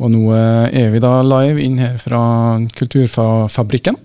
[0.00, 2.22] Og nå er vi da live inn her fra
[2.78, 3.98] Kulturfabrikken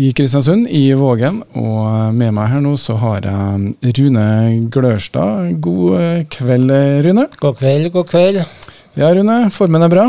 [0.00, 1.42] i Kristiansund, i Vågen.
[1.58, 4.26] Og med meg her nå så har jeg Rune
[4.72, 5.56] Glørstad.
[5.60, 6.72] God kveld,
[7.06, 7.26] Rune.
[7.42, 8.42] God kveld, god kveld.
[8.98, 9.42] Ja, Rune.
[9.54, 10.06] Formen er bra?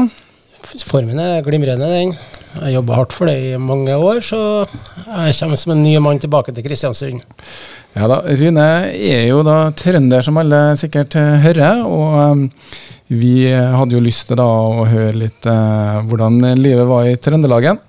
[0.85, 2.13] Formen er glimrende, den.
[2.51, 4.39] Jeg jobba hardt for det i mange år, så
[5.07, 7.23] jeg kommer som en ny mann tilbake til Kristiansund.
[7.95, 11.81] Ja da, Rune er jo da trønder, som alle sikkert hører.
[11.83, 12.49] og
[13.11, 17.79] vi hadde jo lyst til da å høre litt eh, hvordan livet var i Trøndelagen.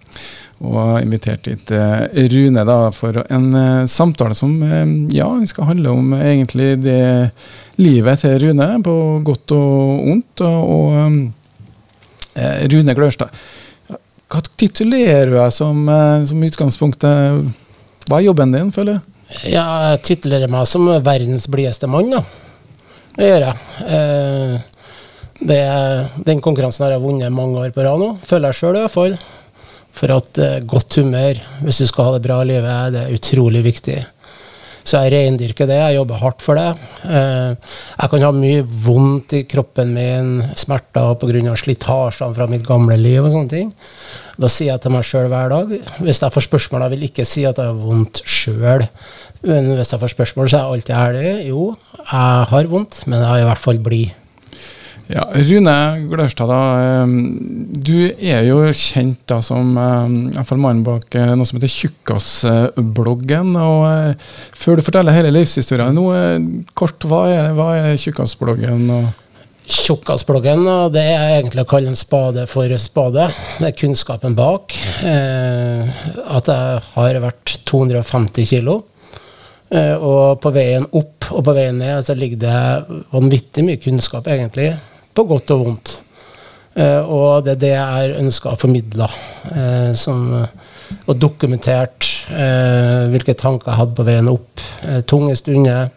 [0.63, 4.83] Og inviterte hit eh, Rune da for en eh, samtale som eh,
[5.15, 7.31] ja, skal handle om egentlig det
[7.83, 10.45] livet til Rune, på godt og ondt.
[10.47, 11.17] Og,
[12.35, 13.43] eh, Rune Glørstad,
[14.33, 15.87] hva titulerer du deg som,
[16.27, 17.51] som utgangspunktet?
[18.09, 19.11] Hva er jobben din, føler du?
[19.47, 22.23] Ja, jeg titulerer meg som verdens blideste mann, da.
[23.17, 23.57] Det gjør jeg.
[23.93, 24.72] Eh,
[25.41, 25.63] det,
[26.27, 28.97] den konkurransen har jeg vunnet mange år på rad nå, føler jeg sjøl i hvert
[28.97, 29.17] fall.
[29.93, 33.17] For at eh, godt humør, hvis du skal ha det bra i livet, det er
[33.17, 33.99] utrolig viktig.
[34.83, 36.71] Så jeg reindyrker det, jeg jobber hardt for det.
[37.07, 41.55] Eh, jeg kan ha mye vondt i kroppen min, smerter pga.
[41.59, 43.71] slitasjene fra mitt gamle liv og sånne ting.
[44.43, 47.27] Da sier jeg til meg sjøl hver dag Hvis jeg får spørsmål, jeg vil ikke
[47.29, 48.89] si at jeg har vondt sjøl.
[49.47, 51.31] Men hvis jeg får spørsmål, så er jeg alltid ærlig.
[51.51, 51.69] Jo,
[52.01, 54.22] jeg har vondt, men jeg er i hvert fall blid.
[55.11, 55.75] Ja, Rune
[56.09, 57.05] Glørstad, da,
[57.75, 63.57] du er jo kjent da som iallfall mannen bak eh, noe som heter Tjukkasbloggen.
[63.59, 66.07] og eh, Før du forteller hele livshistorien, nå
[66.79, 68.87] kort, hva er, hva er Tjukkasbloggen?
[69.63, 73.27] Tjukkasbloggen det er egentlig å kalle en spade for spade.
[73.59, 74.75] Det er kunnskapen bak.
[75.03, 76.01] Eh,
[76.39, 78.79] at jeg har vært 250 kilo.
[79.73, 84.27] Eh, og på veien opp og på veien ned så ligger det vanvittig mye kunnskap,
[84.29, 84.73] egentlig
[85.15, 85.95] på godt og vondt.
[86.73, 89.09] Uh, og det er det jeg ønska å formidle.
[89.51, 90.25] Uh, som,
[91.07, 92.09] og dokumentert
[93.13, 94.61] hvilke tanker jeg hadde på veien opp.
[95.11, 95.89] tunge stunder.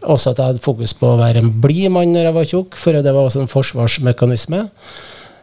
[0.00, 2.78] Også at jeg hadde fokus på å være en blid mann når jeg var tjukk,
[2.78, 4.62] for det var også en forsvarsmekanisme.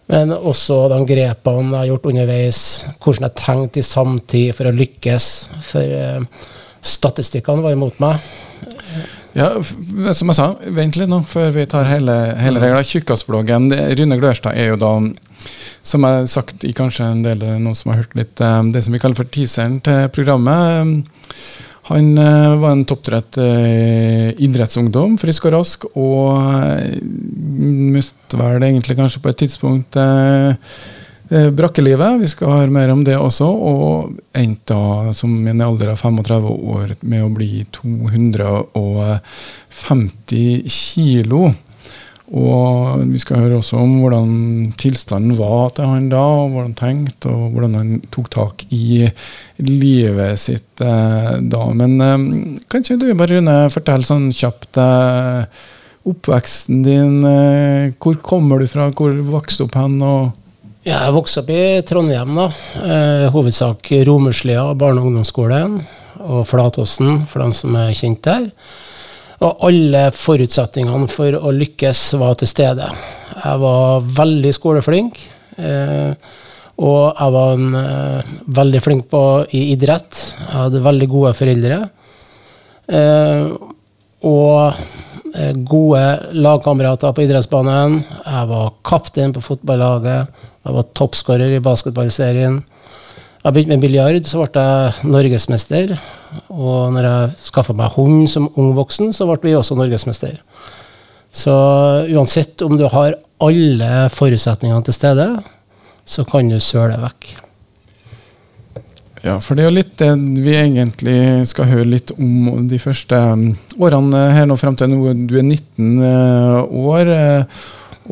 [0.10, 2.62] Men også de grepene jeg har gjort underveis,
[3.04, 5.30] hvordan jeg tenkte i samtid for å lykkes.
[5.68, 6.26] For
[6.96, 8.24] statistikkene var imot meg.
[9.40, 9.54] Ja,
[10.14, 12.84] som jeg sa, vent litt nå før vi tar hele, hele regla.
[12.84, 14.92] Tjukkasbloggen, Rune Glørstad er jo da,
[15.86, 18.84] som jeg har sagt i kanskje en del noen som har hørt litt, eh, det
[18.84, 21.16] som vi kaller for teaseren til programmet.
[21.90, 26.36] Han eh, var en topptrett eh, idrettsungdom, frisk og rask, og
[27.96, 30.56] møtte vel egentlig kanskje på et tidspunkt Eh,
[31.30, 32.22] brakkelivet.
[32.24, 33.46] Vi skal høre mer om det også.
[33.46, 41.54] Og endte da som en alder av 35 år med å bli 250 kilo.
[42.30, 44.34] Og vi skal høre også om hvordan
[44.78, 49.08] tilstanden var til han da, og hvordan han tenkte, og hvordan han tok tak i
[49.66, 51.64] livet sitt eh, da.
[51.74, 52.28] Men eh,
[52.70, 55.66] kan du bare Rune, fortelle sånn kjapt eh,
[56.10, 57.18] oppveksten din?
[57.26, 58.92] Eh, hvor kommer du fra?
[58.94, 59.98] Hvor vokste du opp hen?
[60.06, 60.30] og
[60.88, 62.46] jeg vokste opp i Trondheim, da.
[62.80, 65.80] Eh, hovedsak Romerslia barne- og ungdomsskolen
[66.20, 68.52] og Flatåsen, for dem som er kjent der.
[69.42, 72.88] Og alle forutsetningene for å lykkes var til stede.
[73.36, 75.20] Jeg var veldig skoleflink.
[75.58, 76.14] Eh,
[76.80, 80.34] og jeg var en, eh, veldig flink på, i idrett.
[80.40, 81.90] Jeg hadde veldig gode foreldre.
[82.88, 83.50] Eh,
[84.24, 84.74] og
[85.68, 86.02] gode
[86.34, 88.00] lagkamerater på idrettsbanen.
[88.26, 90.44] Jeg var kaptein på fotballaget.
[90.66, 92.60] Jeg var toppskårer i basketballserien.
[93.40, 95.94] Jeg begynte med biljard, så ble jeg norgesmester.
[96.52, 100.36] Og når jeg skaffa meg hund som ung voksen, så ble vi også norgesmester.
[101.32, 101.54] Så
[102.10, 105.30] uansett om du har alle forutsetningene til stede,
[106.04, 107.49] så kan du søle vekk.
[109.22, 110.14] Ja, for det er jo litt det
[110.46, 111.18] vi egentlig
[111.50, 113.18] skal høre litt om de første
[113.76, 115.14] årene her nå frem til nå.
[115.28, 117.12] Du er 19 eh, år.
[117.12, 117.60] Eh,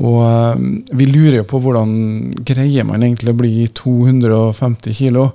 [0.04, 0.66] og eh,
[1.00, 1.94] vi lurer jo på hvordan
[2.46, 5.30] greier man egentlig å bli 250 kilo.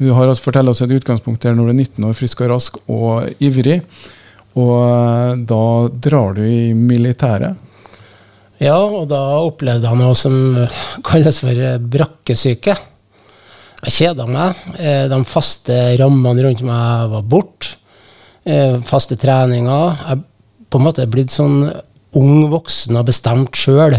[0.00, 2.52] Du har også fortalt oss et utgangspunkt der når du er 19 år, frisk og
[2.56, 3.78] rask og ivrig.
[4.58, 5.64] Og eh, da
[6.08, 7.68] drar du i militæret.
[8.62, 10.34] Ja, og da opplevde jeg noe som
[11.06, 12.76] kalles for brakkesyke.
[13.82, 14.58] Jeg kjeda meg.
[14.78, 17.78] Eh, de faste rammene rundt meg var borte.
[18.82, 20.00] Faste treninger.
[20.08, 20.22] Jeg
[20.72, 21.60] på en måte blitt sånn
[22.18, 23.94] ung voksen og bestemt sjøl.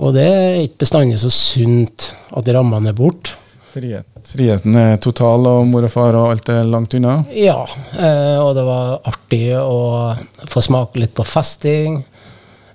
[0.00, 3.36] Og det er ikke bestandig så sunt at rammene er borte.
[3.72, 4.08] Frihet.
[4.28, 7.22] Friheten er total, og mor og far og alt er langt unna?
[7.32, 7.62] Ja,
[7.96, 10.12] eh, og det var artig å
[10.48, 12.02] få smake litt på festing.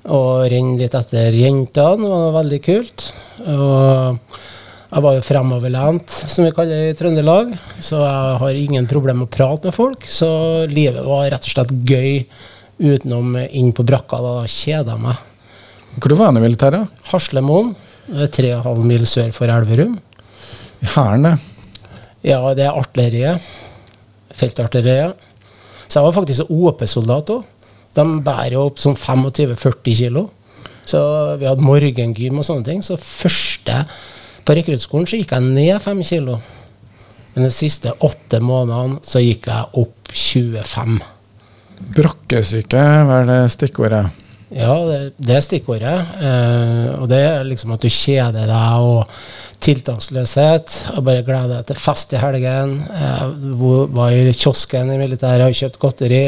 [0.07, 2.01] Og renne litt etter jentene.
[2.01, 3.07] Det var veldig kult.
[3.45, 4.39] Og
[4.87, 7.49] jeg var jo fremoverlent, som vi kaller det i Trøndelag.
[7.83, 10.07] Så jeg har ingen problemer med å prate med folk.
[10.07, 10.29] Så
[10.71, 12.21] livet var rett og slett gøy
[12.79, 14.21] utenom inn på brakka.
[14.23, 15.19] Da kjeda jeg meg.
[15.97, 16.95] Hvor var du i militæret?
[17.11, 17.73] Haslemoen.
[18.07, 19.99] det er Tre og en halv mil sør for Elverum.
[20.79, 21.35] I Hæren, det.
[22.31, 23.43] Ja, det er artilleriet.
[24.37, 25.27] Feltartilleriet.
[25.87, 27.45] Så jeg var faktisk OP-soldat òg.
[27.97, 30.29] De bærer jo opp sånn 25-40 kilo.
[30.87, 30.99] Så
[31.41, 32.83] vi hadde morgengym og sånne ting.
[32.85, 33.83] Så første
[34.47, 36.37] på rekruttskolen så gikk jeg ned 5 kilo.
[37.35, 40.95] Men de siste åtte månedene så gikk jeg opp 25.
[41.97, 44.07] Brakkesyke, er det stikkordet?
[44.55, 45.97] Ja, det, det er stikkordet.
[46.23, 49.19] Eh, og det er liksom at du kjeder deg og
[49.63, 50.77] tiltaksløshet.
[50.95, 52.77] Og bare gleder deg til fest i helgen.
[53.59, 56.23] Hvor var i kiosken i militæret og kjøpt godteri.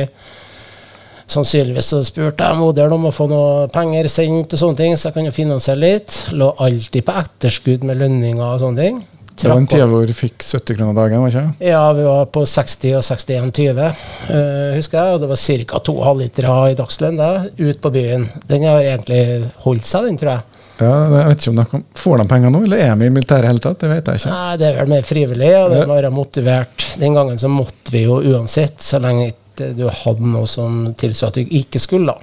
[1.30, 5.10] Sannsynligvis så spurte jeg moderen om å få noe penger sendt, og sånne ting, så
[5.10, 6.16] jeg kan jo finansiere litt.
[6.34, 9.02] Lå alltid på etterskudd med lønninger og sånne ting.
[9.40, 11.70] Det var en tid hvor du fikk 70 kroner dagen, var ikke det?
[11.70, 15.16] Ja, vi var på 60 og 61,20, uh, husker jeg.
[15.16, 15.82] Og det var ca.
[15.86, 18.26] to halvlitere i dagslønn da, ut på byen.
[18.50, 19.22] Den har egentlig
[19.64, 20.66] holdt seg, den, tror jeg.
[20.80, 23.52] Ja, jeg vet ikke om de Får de penger nå, eller er de i militæret
[23.52, 23.82] hele tatt?
[23.82, 24.36] Det vet jeg ikke.
[24.36, 26.88] Nei, Det er vel mer frivillig, og det må være motivert.
[27.00, 29.32] Den gangen så måtte vi jo uansett, så lenge
[29.78, 32.16] du hadde noe som tilsa at du ikke skulle.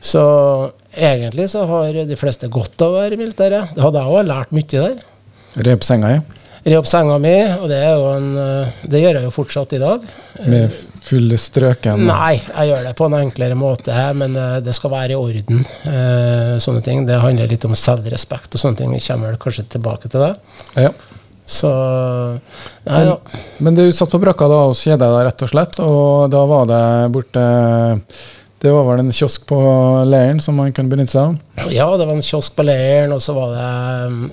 [0.00, 0.22] Så
[0.94, 3.74] egentlig så har de fleste godt av å være i militæret.
[3.74, 4.98] Det hadde jeg òg lært mye der.
[5.58, 6.26] Re opp senga, ja?
[6.68, 10.06] Re opp senga mi, og det, en, eh, det, gjør jeg jo fortsatt i dag.
[10.50, 10.74] Med
[11.06, 12.02] fulle strøken?
[12.04, 15.62] Nei, jeg gjør det på en enklere måte, men eh, det skal være i orden.
[15.88, 17.06] Eh, sånne ting.
[17.08, 18.92] Det handler litt om selvrespekt og sånne ting.
[18.92, 20.34] Vi kommer kanskje tilbake til det.
[20.88, 20.92] Ja.
[21.48, 21.68] Så
[22.84, 23.14] nei, ja.
[23.64, 26.82] Men, du satt på brakka da og kjeda rett og slett, og da var det
[27.14, 27.44] borte
[28.58, 29.58] det var vel en kiosk på
[30.10, 31.68] leiren som man kunne benytte seg av?
[31.70, 33.68] Ja, det var en kiosk på leiren, og så var det
[34.10, 34.24] um,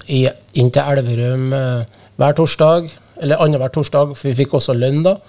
[0.57, 2.89] inn til Elverum uh, hver torsdag.
[3.21, 5.19] Eller annenhver torsdag, for vi fikk også lønn da.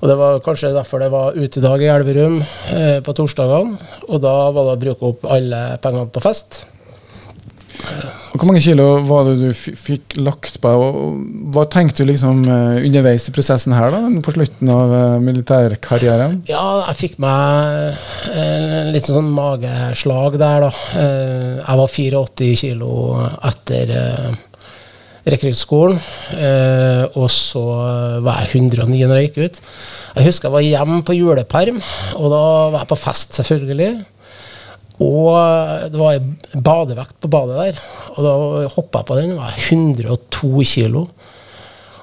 [0.00, 3.76] Og det var kanskje derfor det var utedag i Elverum eh, på torsdagene.
[4.08, 6.62] Og da var det å bruke opp alle pengene på fest.
[8.30, 10.70] Hvor mange kilo var det du fikk lagt på?
[10.70, 11.16] og
[11.54, 16.38] Hva tenkte du liksom eh, underveis i prosessen her, da, på slutten av eh, militærkarrieren?
[16.50, 17.98] Ja, jeg fikk meg
[18.30, 20.70] eh, litt sånn mageslag der, da.
[21.00, 22.92] Jeg var 84 kilo
[23.50, 23.92] etter
[25.30, 25.98] rekruttskolen.
[27.12, 27.64] og så
[28.24, 29.60] var jeg 109 når jeg gikk ut.
[30.16, 31.82] Jeg husker jeg var hjemme på juleperm,
[32.16, 33.92] og da var jeg på fest, selvfølgelig.
[35.00, 36.18] Og det var
[36.60, 37.84] badevekt på badet der.
[38.16, 38.32] Og da
[38.74, 39.32] hoppa jeg på den.
[39.32, 41.06] Det var 102 kilo.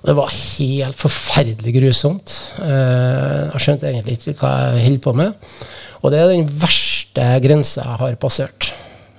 [0.07, 2.33] Det var helt forferdelig grusomt.
[2.63, 5.53] Eh, jeg skjønte egentlig ikke hva jeg holdt på med.
[6.01, 8.71] Og det er den verste grensa jeg har passert.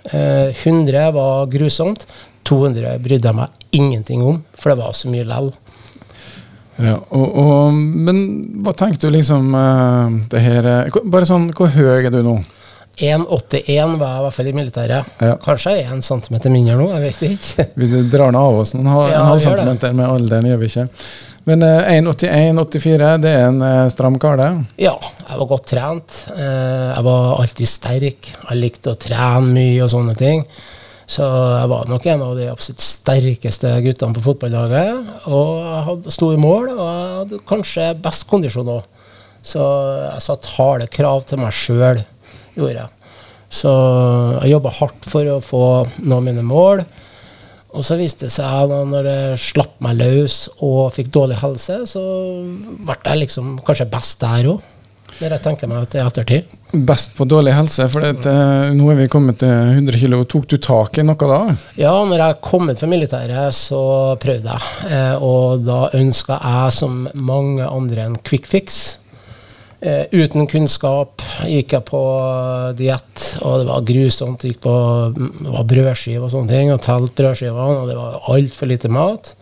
[0.08, 2.06] 100 eh, var grusomt.
[2.48, 5.50] 200 brydde jeg meg ingenting om, for det var så mye lell.
[6.78, 8.20] Ja, og, og, men
[8.62, 10.68] hva tenkte du liksom uh, det her
[11.10, 12.36] Bare sånn, hvor høy er du nå?
[12.98, 15.14] 1,81 var jeg i hvert fall i militæret.
[15.22, 15.36] Ja.
[15.44, 17.66] Kanskje jeg er en centimeter mindre nå, jeg vet ikke.
[17.80, 20.86] vi drar nå av oss noen ja, halv centimeter med alderen, gjør vi ikke.
[21.48, 24.48] Men eh, 1,81-84, det er en eh, stram kar, det?
[24.84, 26.18] Ja, jeg var godt trent.
[26.34, 28.28] Eh, jeg var alltid sterk.
[28.34, 30.44] Jeg likte å trene mye og sånne ting.
[31.08, 35.08] Så jeg var nok en av de absolutt sterkeste guttene på fotballaget.
[35.30, 38.84] Og jeg hadde, sto i mål, og jeg hadde kanskje best kondisjon òg.
[39.48, 39.64] Så
[40.02, 42.02] jeg satte harde krav til meg sjøl
[42.58, 42.94] gjorde jeg.
[43.48, 43.72] Så
[44.42, 45.66] jeg jobba hardt for å få
[46.04, 46.84] nå mine mål.
[47.76, 51.82] Og så viste det seg da når det slapp meg løs og fikk dårlig helse,
[51.88, 52.02] så
[52.80, 54.74] ble jeg liksom kanskje best der òg.
[55.18, 56.50] Når jeg tenker meg til ettertid.
[56.86, 58.32] Best på dårlig helse, for det,
[58.76, 60.20] nå er vi kommet til 100 kg.
[60.28, 61.38] Tok du tak i noe da?
[61.80, 63.80] Ja, når jeg kom ut fra militæret, så
[64.20, 64.92] prøvde jeg.
[64.92, 68.98] Eh, og da ønska jeg, som mange andre, en quick fix.
[69.78, 72.00] Uh, uten kunnskap gikk jeg på
[72.78, 74.42] diett, og det var grusomt.
[74.42, 74.74] Gikk på,
[75.14, 79.36] det var brødskive og sånne ting, og telt brødskivene, og det var altfor lite mat.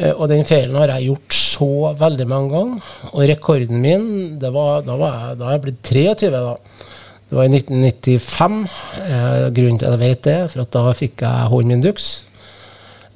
[0.00, 2.94] Eh, og den feilen har jeg gjort så veldig mange ganger.
[3.10, 4.06] Og rekorden min,
[4.40, 6.86] var, da var jeg, da jeg blitt 23, da.
[7.30, 8.56] Det var i 1995.
[8.62, 11.84] Uh, eh, grunnen til at jeg vet det, for at da fikk jeg hånden min
[11.84, 12.10] duks.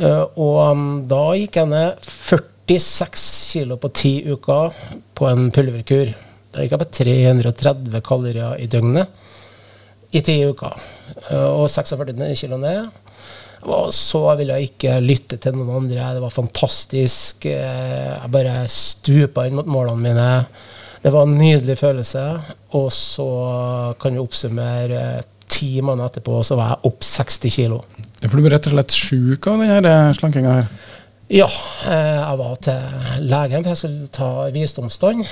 [0.02, 4.74] og um, da gikk jeg ned 46 kilo på ti uker
[5.14, 6.14] på en pulverkur.
[6.54, 9.10] Da gikk jeg på 330 kalorier i døgnet
[10.14, 10.76] i ti uker.
[11.30, 12.86] Eh, og 46 kilo ned.
[13.64, 16.12] Og så ville jeg ikke lytte til noen andre.
[16.14, 17.48] Det var fantastisk.
[17.50, 20.30] Eh, jeg bare stupa inn mot målene mine.
[21.02, 22.24] Det var en nydelig følelse.
[22.78, 23.28] Og så
[24.00, 25.04] kan vi oppsummere
[25.54, 27.82] ti måneder etterpå så var jeg opp 60 kilo.
[28.24, 30.70] For du ble rett og slett sjuk av denne slankinga her?
[31.32, 31.46] Ja,
[31.88, 35.22] eh, jeg var til legen, for jeg skulle ta visdomstann.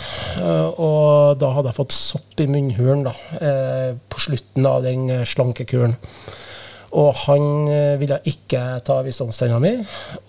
[0.41, 5.11] Eh, og da hadde jeg fått sopp i munnhulen da, eh, på slutten av den
[5.29, 5.99] slankekuren.
[6.93, 7.69] Og han
[8.01, 9.73] ville ikke ta visdomstanna mi.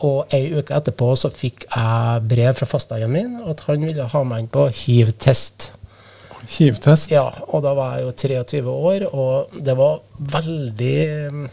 [0.07, 4.23] Og ei uke etterpå så fikk jeg brev fra fastlegen min at han ville ha
[4.23, 5.71] meg inn på hiv-test.
[6.57, 7.11] Hiv-test?
[7.11, 11.49] Ja, og da var jeg jo 23 år, og det var veldig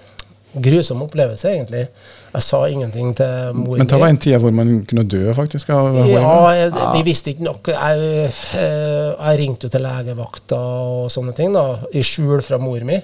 [0.54, 1.85] grusom opplevelse, egentlig.
[2.30, 3.78] Jeg sa ingenting til mor.
[3.78, 5.71] Men det var en tid hvor man kunne dø, faktisk?
[5.75, 7.71] av Ja, jeg, vi visste ikke nok.
[7.75, 8.11] Jeg,
[8.59, 13.00] eh, jeg, ringte jo til legevakta og sånne ting, da, i skjul fra mor mi.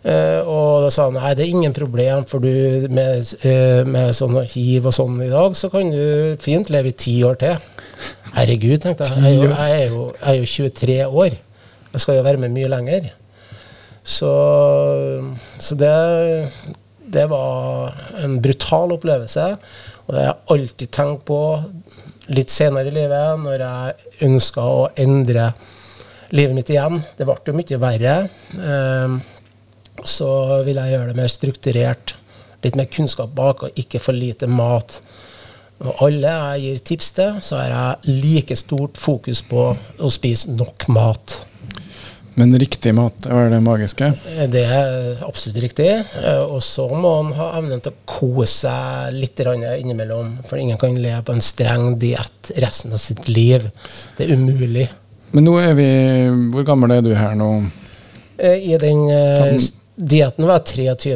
[0.00, 4.14] Uh, og da sa han nei, det er ingen problem, for du med, uh, med
[4.16, 7.58] sånn hiv og sånn i dag, så kan du fint leve i ti år til.
[8.32, 9.20] Herregud, tenkte jeg.
[9.20, 11.36] Jeg er, jo, jeg, er jo, er jo 23 år.
[11.90, 13.10] Jeg skal jo være med mye lenger.
[14.02, 14.30] Så,
[15.58, 15.94] så det,
[17.12, 19.46] det var en brutal opplevelse.
[20.06, 21.40] Og det har jeg alltid tenkt på
[22.30, 25.50] litt senere i livet, når jeg ønska å endre
[26.34, 27.00] livet mitt igjen.
[27.18, 28.16] Det ble jo mye verre.
[28.54, 29.18] Uh,
[30.06, 30.30] så
[30.66, 32.16] vil jeg gjøre det mer strukturert.
[32.64, 35.00] Litt mer kunnskap bak, og ikke for lite mat.
[35.80, 40.52] Og alle jeg gir tips til, så har jeg like stort fokus på å spise
[40.52, 41.38] nok mat.
[42.40, 44.06] Men riktig mat, er det magiske?
[44.48, 45.88] Det er absolutt riktig.
[46.48, 50.38] Og så må man ha evnen til å kose seg litt innimellom.
[50.48, 53.68] For ingen kan leve på en streng diett resten av sitt liv.
[54.16, 54.88] Det er umulig.
[55.30, 55.90] Men nå er vi
[56.50, 57.50] Hvor gammel er du her nå?
[58.40, 59.04] I den
[60.00, 61.10] Dietten var 23,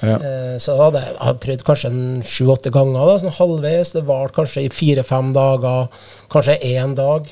[0.00, 0.14] ja.
[0.56, 1.90] så da hadde jeg, hadde prøvd kanskje
[2.24, 3.02] sju-åtte ganger.
[3.04, 3.90] da, sånn halvveis.
[3.92, 5.90] Det varte kanskje i fire-fem dager,
[6.32, 7.28] kanskje én dag.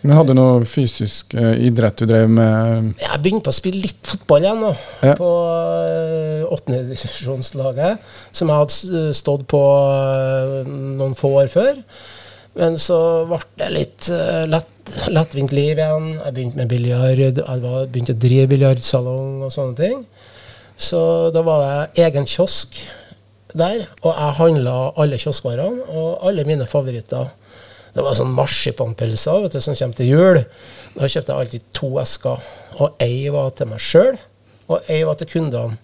[0.00, 2.94] Men Hadde du noe fysisk eh, idrett du drev med?
[3.02, 4.62] Jeg begynte å spille litt fotball igjen.
[4.64, 4.70] nå,
[5.04, 5.16] ja.
[5.18, 5.28] På
[5.84, 11.82] eh, åttendedivisjonslaget, som jeg hadde stått på eh, noen få år før.
[12.58, 16.08] Men så ble det litt uh, lett, lettvint liv igjen.
[16.16, 17.20] Jeg begynte med biljard.
[17.20, 20.00] Jeg begynte å drive biljardsalong og sånne ting.
[20.80, 22.80] Så da var det egen kiosk
[23.54, 27.30] der, og jeg handla alle kioskvarene og alle mine favoritter.
[27.94, 30.42] Det var sånn marsipanpølser vet du, som kommer til jul.
[30.96, 32.50] Da kjøpte jeg alltid to esker.
[32.80, 34.18] Og ei var til meg sjøl,
[34.70, 35.76] og ei var til kundene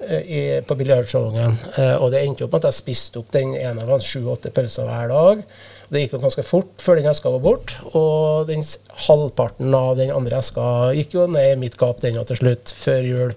[0.00, 1.58] eh, i, på biljardsalongen.
[1.76, 4.88] Eh, og det endte opp med at jeg spiste opp den ene av sju-åtte pølser
[4.88, 5.44] hver dag.
[5.92, 7.76] Det gikk jo ganske fort før den eska var borte.
[7.92, 8.64] Og den
[9.04, 13.08] halvparten av den andre eska gikk jo ned i mitt gap den til slutt, før
[13.10, 13.36] jul.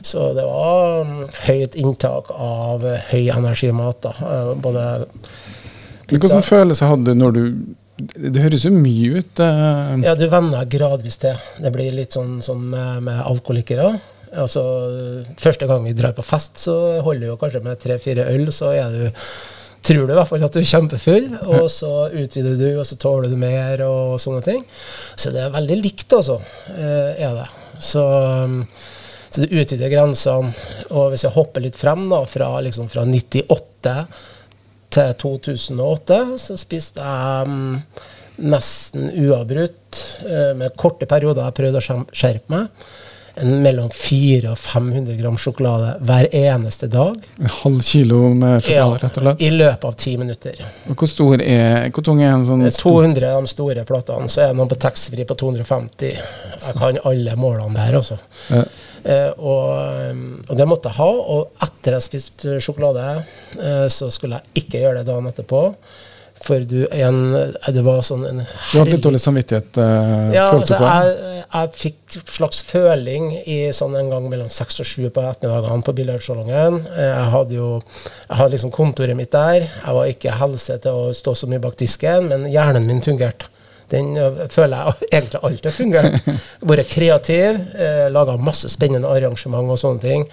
[0.00, 4.00] Så det var um, høyt inntak av høy energimat.
[4.04, 4.84] da, uh, både
[6.08, 6.26] pizza.
[6.26, 7.44] Hvilken følelse hadde du når du
[7.98, 9.40] det høres jo mye ut.
[9.42, 9.94] Eh.
[10.06, 11.38] Ja, du venner gradvis til.
[11.58, 13.88] Det blir litt sånn som med, alkoholikere.
[14.38, 14.62] Altså,
[15.40, 18.92] første gang vi drar på fest, så holder jo kanskje med tre-fire øl, så er
[18.94, 19.24] du
[19.88, 22.98] tror du i hvert fall at du er kjempefull, og så utvider du, og så
[23.00, 24.62] tåler du mer, og sånne ting.
[25.16, 26.38] Så det er veldig likt, altså.
[26.76, 27.48] Eh, er det.
[27.82, 28.04] Så
[29.28, 30.54] så du utvider grensene.
[30.88, 33.94] Og hvis jeg hopper litt frem, da, fra, liksom, fra 98
[34.94, 37.76] til 2008, så spiste jeg um,
[38.48, 42.88] nesten uavbrutt, uh, med korte perioder jeg prøvde å skjerpe meg,
[43.42, 47.14] mellom 400 og 500 gram sjokolade hver eneste dag.
[47.38, 49.44] En halv kilo med sjokolade, rett og slett?
[49.46, 50.64] I løpet av ti minutter.
[50.88, 54.28] Og hvor stor er hvor tung er en sånn 200 av de store platene.
[54.32, 56.12] Så er det noen på taxfree på 250.
[56.12, 58.18] Jeg kan alle målene der, altså.
[58.50, 58.66] Ja.
[59.08, 59.70] Eh, og,
[60.48, 61.08] og, det måtte jeg ha.
[61.36, 63.06] Og etter jeg spiste sjokolade,
[63.58, 65.64] eh, så skulle jeg ikke gjøre det dagen etterpå.
[66.44, 67.18] For du, en,
[67.74, 69.78] det var sånn en Du har litt dårlig samvittighet?
[69.82, 74.88] Eh, ja, altså, jeg, jeg, fikk slags føling i sånn en gang mellom seks og
[74.88, 76.80] sju på ettermiddagene på billardsalongen.
[76.94, 79.66] Jeg hadde jo jeg hadde liksom kontoret mitt der.
[79.66, 83.50] Jeg var ikke helse til å stå så mye bak disken, men hjernen min fungerte.
[83.88, 84.12] Den
[84.52, 86.18] føler jeg egentlig alltid fungerer.
[86.70, 90.28] Vært kreativ, eh, laga masse spennende arrangement og sånne ting.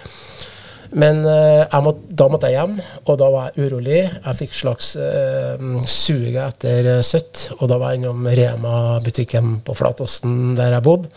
[0.94, 4.00] Men eh, må, da måtte jeg hjem, og da var jeg urolig.
[4.04, 10.56] Jeg fikk slags eh, suget etter søtt, og da var jeg innom Rema-butikken på Flatåsen
[10.58, 11.14] der jeg bodde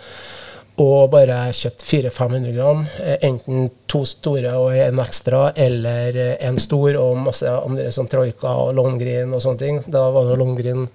[0.79, 2.85] og bare kjøpt 400-500 gram.
[3.03, 8.07] Eh, enten to store og en ekstra, eller eh, en stor og masse andre som
[8.09, 9.81] Troika og Longgreen og sånne ting.
[9.91, 10.87] Da var det Longgreen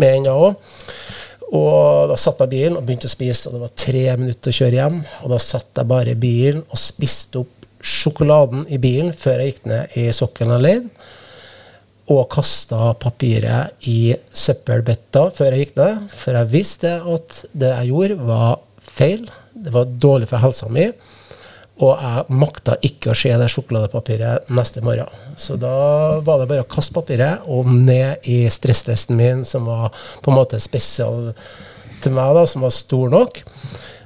[0.00, 0.76] med ennå òg.
[1.52, 4.54] Og da satt jeg i bilen og begynte å spise, og det var tre minutter
[4.54, 5.02] å kjøre hjem.
[5.24, 9.52] Og da satt jeg bare i bilen og spiste opp sjokoladen i bilen før jeg
[9.52, 11.08] gikk ned i sokkelen alene.
[12.12, 16.12] Og kasta papiret i søppelbøtta før jeg gikk ned.
[16.14, 19.26] For jeg visste at det jeg gjorde, var feil.
[19.54, 20.88] Det var dårlig for helsa mi.
[21.82, 25.08] Og jeg makta ikke å se det sjokoladepapiret neste morgen.
[25.40, 25.72] Så da
[26.22, 30.38] var det bare å kaste papiret og ned i stresstesten min, som var på en
[30.38, 31.32] måte spesial
[32.02, 33.40] til meg, da, som var stor nok.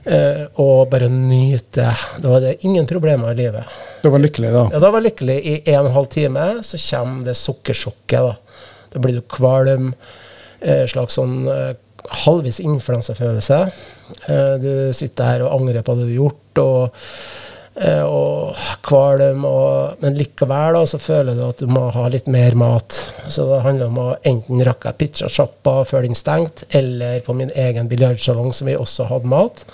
[0.06, 1.88] Eh, og bare nyte.
[2.22, 3.72] Da var det ingen problemer i livet.
[4.04, 4.62] Du var lykkelig, da?
[4.72, 5.38] Ja, da var jeg lykkelig.
[5.42, 8.20] I en og en halv time så kommer det sukkersjokket.
[8.30, 8.36] Da
[8.94, 9.90] Da blir du kvalm.
[10.60, 11.74] Eh, slags sånn eh,
[12.22, 13.58] halvvis influensafølelse.
[14.62, 16.58] Du sitter her og angrer på det du har gjort.
[16.62, 17.02] og
[17.76, 18.56] og
[18.86, 22.96] kvalm, og, men likevel da, så føler du at du må ha litt mer mat.
[23.28, 27.90] Så det handler om å enten rakke pizzasjappa før den stengte, eller på min egen
[27.90, 29.64] biljardsalong, som vi også hadde mat.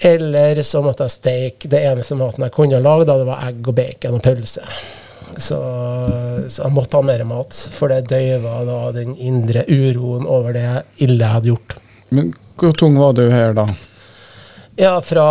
[0.00, 3.68] Eller så måtte jeg steke det eneste maten jeg kunne lage, da det var egg
[3.68, 4.64] og bacon og pølse.
[5.36, 5.58] Så,
[6.48, 10.70] så jeg måtte ha mer mat, for det døyva da den indre uroen over det
[11.04, 11.76] ille jeg hadde gjort.
[12.16, 13.66] Men hvor tung var du her, da?
[14.76, 15.26] Ja, fra,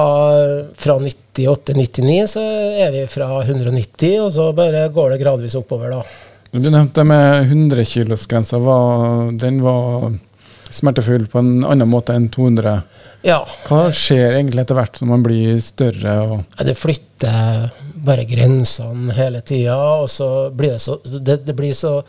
[0.73, 2.41] fra 98-99 så
[2.81, 6.01] er vi fra 190, og så bare går det gradvis oppover, da.
[6.49, 8.57] Du nevnte med 100-kilosgrensa.
[9.37, 10.15] Den var
[10.69, 12.79] smertefull på en annen måte enn 200.
[13.25, 13.39] Ja.
[13.67, 16.15] Hva skjer egentlig etter hvert når man blir større?
[16.25, 17.69] Og Ja, Det flytter
[18.05, 22.03] bare grensene hele tida, og så blir det så Det, det blir så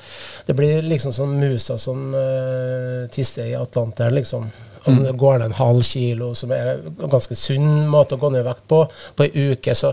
[0.47, 4.51] Det blir liksom som musa som uh, tisser i Atlanteren, liksom.
[4.87, 8.45] Det går ned en halv kilo, som er en ganske sunn måte å gå ned
[8.45, 8.85] i vekt på,
[9.17, 9.93] på ei uke, så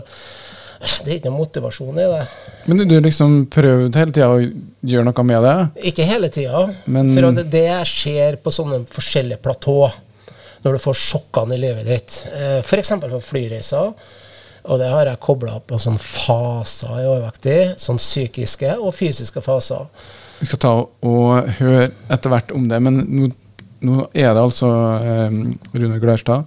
[1.04, 2.22] det er ikke noe motivasjon i det.
[2.68, 5.54] Men du, du liksom prøvd hele tida å gjøre noe med det?
[5.90, 6.64] Ikke hele tida.
[6.86, 9.78] Men- For det, det skjer på sånne forskjellige platå.
[10.64, 12.18] Når du får sjokkene i livet ditt.
[12.32, 12.94] Eh, F.eks.
[13.02, 13.90] på flyreiser.
[14.64, 17.56] Og det har jeg kobla på sånne faser i overvektig.
[17.80, 19.84] Sånn psykiske og fysiske faser.
[20.40, 23.28] Vi skal ta og høre etter hvert om det, men nå,
[23.84, 25.38] nå er det altså eh,
[25.76, 26.44] Rune Glørstad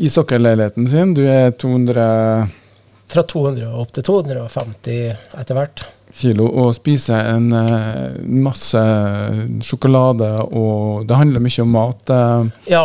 [0.00, 1.14] i sokkelleiligheten sin.
[1.16, 2.04] Du er 200
[3.10, 5.82] Fra 200 og opp til 250 etter hvert.
[6.14, 8.80] kilo og spiser en eh, masse
[9.66, 12.10] sjokolade, og det handler mye om mat.
[12.10, 12.50] eh.
[12.72, 12.84] Ja,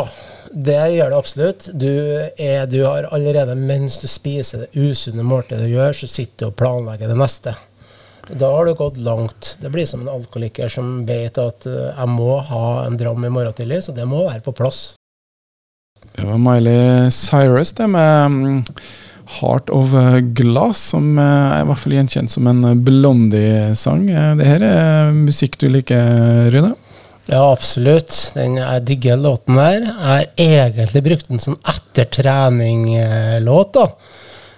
[0.52, 1.70] det gjør det absolutt.
[1.74, 1.90] Du,
[2.38, 6.52] er, du har allerede, mens du spiser det usunne måltidet du gjør, så sitter du
[6.52, 7.56] og planlegger det neste.
[8.30, 9.58] Da har du gått langt.
[9.62, 13.30] Det blir som en alkoholiker som vet at eh, jeg må ha en dram i
[13.30, 14.96] morgen tidlig, så det må være på plass.
[16.16, 18.64] Det var Miley Cyrus, det med mm,
[19.38, 19.94] Heart of
[20.38, 24.10] Glass, som eh, er i hvert fall gjenkjent som en Blondie-sang.
[24.10, 26.74] Eh, Det her er musikk du liker, Rune?
[27.30, 28.32] Ja, absolutt.
[28.36, 29.80] Den, jeg digger låten her.
[29.82, 33.74] Jeg har egentlig brukt den som ettertrening-låt.
[33.74, 33.88] da.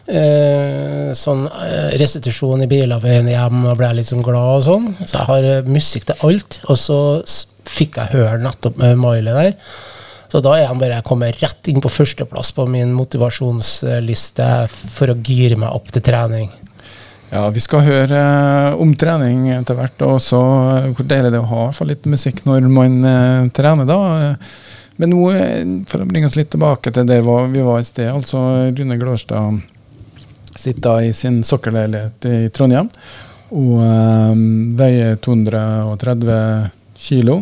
[0.08, 4.63] Eh, sånn eh, restitusjon i biler på veien hjem, og ble litt sånn glad og
[4.63, 4.88] sånn.
[5.04, 6.60] Så jeg har eh, musikk til alt.
[6.72, 7.00] Og så
[7.67, 9.58] fikk jeg høre nettopp med Miley der.
[10.32, 15.20] Så da er han bare kommet rett inn på førsteplass på min motivasjonsliste for å
[15.28, 16.50] gire meg opp til trening.
[17.28, 18.24] Ja, vi skal høre
[18.80, 22.46] om trening etter hvert, og eh, hvor deilig det er å ha for litt musikk
[22.48, 23.02] når man
[23.56, 24.38] trener, da.
[24.98, 25.26] Men nå,
[25.91, 29.60] for å bringe oss litt tilbake til der vi var i sted, altså Rune Glårstad
[30.60, 32.89] sitter i sin sokkelleilighet i Trondheim
[33.48, 34.41] og eh,
[34.80, 37.41] veier 230 kilo.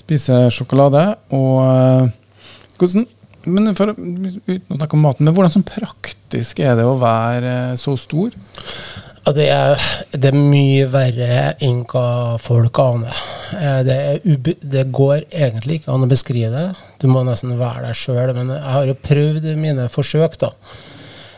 [0.00, 1.02] Spiser sjokolade
[1.34, 2.08] og uh,
[2.78, 3.06] hvordan
[3.46, 7.52] men for, Uten å snakke om maten, men hvordan sånn praktisk er det å være
[7.72, 8.34] uh, så stor?
[9.26, 13.22] Ja, det, er, det er mye verre enn hva folk aner.
[13.58, 16.66] Eh, Det, det går egentlig ikke an å beskrive det.
[17.02, 18.30] Du må nesten være deg sjøl.
[18.36, 20.52] Men jeg har jo prøvd mine forsøk, da.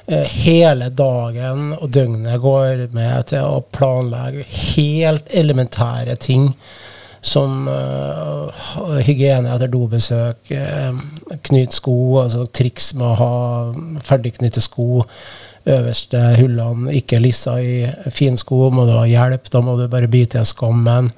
[0.08, 6.54] Eh, Hele dagen og døgnet går med til å planlegge helt elementære ting.
[7.20, 8.54] Som uh,
[9.02, 11.00] hygiene etter dobesøk, uh,
[11.48, 13.32] knyte sko, altså triks med å ha
[14.06, 15.02] ferdigknytte sko
[15.68, 20.40] øverste hullene ikke lissa i finsko, må du ha hjelp, da må du bare bite
[20.40, 21.10] i skammen.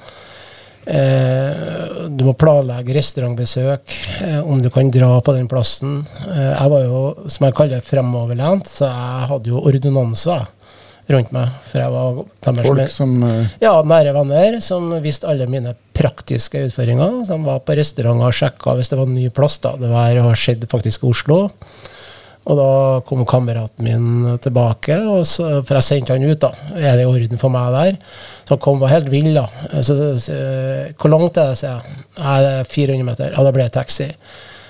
[0.87, 6.07] Eh, du må planlegge restaurantbesøk, eh, om du kan dra på den plassen.
[6.31, 10.49] Eh, jeg var jo, som jeg kaller det, fremoverlent, så jeg hadde jo ordinanser
[11.11, 11.53] rundt meg.
[11.71, 16.65] For jeg var deres Folk som eh, ja, nære venner som visste alle mine praktiske
[16.69, 17.23] utfordringer.
[17.29, 19.59] De var på restauranter og sjekka hvis det var en ny plass.
[19.63, 19.77] da.
[19.81, 21.41] Det var har skjedd faktisk i Oslo.
[22.51, 22.71] Og da
[23.07, 26.41] kom kameraten min tilbake, og så, for jeg sendte han ut.
[26.41, 26.55] da.
[26.79, 27.99] Er det i orden for meg der?
[28.51, 29.33] Han kom var helt vill.
[29.35, 29.47] da.
[29.83, 30.37] Så, så,
[30.99, 31.99] Hvor langt er det, sier jeg.
[32.21, 33.35] Nei, det er 400 meter.
[33.35, 34.09] Ja, da blir det taxi.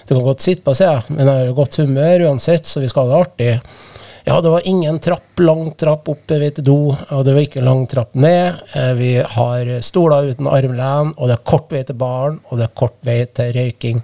[0.06, 2.88] Du kan godt sitte på, sier jeg, men jeg har godt humør uansett, så vi
[2.90, 3.52] skal ha det artig.
[4.26, 7.86] Ja, det var ingen trapp, lang trapp opp ved do, og det var ikke lang
[7.88, 8.58] trapp ned.
[8.76, 12.66] Eh, Vi har stoler uten armlen, og det er kort vei til baren, og det
[12.68, 14.02] er kort vei til røyking.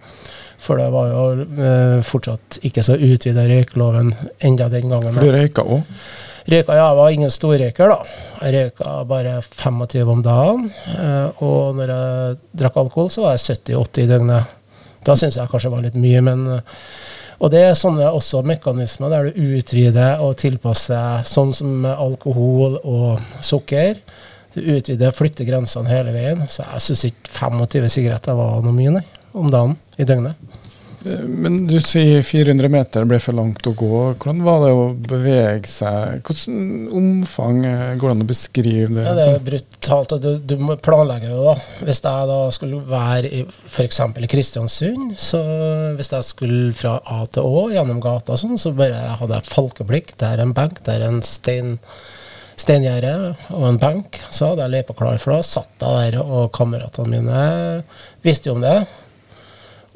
[0.66, 5.14] For det var jo eh, fortsatt ikke så utvida røykeloven enda den gangen.
[5.20, 5.84] Du røyka òg?
[6.46, 8.18] Røyka, jeg var ingen storrøyker, da.
[8.38, 10.68] Jeg røyka bare 25 om dagen.
[10.92, 14.52] Eh, og når jeg drakk alkohol, så var jeg 70-80 i døgnet.
[15.06, 16.84] Da syns jeg kanskje det var litt mye, men eh,
[17.36, 23.42] Og det er sånne også mekanismer der du utvider og tilpasser, sånn som alkohol og
[23.44, 23.98] sukker.
[24.54, 26.46] Du utvider, flytter grensene hele veien.
[26.48, 29.04] Så jeg syns ikke 25 sigaretter var noe mye, nei,
[29.36, 30.45] om dagen i døgnet.
[31.06, 34.00] Men du sier 400 meter ble for langt å gå.
[34.16, 36.22] Hvordan var det å bevege seg?
[36.26, 39.06] Hvordan omfang eh, går det an å beskrive det?
[39.06, 40.16] Ja, det er brutalt.
[40.16, 41.56] og Du, du må planlegge jo, da.
[41.86, 44.02] Hvis jeg da skulle være i f.eks.
[44.02, 45.42] i Kristiansund, så
[45.98, 50.14] hvis jeg skulle fra A til Å gjennom gata sånn, så bare hadde jeg falkeblikk.
[50.20, 51.76] Der er en benk, der er en stein
[52.56, 54.20] steingjerde og en benk.
[54.32, 55.42] Så hadde jeg løypa klar for det.
[55.44, 57.42] Satt jeg der, og kameratene mine
[58.24, 58.78] visste jo om det.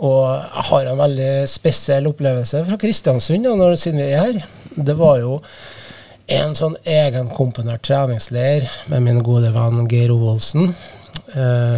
[0.01, 4.39] Og jeg har en veldig spesiell opplevelse fra Kristiansund da, når, siden vi er her.
[4.77, 5.35] Det var jo
[6.31, 10.73] en sånn egenkomponert treningsleir med min gode venn Geir Ovoldsen.
[11.35, 11.77] Eh,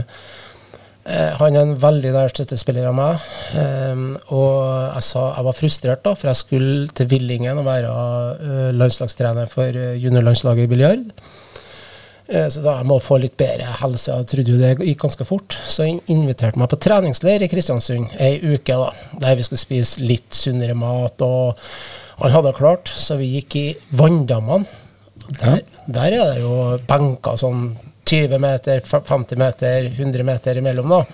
[1.09, 3.27] eh, han er en veldig nær støttespiller av meg.
[3.59, 7.93] Eh, og jeg, sa, jeg var frustrert, da, for jeg skulle til Villingen og være
[7.93, 11.09] eh, landslagstrener for eh, juniorlandslaget i biljard.
[12.33, 14.09] Eh, så da jeg må få litt bedre helse.
[14.15, 15.57] Jeg trodde jo det gikk ganske fort.
[15.69, 18.91] Så jeg inviterte meg på treningsleir i Kristiansund ei uke, da,
[19.21, 21.21] der vi skulle spise litt sunnere mat.
[21.21, 21.61] og
[22.23, 23.67] Han hadde klart, så vi gikk i
[23.99, 24.81] Vanndammene.
[25.39, 26.55] Der, der er det jo
[26.89, 27.73] benker sånn
[28.09, 30.89] 20 meter, 50 meter, 100 meter imellom.
[30.89, 31.05] da.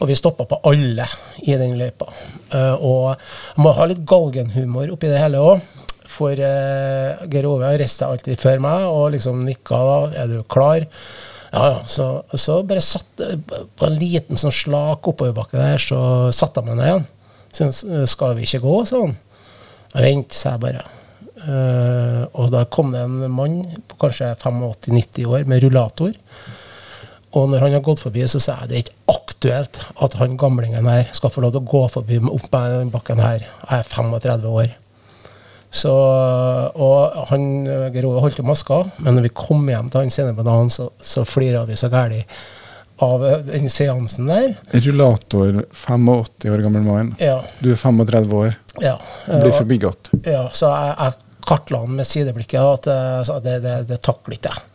[0.00, 1.06] Og vi stoppa på alle
[1.44, 2.08] i den løypa.
[2.52, 5.64] Uh, og jeg må ha litt galgenhumor oppi det hele òg.
[6.20, 9.98] For uh, Geir Ove reiste alltid før meg og liksom nikka da.
[10.22, 10.84] Er du klar?
[11.50, 11.80] Ja, ja.
[11.88, 16.00] Så, så bare satt på en liten sånn slak oppoverbakke der, så
[16.34, 17.10] satte jeg meg ned igjen.
[17.50, 19.16] Så skal vi ikke gå, sa han.
[19.96, 20.86] Vent, sa jeg bare.
[21.40, 26.12] Uh, og da kom det en mann på kanskje 85-90 år med rullator.
[27.30, 30.38] Og når han har gått forbi, så sa jeg det er ikke aktuelt at han
[30.38, 33.46] gamlingen her skal få lov til å gå forbi opp den bakken her.
[33.64, 34.72] Jeg er 35 år.
[35.70, 35.90] Så,
[36.74, 37.44] og han
[37.94, 40.72] Geir Ove holdt jo maska, men når vi kom hjem til han senere på dagen,
[40.74, 42.24] så, så flira vi så gæli
[43.00, 44.54] av den seansen der.
[44.84, 47.14] Rullator, 85 år gammel mann.
[47.22, 47.38] Ja.
[47.62, 48.58] Du er 35 år.
[48.82, 48.98] Ja.
[49.26, 50.10] Blir forbigått.
[50.26, 54.52] Ja, så jeg, jeg kartla han med sideblikket at uh, det, det, det takler ikke
[54.52, 54.66] jeg.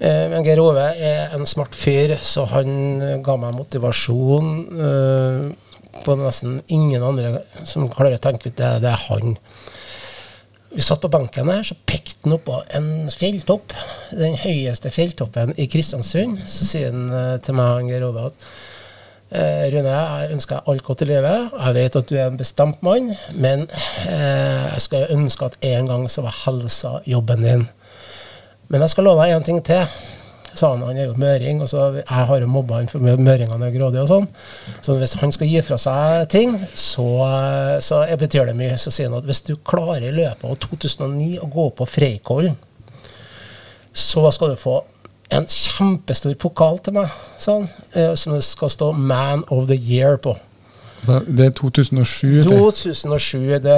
[0.00, 5.44] Uh, men Geir Ove er en smart fyr, så han ga meg motivasjon uh,
[6.04, 8.78] på nesten ingen andre som klarer å tenke ut det.
[8.84, 9.36] Det er han.
[10.76, 13.72] Vi satt på benken her, så pekte han oppå en fjelltopp.
[14.12, 16.42] Den høyeste fjelltoppen i Kristiansund.
[16.52, 18.50] Så sier han uh, til meg Geir Ove at
[19.26, 21.54] Uh, Rune, jeg ønsker deg alt godt i livet.
[21.58, 23.64] Jeg vet at du er en bestemt mann, men
[24.06, 27.64] eh, jeg skal ønske at en gang så var helsa jobben din.
[28.70, 29.82] Men jeg skal love deg en ting til,
[30.58, 30.84] sa han.
[30.86, 34.04] Han er jo møring, og så jeg har jo mobba han for møringene er grådige
[34.04, 34.28] og sånn.
[34.84, 37.06] Så hvis han skal gi fra seg ting, så,
[37.84, 38.78] så betyr det mye.
[38.80, 42.58] Så sier han at hvis du klarer i løpet av 2009 å gå på Freikollen,
[43.96, 44.80] så skal du få
[45.34, 47.64] en kjempestor pokal til meg, sånn,
[48.14, 50.36] som det skal stå 'Man of the Year' på.
[51.26, 52.42] Det er 2007?
[52.46, 53.76] 2007, det,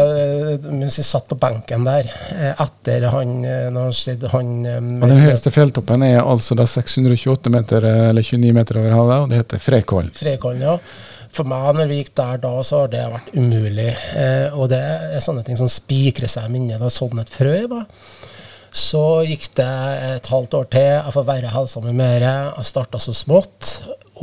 [0.71, 2.09] mens vi satt på benken der.
[2.35, 3.37] eh, Etter han
[3.75, 3.93] når
[4.33, 8.97] han, han Og Den høyeste fjelltoppen er altså da 628 meter, eller 29 meter over
[8.97, 10.13] havet, og det heter Freikollen.
[10.17, 10.77] Freikollen, ja.
[11.35, 13.91] For meg, når vi gikk der da, så har det vært umulig.
[14.17, 16.81] Eh, og det er sånne ting som spikrer seg i minnet.
[16.81, 17.85] Da sånn et frø var.
[18.75, 19.69] Så gikk det
[20.17, 20.89] et halvt år til.
[20.89, 22.25] Jeg får være helsa mi mer.
[22.27, 23.75] Jeg starta så smått.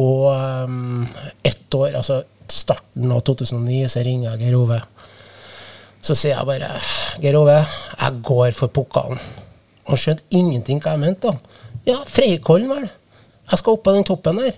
[0.02, 0.28] Og
[0.68, 1.06] um,
[1.46, 4.80] ett år, altså starten av 2009, så ringer jeg Geir Ove.
[6.06, 6.70] Så sier jeg bare
[7.24, 7.58] Geir Ove,
[8.00, 9.22] jeg går for pokalen.
[9.90, 11.32] Han skjønte ingenting hva jeg mente.
[11.34, 11.62] da.
[11.86, 12.90] Ja, Freikollen, vel.
[13.46, 14.58] Jeg skal opp på den toppen der.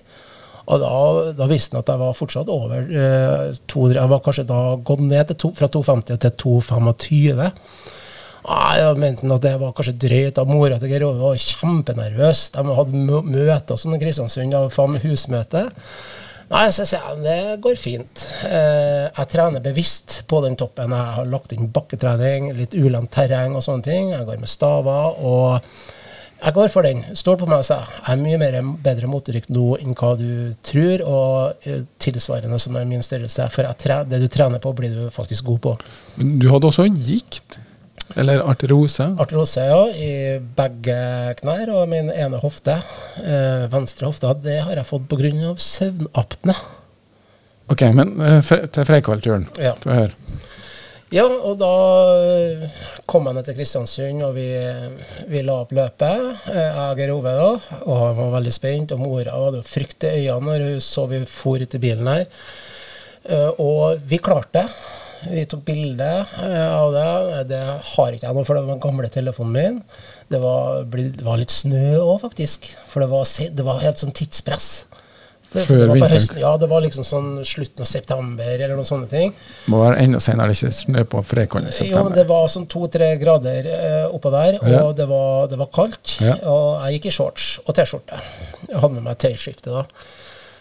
[0.68, 0.94] Og da,
[1.36, 4.00] da visste han at jeg var fortsatt over eh, 200.
[4.02, 7.44] Jeg var kanskje da gått ned to, fra 250 til 225.
[8.48, 10.40] Ah, jeg mente at det var kanskje drøyt.
[10.40, 12.46] av Mora til Geir Ove var kjempenervøs.
[12.56, 14.56] De hadde møte og sånn i Kristiansund,
[15.04, 15.68] husmøte.
[16.48, 18.24] Nei, så sier jeg det går fint.
[18.48, 20.96] Eh, jeg trener bevisst på den toppen.
[20.96, 24.14] Jeg har lagt inn bakketrening, litt ulendt terreng og sånne ting.
[24.16, 25.20] Jeg går med staver.
[25.20, 25.60] og
[26.38, 27.02] jeg går for den.
[27.18, 27.94] Stol på meg, sa jeg.
[27.98, 32.86] Jeg er mye mer, bedre motorikk nå enn hva du tror, og tilsvarende som er
[32.86, 33.48] min størrelse.
[33.52, 35.74] For det du trener på, blir du faktisk god på.
[36.22, 37.58] Men du hadde også gikt?
[38.18, 39.06] Eller arterose?
[39.22, 39.82] Arterose, ja.
[39.94, 40.98] I begge
[41.42, 42.80] knær og min ene hofte.
[43.22, 44.32] Eh, venstre hofte.
[44.42, 45.54] Det har jeg fått pga.
[45.62, 46.56] søvnapne.
[47.70, 49.46] Ok, men eh, til Freikvall-turen.
[49.62, 49.76] Ja.
[49.84, 50.16] Få høre.
[51.14, 51.72] Ja, og da
[52.18, 54.48] eh, kom jeg ned til Kristiansund, og vi,
[55.30, 56.26] vi la opp løpet.
[56.52, 58.96] Eh, Jeg og Ove, da, og han var veldig spent.
[58.96, 62.10] Og mora hadde jo frykt i øynene når hun så vi for ut i bilen
[62.12, 62.26] her.
[63.60, 64.68] Og vi klarte det.
[65.26, 67.48] Vi tok bilde eh, av det.
[67.50, 67.62] Det
[67.94, 69.80] har ikke jeg nå, for det var den gamle telefonen min.
[70.32, 72.70] Det var, det var litt snø òg, faktisk.
[72.92, 73.26] For det var,
[73.58, 74.70] det var helt sånn tidspress.
[75.48, 76.12] For, Før det var på vinteren.
[76.20, 79.30] høsten, ja, det var liksom sånn slutten av september eller noen sånne ting.
[79.72, 82.10] Må være enda senere, ikke snø på Freikvall i september.
[82.12, 84.82] Jo, det var sånn to-tre grader eh, oppå der, og Ja.
[85.00, 86.18] det, var, det var kaldt.
[86.20, 86.36] Ja.
[86.52, 88.20] Og jeg gikk i shorts og T-skjorte.
[88.68, 89.86] Jeg hadde med meg tøyskifte da.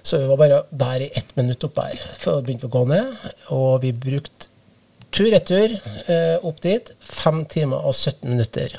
[0.07, 1.99] Så vi var bare der i ett minutt opp der.
[1.99, 3.25] vi begynte å gå ned.
[3.51, 4.47] Og vi brukte
[5.11, 5.73] tur-retur
[6.07, 6.93] eh, opp dit.
[7.03, 8.77] Fem timer og 17 minutter.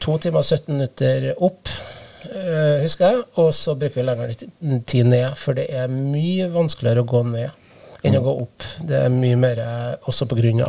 [0.00, 1.68] To timer og 17 minutter opp,
[2.30, 3.26] eh, husker jeg.
[3.42, 4.38] Og så bruker vi lengre
[4.88, 8.64] tid ned, for det er mye vanskeligere å gå ned enn å gå opp.
[8.88, 10.64] Det er mye mer eh, også pga.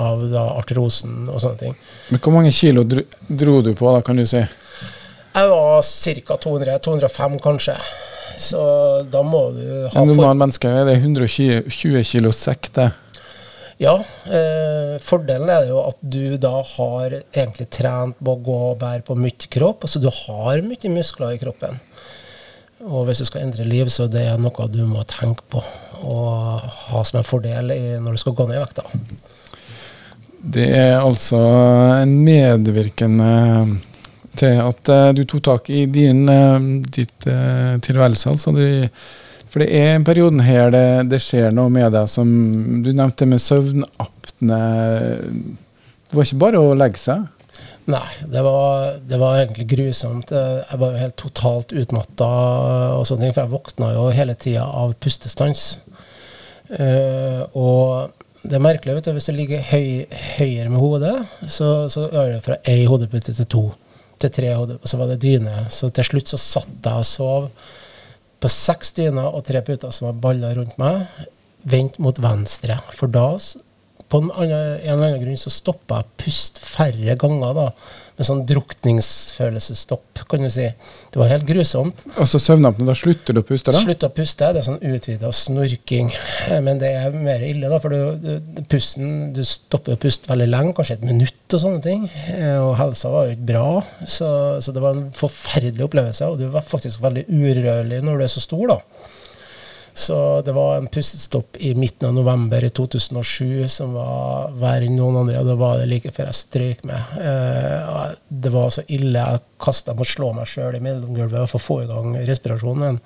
[0.57, 1.79] arterosen og sånne ting.
[2.09, 4.43] Men hvor mange kilo dro, dro du på, da, kan du si?
[4.43, 6.37] Jeg var ca.
[6.43, 7.79] 200, 205 kanskje.
[8.37, 8.61] Så
[9.09, 12.91] da må du ha En normal menneske er det 120 20 kilo sekk, det.
[13.81, 13.95] Ja.
[14.25, 19.05] Eh, fordelen er jo at du da har egentlig trent på å gå og bære
[19.07, 19.85] på mye kropp.
[19.89, 21.81] Så du har mye muskler i kroppen.
[22.85, 25.63] Og hvis du skal endre liv, så det er noe du må tenke på
[25.97, 27.71] og ha som en fordel
[28.03, 28.83] når du skal gå ned i vekta.
[30.37, 31.39] Det er altså
[31.97, 33.31] en medvirkende
[34.39, 36.57] til at uh, du tok tak i din uh,
[36.93, 38.33] ditt uh, tilværelse.
[38.33, 38.65] Altså du,
[39.47, 42.27] for det er en perioden her det, det skjer noe med deg som
[42.83, 44.61] Du nevnte med søvnapne.
[46.07, 47.25] Det var ikke bare å legge seg.
[47.87, 50.33] Nei, det var, det var egentlig grusomt.
[50.35, 52.27] Jeg var jo helt totalt utmatta,
[52.97, 55.63] og sånne ting, for jeg våkna jo hele tida av pustestans.
[56.67, 58.11] Og
[58.43, 60.05] det er merkelig, vet du, hvis du ligger høy,
[60.37, 61.15] høyere med hodet,
[61.47, 63.63] så, så øker det fra én hodepute til to.
[64.17, 65.67] Til tre og så var det dyne.
[65.73, 67.49] Så til slutt så satt jeg og sov
[68.37, 71.05] på seks dyner og tre puter som var balla rundt meg,
[71.67, 72.77] vendt mot venstre.
[72.93, 73.29] For da
[74.09, 77.69] på en, annen, en eller annen grunn så stoppa jeg pust færre ganger, da.
[78.17, 80.65] Med sånn drukningsfølelsesstopp, kan du si.
[81.13, 81.99] Det var helt grusomt.
[82.17, 83.73] Altså søvnapne, da slutter du å puste?
[83.75, 83.81] da?
[83.83, 84.47] Slutter å puste.
[84.55, 86.09] Det er sånn utvida snorking.
[86.49, 90.29] Eh, Men det er mer ille, da, for du, du, pusten, du stopper å puste
[90.31, 92.07] veldig lenge, kanskje et minutt og sånne ting.
[92.33, 93.67] Eh, Og helsa var jo ikke bra,
[94.09, 94.31] så,
[94.65, 96.31] så det var en forferdelig opplevelse.
[96.31, 98.81] Og du var faktisk veldig urørlig når du er så stor, da.
[99.97, 104.93] Så det var en pustestopp i midten av november i 2007 som var verre enn
[104.93, 107.15] noen andre, og da var det like før jeg strøyk med.
[107.17, 109.17] Eh, det var så ille.
[109.17, 113.01] Jeg kasta mot slå meg sjøl i mellomgulvet for å få i gang respirasjonen.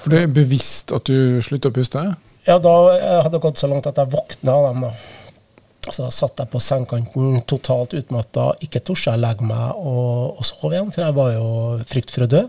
[0.00, 2.06] For det er bevisst at du slutter å puste?
[2.48, 5.92] Ja, da eh, hadde det gått så langt at jeg våkna av dem, da.
[5.92, 10.48] Så da satt jeg på sengekanten, totalt utmatta, ikke torde jeg legge meg og, og
[10.48, 11.48] sove igjen, for jeg var jo
[11.92, 12.46] frykt for å dø.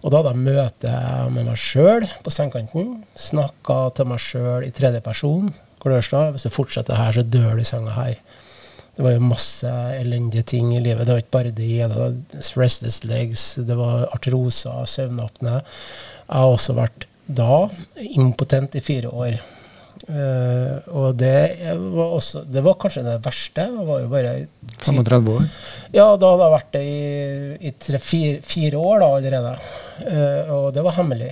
[0.00, 0.92] Og da hadde jeg møte
[1.34, 2.92] med meg sjøl på sengekanten.
[3.20, 5.50] Snakka til meg sjøl i tredje person.
[5.80, 8.16] Glørstad, hvis du fortsetter her, så dør du i senga her.
[8.96, 11.06] Det var jo masse elendige ting i livet.
[11.06, 11.70] Det var ikke bare det.
[11.92, 12.16] Det var
[12.60, 15.60] restless legs, det var artroser, søvnapne.
[15.60, 17.66] Jeg har også vært da
[18.00, 19.38] impotent i fire år.
[20.10, 21.34] Eh, og det
[21.78, 23.66] var, også, det var kanskje det verste.
[23.68, 24.32] Jeg var jo bare
[24.80, 25.44] 35 år?
[25.94, 26.96] ja, da hadde jeg vært det i,
[27.68, 29.54] i tre, fire, fire år da allerede.
[30.00, 31.30] Uh, og det var hemmelig.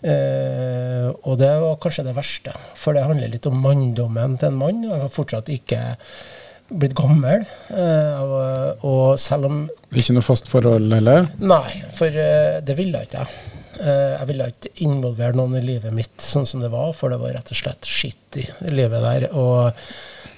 [0.00, 4.60] Uh, og det var kanskje det verste, for det handler litt om manndommen til en
[4.60, 4.84] mann.
[4.84, 5.82] Og jeg har fortsatt ikke
[6.70, 7.46] blitt gammel.
[7.70, 11.30] Og, selv om Ikke noe fast forhold heller?
[11.42, 13.24] Nei, for det ville jeg.
[13.24, 13.49] Eh,
[13.80, 17.34] jeg ville ikke involvere noen i livet mitt sånn som det var, for det var
[17.36, 19.28] rett og slett skitt i livet der.
[19.32, 19.70] Og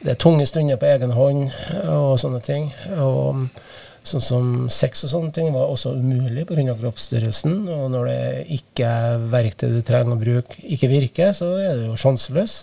[0.03, 1.49] det er tunge stunder på egen hånd
[1.91, 2.71] og sånne ting.
[2.99, 3.45] Og
[4.03, 6.75] sånn som sex og sånne ting var også umulig pga.
[6.81, 7.63] kroppsstørrelsen.
[7.71, 8.23] Og når det
[8.59, 12.63] ikke er verktøy du trenger å bruke, ikke virker, så er du jo sjanseløs.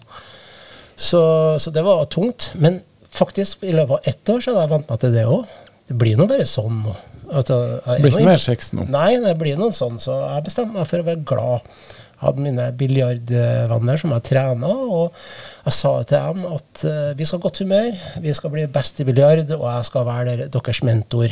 [1.00, 1.22] Så,
[1.60, 2.52] så det var tungt.
[2.60, 5.56] Men faktisk, i løpet av ett år så hadde jeg vent meg til det òg.
[5.90, 6.98] Det blir nå bare sånn nå.
[7.30, 8.88] Jeg- Det blir ikke mer sex nå?
[8.90, 11.62] Nei, det blir noe sånn, så jeg bestemte meg for å være glad.
[12.20, 15.14] Jeg hadde mine biljardvenner som jeg trena, og
[15.66, 19.00] jeg sa til dem at uh, vi skal ha godt humør, vi skal bli best
[19.00, 21.30] i biljard, og jeg skal være der- deres mentor.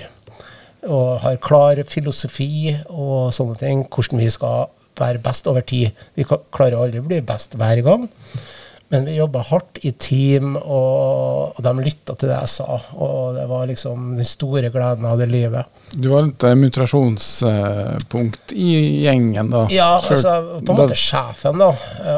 [0.88, 5.92] Og har klar filosofi og sånne ting, hvordan vi skal være best over tid.
[6.16, 8.08] Vi klarer aldri å bli best hver gang,
[8.90, 12.78] Men vi jobba hardt i team, og, og de lytta til det jeg sa.
[12.96, 15.68] Og det var liksom den store gleden av det livet.
[15.92, 19.66] Du var et mutasjonspunkt i gjengen, da?
[19.72, 21.70] Ja, altså, på en måte sjefen, da.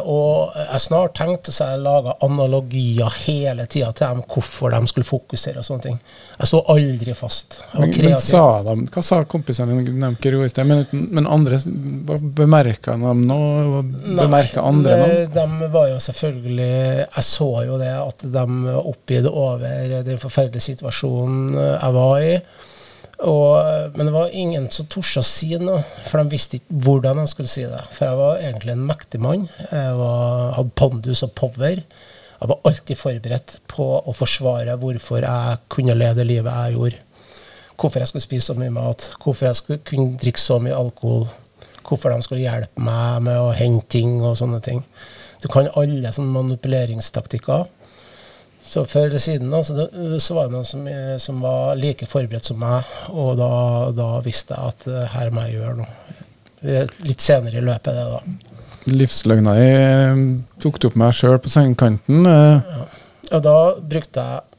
[0.04, 5.10] Og jeg snart tenkte så jeg laga analogier hele tida til dem hvorfor de skulle
[5.10, 5.98] fokusere og sånne ting.
[6.38, 7.60] Jeg sto aldri fast.
[7.74, 10.14] Men, men, sa de, Hva sa kompisene dine?
[10.70, 11.58] Men, men andre
[12.38, 13.84] bemerka de noe?
[14.22, 15.26] Bemerka andre noe?
[15.34, 21.56] De var jo selvfølgelig Jeg så jo det at de var over den forferdelige situasjonen
[21.56, 22.34] jeg var i.
[23.20, 27.20] Og, men det var ingen som torde å si noe, for de visste ikke hvordan
[27.20, 27.82] de skulle si det.
[27.92, 29.50] For jeg var egentlig en mektig mann.
[29.60, 31.82] Jeg var, hadde pondus og power.
[32.40, 37.04] Jeg var alltid forberedt på å forsvare hvorfor jeg kunne leve det livet jeg gjorde.
[37.80, 41.28] Hvorfor jeg skulle spise så mye mat, hvorfor jeg skulle kunne drikke så mye alkohol.
[41.84, 44.80] Hvorfor de skulle hjelpe meg med å hente ting og sånne ting.
[45.40, 47.68] Du kan alle sånne manipuleringstaktikker.
[48.70, 50.84] Så før eller siden altså, så, det, så, var det noen som,
[51.24, 53.50] som, var like forberedt som meg, og da,
[53.98, 56.18] da visste jeg at uh, her må jeg gjøre noe.
[57.08, 58.60] Litt senere i løpet, det da.
[58.90, 60.28] Livsløgna jeg
[60.62, 62.28] tok det opp meg sjøl på sengekanten.
[62.28, 62.86] Ja.
[63.30, 64.50] Og da brukte jeg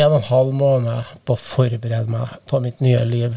[0.00, 3.34] en og en halv måned på å forberede meg på mitt nye liv.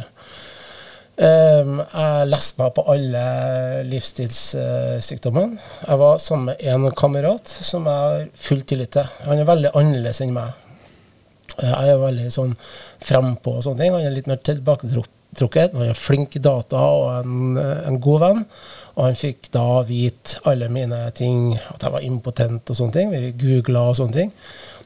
[1.14, 3.24] Um, jeg leste meg på alle
[3.86, 5.60] livsstilssykdommene.
[5.86, 9.12] Jeg var sammen med en kamerat som jeg har full tillit til.
[9.28, 10.56] Han er veldig annerledes enn meg.
[11.60, 12.56] Uh, jeg er veldig sånn
[13.06, 13.94] frempå og sånne ting.
[13.94, 15.78] Han er litt mer tilbaketrukket.
[15.78, 18.44] Han er flink i data og en, en god venn.
[18.96, 23.14] Og han fikk da vite alle mine ting, at jeg var impotent og sånne ting.
[23.14, 24.34] Vi googla og sånne ting.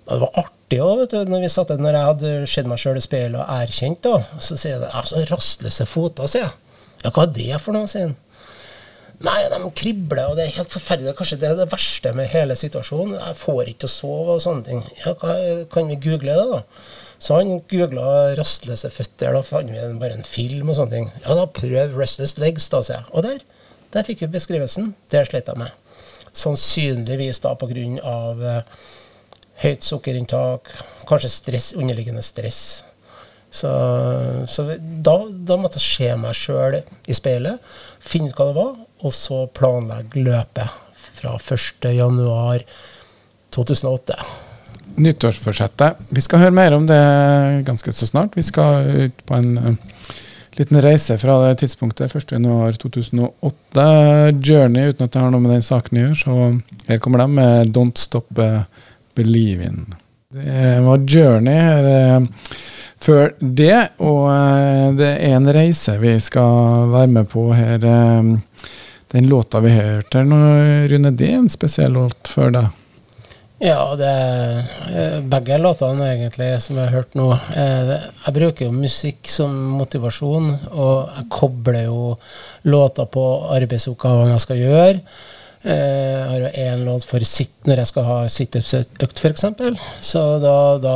[0.08, 3.42] Det var artig òg, når vi satte, når jeg hadde sett meg sjøl i speilet
[3.42, 4.22] og erkjent, da.
[4.40, 6.56] Så sier jeg altså, rastløse foter, sier jeg.
[7.04, 8.16] Ja, hva er det for noe, sier han.
[9.26, 11.16] Nei, de kribler, og det er helt forferdelig.
[11.18, 13.16] Kanskje det er det verste med hele situasjonen.
[13.18, 14.84] Jeg får ikke å sove og sånne ting.
[15.02, 15.16] Ja,
[15.74, 16.62] kan vi google det, da?
[17.18, 21.08] Så han googla 'rastløse føtter', da fant vi bare en film og sånne ting.
[21.24, 23.06] Ja, da prøv 'restless legs', da, sier jeg.
[23.10, 23.40] Og der,
[23.94, 24.94] der fikk vi beskrivelsen.
[25.10, 25.74] Det slet jeg med.
[26.38, 28.62] Sannsynligvis da på grunn av eh,
[29.64, 30.62] høyt sukkerinntak,
[31.10, 32.62] kanskje stress, underliggende stress.
[33.50, 33.70] Så,
[34.48, 36.76] så da, da, måtte jeg se meg sjøl
[37.08, 37.60] i speilet,
[38.04, 38.74] finne ut hva det var,
[39.08, 40.68] og så planlegge løpet
[41.18, 44.16] fra 1.1.2008.
[44.98, 45.92] Nyttårsforsettet.
[46.14, 47.04] Vi skal høre mer om det
[47.68, 48.38] ganske så snart.
[48.38, 48.72] Vi skal
[49.08, 49.64] ut på en uh,
[50.58, 53.86] liten reise fra det tidspunktet 1.1.2008.
[54.42, 56.22] Journey, uten at det har noe med den saken å gjøre.
[56.22, 56.32] Så
[56.90, 58.46] her kommer de med Don't Stop uh,
[59.18, 59.88] Believe In.
[60.38, 62.18] Det var Journey her
[63.02, 67.84] før det, og eh, det er en reise vi skal være med på her.
[67.84, 68.74] Eh,
[69.14, 70.42] den låta vi hørte nå,
[70.92, 72.68] Rune, det er en spesiell låt for deg?
[73.64, 74.58] Ja, det er
[74.92, 77.30] eh, begge låtene egentlig som jeg har hørt nå.
[77.56, 82.12] Jeg bruker jo musikk som motivasjon, og jeg kobler jo
[82.68, 83.26] låter på
[83.56, 85.00] arbeidsoppgavene jeg skal gjøre.
[85.68, 89.46] Eh, jeg har jo én låt for sitt når jeg skal ha situpsøkt, f.eks.
[90.00, 90.96] Så da, da,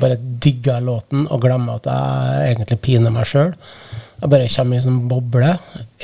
[0.00, 3.54] bare digger jeg låten og glemmer at jeg egentlig piner meg sjøl.
[4.20, 5.54] Jeg bare kommer i en sånn boble.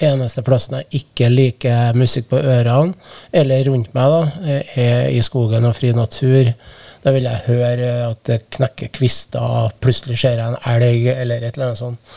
[0.08, 2.96] Eneste plassen jeg ikke liker musikk på ørene,
[3.32, 6.54] eller rundt meg, da, er i skogen og fri natur.
[7.04, 11.56] Da vil jeg høre at det knekker kvister, plutselig ser jeg en elg, eller et
[11.56, 12.16] eller annet sånt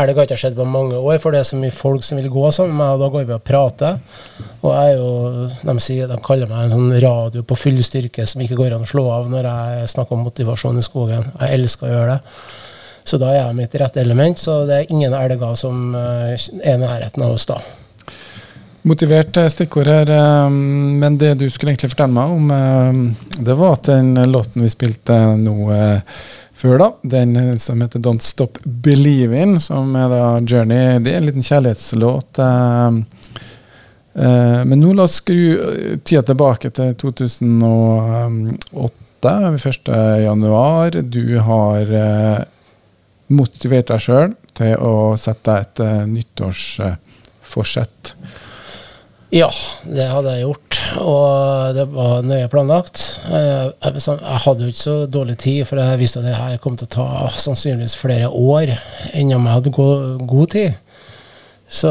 [0.00, 2.30] elg har ikke skjedd på mange år, for det er så mye folk som vil
[2.32, 4.00] gå sammen med meg, og da går vi og prater.
[4.62, 8.26] Og jeg er jo, de, sier, de kaller meg en sånn radio på full styrke
[8.28, 11.26] som ikke går an å slå av når jeg snakker om motivasjon i skogen.
[11.40, 12.36] Jeg elsker å gjøre det.
[13.04, 16.76] Så da er jeg mitt rette element, så det er ingen elger som eh, er
[16.76, 17.58] i nærheten av oss da.
[18.86, 20.46] Motivert eh, stikkord her, eh,
[21.02, 23.10] men det du skulle egentlig fortelle meg om,
[23.42, 25.72] det var at den låten vi spilte nå
[26.62, 26.92] før, da.
[27.02, 30.98] Den som heter 'Don't Stop Believing', som er da Journey.
[31.04, 32.38] Det er en liten kjærlighetslåt.
[32.38, 32.92] Uh,
[34.14, 35.58] uh, men nå la oss skru
[36.04, 38.92] tida tilbake til 2008.
[39.22, 39.88] 1.
[40.24, 40.90] januar.
[40.90, 41.86] Du har
[43.30, 45.78] motivert deg sjøl til å sette et
[46.10, 48.16] nyttårsforsett.
[49.32, 49.48] Ja,
[49.88, 50.78] det hadde jeg gjort.
[51.00, 53.00] Og det var nøye planlagt.
[53.32, 56.76] Eh, jeg hadde jo ikke så dårlig tid, for jeg visste at det her kom
[56.76, 57.06] til å ta
[57.40, 58.74] sannsynligvis flere år
[59.16, 60.76] ennå jeg hadde god tid.
[61.64, 61.88] Så,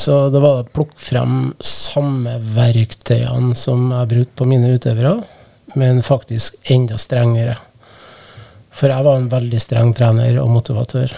[0.00, 5.18] så, det var å plukke frem samme verktøyene som jeg brukte på mine utøvere,
[5.76, 7.58] men faktisk enda strengere.
[8.72, 11.12] For jeg var en veldig streng trener og motivatør.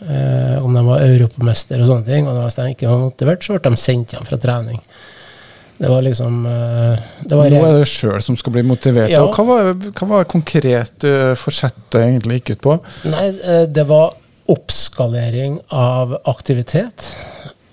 [0.00, 2.28] Eh, om de var europamester og sånne ting.
[2.30, 4.82] Og hvis de ikke var motivert, så ble de sendt hjem fra trening.
[5.78, 9.12] Det var liksom eh, det var Nå er det sjøl som skal bli motivert.
[9.12, 9.22] Ja.
[9.22, 12.78] Og hva var, hva var konkret uh, forsettet egentlig gikk ut på?
[13.10, 14.16] Nei, eh, det var
[14.50, 17.10] oppskalering av aktivitet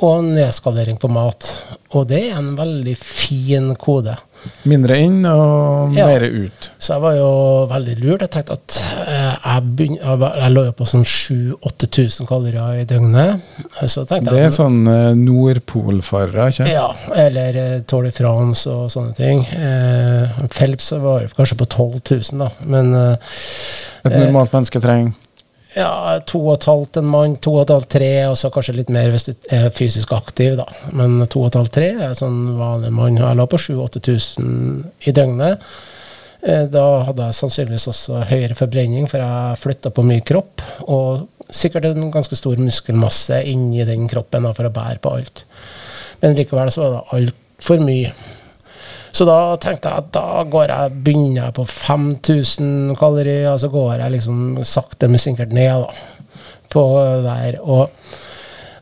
[0.06, 1.50] og nedskalering på mat.
[1.96, 4.18] Og det er en veldig fin kode.
[4.66, 6.08] Mindre inn og Ja.
[6.08, 6.70] mer ut.
[6.80, 7.30] Så jeg var jo
[7.72, 8.22] veldig lurt.
[8.26, 8.78] Jeg tenkte at
[9.08, 13.42] eh, jeg, begyn- jeg, lå på sånn 7000-8000 kalorier i døgnet.
[13.88, 18.68] Så tenkte Det jeg er sånn uh, Nordpolfarere, ikke Ja, eller eh, Tour de France
[18.72, 19.44] og sånne ting.
[19.56, 22.02] Eh, Phelps var kanskje på 12
[22.34, 22.50] 000, da.
[22.66, 23.38] Men eh,
[24.06, 25.14] Et normalt menneske trenger
[25.76, 28.78] ja, to og et halvt en mann, to og et halvt tre, og så kanskje
[28.78, 30.66] litt mer hvis du er fysisk aktiv, da.
[30.96, 33.20] Men to og et halvt tre er sånn vanlig mann.
[33.20, 35.66] Jeg lå på 7000-8000 i døgnet.
[36.46, 40.64] Eh, Da hadde jeg sannsynligvis også høyere forbrenning, for jeg flytta på mye kropp.
[40.88, 45.44] Og sikkert en ganske stor muskelmasse inni den kroppen da, for å bære på alt.
[46.22, 48.14] Men likevel så var det altfor mye.
[49.16, 53.70] Så da tenkte jeg at da går jeg, begynner jeg på 5000 kalorier, og så
[53.72, 56.42] går jeg liksom sakte, men sikkert ned da,
[56.74, 56.84] på
[57.24, 57.62] der.
[57.64, 57.94] Og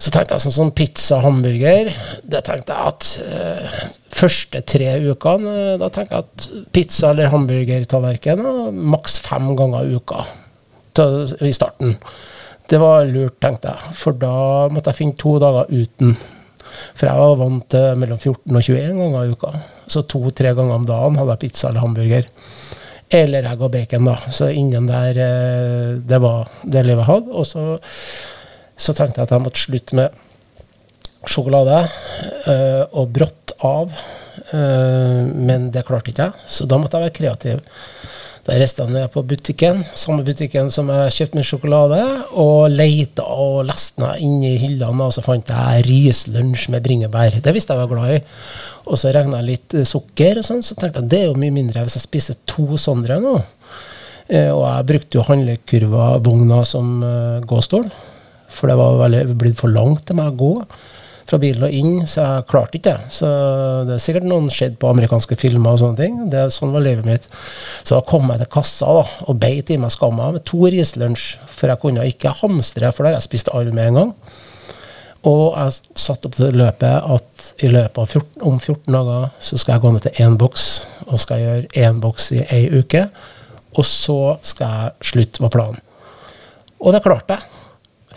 [0.02, 1.94] så tenkte jeg sånn, sånn pizza hamburger,
[2.26, 3.78] det tenkte jeg at uh,
[4.14, 9.86] første tre ukene, uh, da tenkte jeg at pizza eller hamburgertallerken uh, maks fem ganger
[9.86, 10.26] i uka
[10.98, 11.94] til, i starten.
[12.68, 14.34] Det var lurt, tenkte jeg, for da
[14.74, 16.18] måtte jeg finne to dager uten.
[16.94, 19.54] For jeg var vant til mellom 14 og 21 ganger i uka.
[19.88, 22.30] Så to-tre ganger om dagen hadde jeg pizza eller hamburger.
[23.14, 24.18] Eller egg og bacon, da.
[24.34, 27.34] Så innen der eh, Det var det livet jeg hadde.
[27.34, 27.66] Og så,
[28.78, 30.22] så tenkte jeg at jeg måtte slutte med
[31.30, 31.84] sjokolade
[32.50, 33.94] eh, og brått av.
[34.54, 37.64] Eh, men det klarte ikke jeg, så da måtte jeg være kreativ.
[38.44, 42.00] Da reiste jeg ned på butikken, samme butikken som jeg kjøpte min sjokolade,
[42.36, 47.38] og leita og leste inni hyllene, og så fant jeg rislunsj med bringebær.
[47.40, 48.20] Det visste jeg var glad i.
[48.84, 51.40] Og så regna jeg litt eh, sukker, og sånn, så tenkte jeg det er jo
[51.40, 53.38] mye mindre hvis jeg spiser to sånne nå.
[54.28, 57.88] Eh, og jeg brukte jo handlekurva-vogna som eh, gåstol,
[58.52, 60.52] for det var veldig, blitt for langt til meg å gå
[61.30, 63.14] fra bilen og inn, så jeg klarte ikke det.
[63.16, 63.28] Så
[63.88, 66.18] det er sikkert noen skjedd på amerikanske filmer og sånne ting.
[66.32, 67.28] Det, sånn var livet mitt.
[67.84, 71.28] Så da kom jeg til kassa da, og beit i meg skamma med to rislunsj,
[71.48, 74.16] for jeg kunne ikke hamstre, for har jeg spist alle med en gang.
[75.24, 79.60] Og jeg satte opp til løpet at i løpet av 14, om 14 dager så
[79.62, 80.68] skal jeg gå ned til én boks,
[81.08, 83.06] og skal gjøre én boks i ei uke.
[83.74, 85.80] Og så skal jeg slutte, var planen.
[86.84, 87.48] Og det klarte jeg.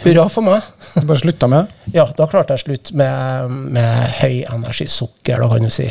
[0.02, 0.66] Hurra for meg.
[0.96, 1.94] Du bare slutta med det?
[1.98, 5.90] Ja, da klarte jeg slutt med, med høy energisukker, da kan du si.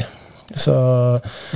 [0.54, 0.74] Så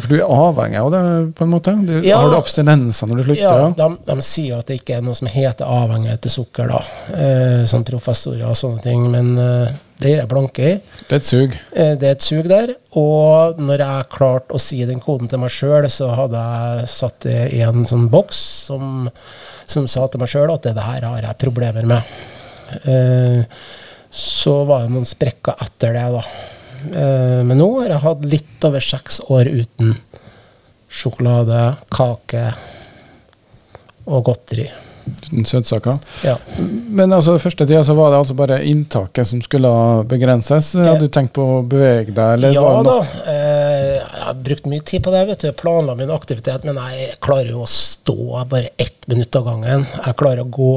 [0.01, 1.01] For du er avhengig av det,
[1.37, 1.73] på en måte?
[1.85, 2.17] Du, Ja.
[2.23, 3.43] Har du abstinenser når du slutter?
[3.43, 6.71] ja, Ja, de, de sier at det ikke er noe som heter avhengighet til sukker,
[6.71, 6.79] da.
[7.13, 9.05] Eh, sånn professorer og sånne ting.
[9.13, 10.73] Men eh, det gir jeg blanke i.
[11.05, 11.55] Det er et sug.
[11.75, 12.73] Eh, det er et sug der.
[12.97, 17.21] Og når jeg klarte å si den koden til meg sjøl, så hadde jeg satt
[17.27, 18.41] det i en sånn boks
[18.71, 19.05] som,
[19.69, 22.17] som sa til meg sjøl at det her har jeg problemer med.
[22.83, 23.59] Eh,
[24.09, 26.23] så var det noen sprekker etter det, da.
[26.89, 29.95] Eh, men nå har jeg hatt litt over seks år uten
[30.89, 31.63] sjokolade,
[31.93, 32.45] kake
[34.09, 34.69] og godteri.
[35.45, 35.97] Søtsaker.
[36.25, 36.35] Ja.
[36.89, 39.71] Men altså, første tida så var det altså bare inntaket som skulle
[40.09, 40.71] begrenses.
[40.77, 42.35] Hadde du tenkt på å bevege deg?
[42.37, 42.99] Eller ja da.
[43.25, 45.23] Eh, jeg har brukt mye tid på det.
[45.31, 49.49] vet du, Planla min aktivitet, men jeg klarer jo å stå bare ett minutt av
[49.49, 49.87] gangen.
[49.97, 50.73] Jeg klarer å gå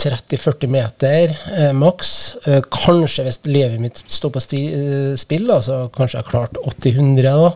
[0.00, 2.12] 30-40 meter eh, maks.
[2.46, 6.30] Eh, kanskje hvis livet mitt står på sti, eh, spill, da, så kanskje jeg har
[6.30, 7.50] klart 80-100 da,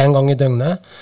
[0.00, 0.92] én gang i døgnet.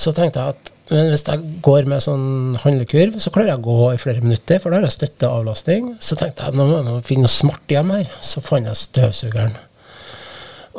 [0.00, 3.90] Så tenkte jeg at hvis jeg går med sånn handlekurv, så klarer jeg å gå
[3.92, 5.92] i flere minutter, for da har jeg støtte og avlastning.
[6.02, 8.08] Så tenkte jeg nå må jeg finne noe smart hjem her.
[8.24, 9.54] Så fant jeg støvsugeren.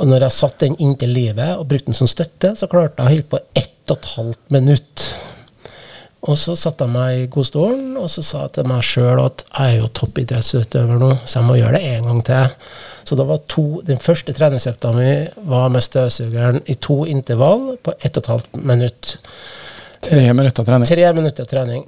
[0.02, 3.06] Og når jeg satte den inntil livet og brukte den som støtte, så klarte jeg
[3.06, 5.06] å holde på ett og et halvt minutt.
[6.30, 9.42] Og så satte jeg meg i godstolen og så sa jeg til meg sjøl at
[9.48, 12.52] jeg er jo toppidrettsutøver nå, så jeg må gjøre det en gang til.
[13.10, 15.10] Så da var to, den første treningsøkta mi
[15.50, 19.16] var med støvsugeren i to intervall på ett og et halvt minutt.
[20.06, 20.92] Tre minutter trening.
[20.92, 21.84] Tre minutter trening.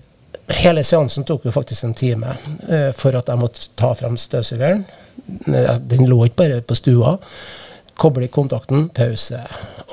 [0.64, 2.34] Hele seansen tok jo faktisk en time
[2.68, 4.82] eh, for at jeg måtte ta frem støvsugeren.
[5.46, 7.20] Eh, Den lå ikke bare på stua.
[8.00, 9.40] Koble i kontakten, pause.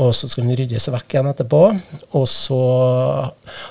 [0.01, 1.63] Og så skulle den ryddes vekk igjen etterpå.
[2.17, 2.61] Og så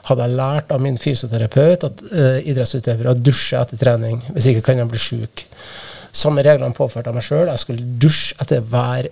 [0.10, 4.20] hadde jeg lært av min fysioterapeut at uh, idrettsutøvere dusjer etter trening.
[4.36, 5.48] Hvis ikke kan de bli syke.
[6.14, 7.48] Samme reglene påførte jeg meg sjøl.
[7.50, 9.10] Jeg skulle dusje etter hver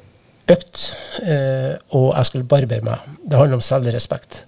[0.54, 0.90] økt.
[1.24, 3.08] Uh, og jeg skulle barbere meg.
[3.26, 4.44] Det handler om selvrespekt.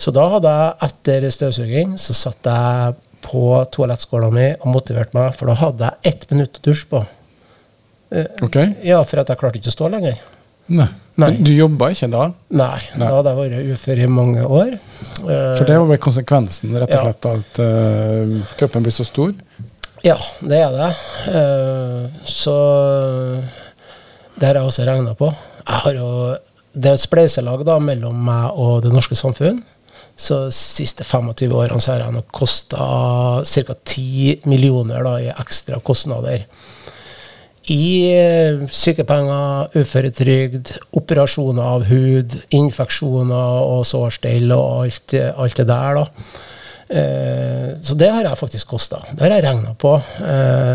[0.00, 5.36] Så da hadde jeg etter støvsuging så satt jeg på toalettskåla mi og motiverte meg,
[5.36, 7.04] for da hadde jeg ett minutt å dusje på.
[8.44, 8.60] Ok.
[8.86, 10.20] Ja, for jeg klarte ikke å stå lenger.
[10.72, 10.88] Nei.
[11.20, 11.30] Nei.
[11.44, 12.24] Du jobba ikke da?
[12.56, 13.06] Nei, Nei.
[13.06, 14.72] da hadde jeg vært ufør i mange år.
[14.74, 17.34] Eh, For det var konsekvensen, rett og slett, ja.
[17.42, 19.34] at uh, kroppen blir så stor?
[20.04, 20.88] Ja, det er det.
[21.28, 22.56] Uh, så
[24.34, 25.30] det har jeg også regna på.
[25.94, 26.08] Jo,
[26.74, 29.62] det er et spleiselag da, mellom meg og det norske samfunn.
[30.16, 32.84] Så de siste 25 årene så har jeg nok kosta
[33.42, 33.74] ca.
[33.84, 36.44] 10 millioner da, i ekstra kostnader.
[37.72, 46.00] I eh, sykepenger, uføretrygd, operasjoner av hud, infeksjoner og sårstell og alt, alt det der.
[46.00, 46.34] da.
[46.88, 49.00] Eh, så det har jeg faktisk kosta.
[49.12, 49.94] Det har jeg regna på.
[50.20, 50.74] Eh,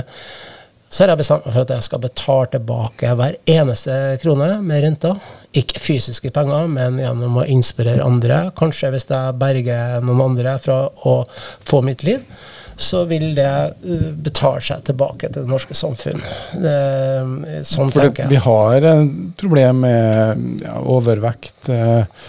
[0.90, 4.82] så har jeg bestemt meg for at jeg skal betale tilbake hver eneste krone med
[4.88, 5.20] renter.
[5.54, 8.48] Ikke fysiske penger, men gjennom å inspirere andre.
[8.58, 11.20] Kanskje hvis jeg berger noen andre fra å
[11.70, 12.26] få mitt liv,
[12.80, 13.52] så vil det
[13.84, 16.22] uh, betale seg tilbake til det norske samfunn.
[16.56, 16.76] Det,
[17.68, 18.32] sånn For tenker jeg.
[18.34, 22.28] vi har et problem med ja, overvekt, eh,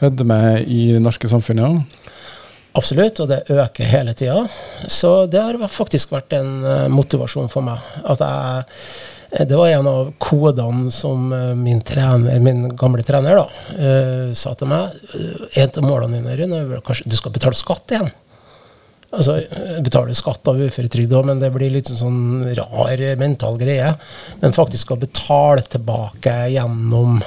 [0.00, 2.00] fedme i det norske samfunnet òg.
[2.78, 4.44] Absolutt, og det øker hele tida.
[4.86, 7.82] Så det har faktisk vært en eh, motivasjon for meg.
[8.04, 8.66] At jeg
[9.32, 13.44] eh, det var en av kodene som eh, min, trener, min gamle trener da,
[13.78, 14.96] uh, sa til meg.
[15.14, 18.10] en Et av målene dine Rune, at kanskje du skal betale skatt igjen.
[19.10, 23.90] Altså, jeg betaler skatt av uføretrygd òg, men det blir litt sånn rar mental greie.
[24.42, 27.18] Men faktisk skal betale tilbake gjennom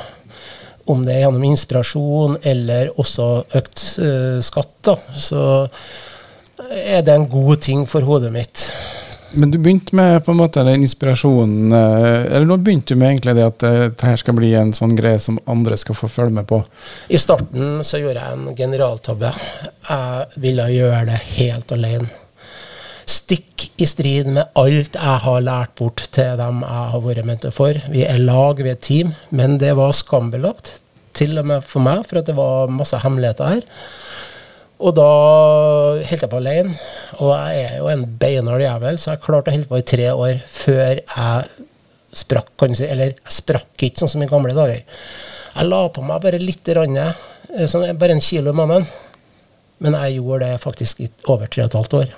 [0.91, 5.43] om det er gjennom inspirasjon eller også økt uh, skatt, da, så
[6.75, 8.65] er det en god ting for hodet mitt.
[9.33, 13.15] Men du begynte med på en måte den inspirasjonen eh, Eller nå begynte du med
[13.15, 16.47] egentlig det at dette skal bli en sånn greie som andre skal få følge med
[16.49, 16.61] på.
[17.09, 19.31] I starten så gjorde jeg en generaltabbe.
[19.89, 22.11] Jeg ville gjøre det helt alene.
[23.09, 27.53] Stikk i strid med alt jeg har lært bort til dem jeg har vært mentor
[27.55, 27.79] for.
[27.91, 30.75] Vi er lag, vi er team, men det var skambelagt.
[31.13, 33.65] Til og med for meg, for det var masse hemmeligheter her.
[34.83, 35.09] Og da
[36.03, 36.77] holdt jeg på alene.
[37.19, 40.09] Og jeg er jo en beinhard jævel, så jeg klarte å holde på i tre
[40.13, 41.69] år før jeg
[42.13, 42.51] sprakk.
[42.57, 44.83] kan du si, Eller jeg sprakk ikke sånn som i gamle dager.
[45.53, 48.87] Jeg la på meg bare litt, rann, eh, sånn, bare en kilo i måneden.
[49.79, 52.13] Men jeg gjorde det faktisk i over tre og et halvt år.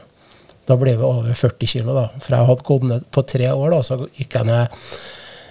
[0.65, 2.07] Da ble vi over 40 kilo, da.
[2.19, 4.67] For jeg hadde gått ned på tre år, da, så gikk jeg ned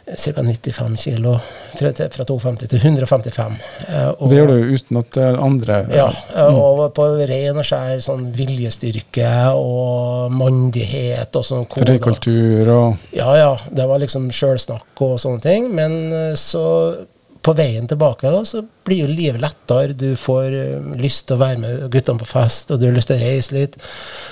[0.06, 0.42] ca.
[0.42, 1.38] 95 kilo.
[1.74, 3.56] Fra, fra 250 til 155.
[3.88, 6.06] Eh, og- Det gjør du uten at eh, andre ja,
[6.48, 11.66] og på ren og skjær sånn viljestyrke og mandighet og sånn.
[11.66, 15.70] Frøykultur og Ja, ja, det var liksom sjølsnakk og sånne ting.
[15.74, 17.06] Men eh, så
[17.44, 19.96] på veien tilbake da, så blir jo livet lettere.
[19.98, 23.10] Du får eh, lyst til å være med guttene på fest, og du har lyst
[23.12, 23.76] til å reise litt.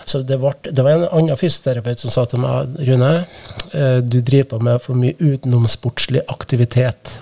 [0.09, 3.13] Så det, ble, det var en annen fysioterapeut som sa til meg, Rune,
[3.73, 7.17] eh, du driver på med for mye utenomsportslig aktivitet.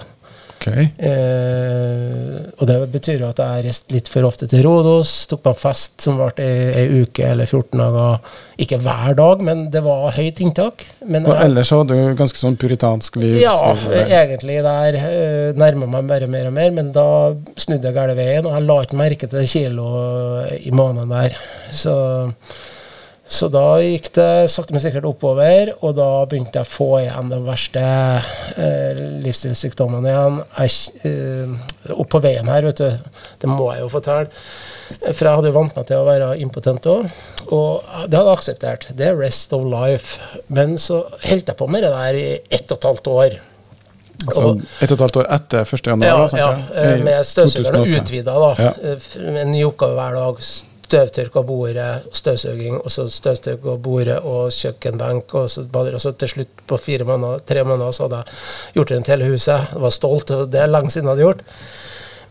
[0.61, 0.67] Ok.
[0.77, 5.57] Eh, og det betyr jo at jeg reiste litt for ofte til Rådås, tok en
[5.57, 8.19] fest som varte ei, ei uke eller 14 dager.
[8.61, 10.85] Ikke hver dag, men det var høyt inntak.
[11.09, 13.39] Men Og jeg- ellers hadde du ganske sånn puritansk liv?
[13.41, 13.57] ja,
[14.05, 17.07] egentlig der eh, nærma meg bare mer og mer, men da
[17.57, 21.37] snudde jeg gale veien, og jeg la ikke merke til kilo i måneden der.
[21.73, 21.97] Så,
[23.31, 27.29] så da gikk det sakte, men sikkert oppover, og da begynte jeg å få igjen
[27.31, 27.83] de verste
[28.59, 30.39] eh, livsstilssykdommene igjen.
[30.59, 30.73] Jeg,
[31.07, 33.13] eh, opp på veien her, vet du,
[33.45, 34.27] det må jeg jo fortelle.
[35.15, 37.05] For jeg hadde jo vant meg til å være impotent òg,
[37.55, 38.89] og det hadde jeg akseptert.
[38.99, 40.19] Det er rest of life.
[40.51, 43.39] Men så holdt jeg på med det der i ett og et halvt år.
[44.27, 45.87] Altså Og- ett og et halvt år etter 1.
[45.87, 46.09] januar?
[46.11, 46.51] ja, da, ja,
[46.83, 48.03] eh, med støvsugeren 2008.
[48.03, 48.51] utvida, da.
[48.59, 48.73] Ja.
[48.91, 50.43] Eh, f- En ny oppgave hver dag.
[50.91, 55.35] Støvtørka bordet, støvsuging, og så støvtørka bordet og kjøkkenbenk.
[55.39, 55.63] Og så.
[55.71, 59.29] Og så til slutt, på fire måneder, tre måneder, så hadde jeg gjort rundt hele
[59.31, 59.71] huset.
[59.71, 61.47] Jeg var stolt, og det er lenge siden jeg hadde gjort.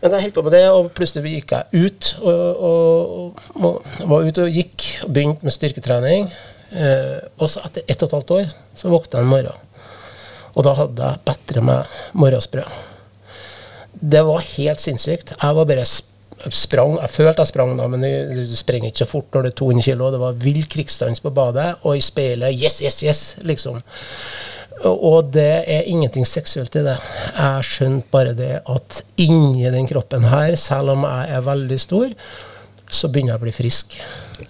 [0.02, 2.12] Men jeg holdt på med det, og plutselig gikk jeg ut.
[2.20, 6.30] Og, og, og var ute og gikk, og begynte med styrketrening.
[6.70, 9.66] Eh, og så etter ett og et halvt år så våkna jeg en morgen.
[10.54, 12.78] Og da hadde jeg bedre med morgensbrød.
[14.00, 15.34] Det var helt sinnssykt.
[15.36, 15.88] Jeg var bare
[16.52, 16.98] sprang.
[17.02, 19.58] Jeg følte jeg sprang da, men du sprenger springer ikke så fort når det er
[19.62, 20.12] 200 kilo.
[20.14, 23.82] Det var vill krigsdans på badet, og i speilet yes, yes, yes, liksom.
[24.86, 26.96] Og det er ingenting seksuelt i det.
[27.36, 32.14] Jeg skjønte bare det at inni den kroppen her, selv om jeg er veldig stor,
[32.90, 33.98] så begynner jeg å bli frisk.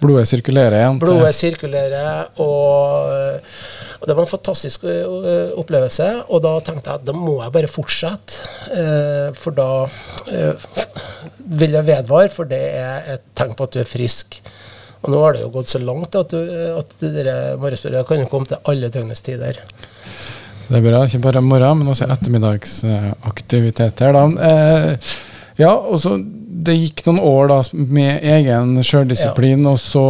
[0.00, 1.00] Blodet sirkulerer igjen.
[1.02, 3.42] Blodet sirkulerer, og,
[4.00, 4.84] og det var en fantastisk
[5.60, 6.06] opplevelse.
[6.32, 8.32] Og da tenkte jeg at da må jeg bare fortsette,
[8.72, 9.84] eh, for da
[10.32, 10.54] eh,
[11.60, 14.40] vil jeg vedvare, for det er et tegn på at du er frisk.
[15.04, 16.40] Og nå har det jo gått så langt at, du,
[16.76, 19.54] at der kan jo komme til alle døgnets tider.
[20.70, 21.04] Det er bra.
[21.04, 24.10] Ikke bare morgen, men også ettermiddagsaktiviteter.
[24.16, 24.24] da.
[24.48, 24.90] Eh,
[25.60, 26.16] ja, og så
[26.50, 27.58] Det gikk noen år da
[27.94, 29.74] med egen sjøldisiplin, ja.
[29.74, 30.06] og så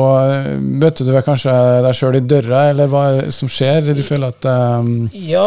[0.57, 1.53] møtte du kanskje
[1.85, 3.93] deg sjøl i døra, eller hva som skjer?
[3.93, 4.49] Du føler at
[4.81, 5.45] um, ja.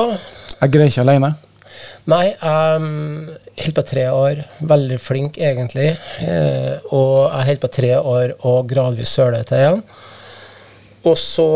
[0.60, 1.34] jeg greier ikke alene?
[2.12, 4.42] Nei, jeg holdt på tre år.
[4.74, 5.94] Veldig flink, egentlig.
[6.22, 9.84] Eh, og jeg holdt på tre år og gradvis sølete igjen.
[11.08, 11.48] Og så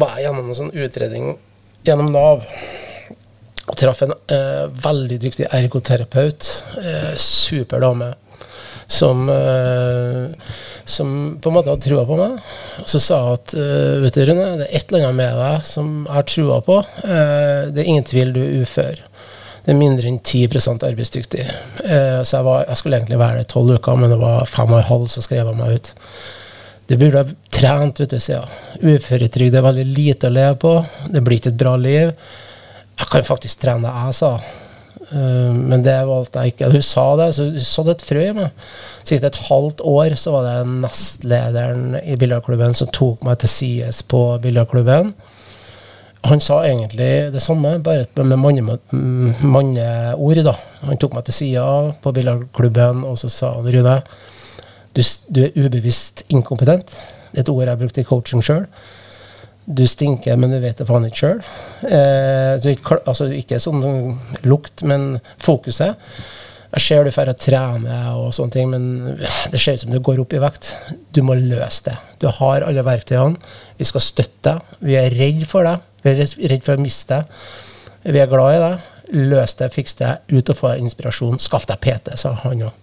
[0.00, 1.34] var jeg gjennom en sånn utredning
[1.86, 2.44] gjennom Nav.
[3.70, 6.50] Og traff en eh, veldig dyktig ergoterapeut.
[6.80, 8.12] Eh, super dame.
[8.90, 12.40] Som, eh, som, på en måte hadde trua på meg.
[12.82, 15.38] Og så sa hun at eh, vet du Rune, det er et eller annet med
[15.38, 16.80] deg som jeg har trua på.
[17.04, 18.98] Eh, det er ingen tvil du er ufør.
[19.60, 21.42] Det er mindre enn 10% arbeidsdyktig.
[21.84, 24.72] Så jeg, var, jeg, skulle egentlig være det i tolv uker, men det var fem
[24.72, 25.90] og en halv, så skrev jeg meg ut.
[26.90, 28.94] Det burde ha trent, vet du, sier hun.
[28.96, 30.72] Uføretrygd er veldig lite å leve på.
[31.12, 32.16] Det blir ikke et bra liv.
[32.98, 34.32] Jeg kan faktisk trene det jeg sa.
[35.10, 36.70] Uh, men det valgte jeg ikke.
[36.74, 38.70] Hun sa det, så hun sådde et frø i meg.
[39.02, 43.40] Så gikk det et halvt år, så var det nestlederen i biljardklubben som tok meg
[43.42, 45.14] til sides på biljardklubben.
[46.28, 48.80] Han sa egentlig det samme, bare med manneord.
[49.42, 50.54] Manne.
[50.84, 51.64] Han tok meg til sida
[52.02, 53.96] på biljardklubben, og så sa han Rune,
[54.96, 55.02] du,
[55.34, 56.92] du, er ubevisst inkompetent.
[57.30, 58.66] Det er et ord jeg brukte i coaching sjøl.
[59.70, 61.40] Du stinker, men du vet det faen ikke sjøl.
[61.86, 62.68] Eh,
[62.98, 63.84] altså, ikke sånn
[64.42, 65.98] lukt, men fokuset.
[66.70, 69.16] Jeg ser du drar og trener og sånne ting, men
[69.50, 70.70] det ser ut som du går opp i vekt.
[71.14, 71.96] Du må løse det.
[72.22, 73.38] Du har alle verktøyene.
[73.78, 74.76] Vi skal støtte deg.
[74.86, 75.82] Vi er redd for deg.
[76.04, 78.12] Vi er redd for å miste deg.
[78.14, 78.86] Vi er glad i deg.
[79.30, 80.12] Løs det, fiks det.
[80.30, 81.42] Ut og få inspirasjon.
[81.42, 82.76] Skaff deg PT, sa han òg.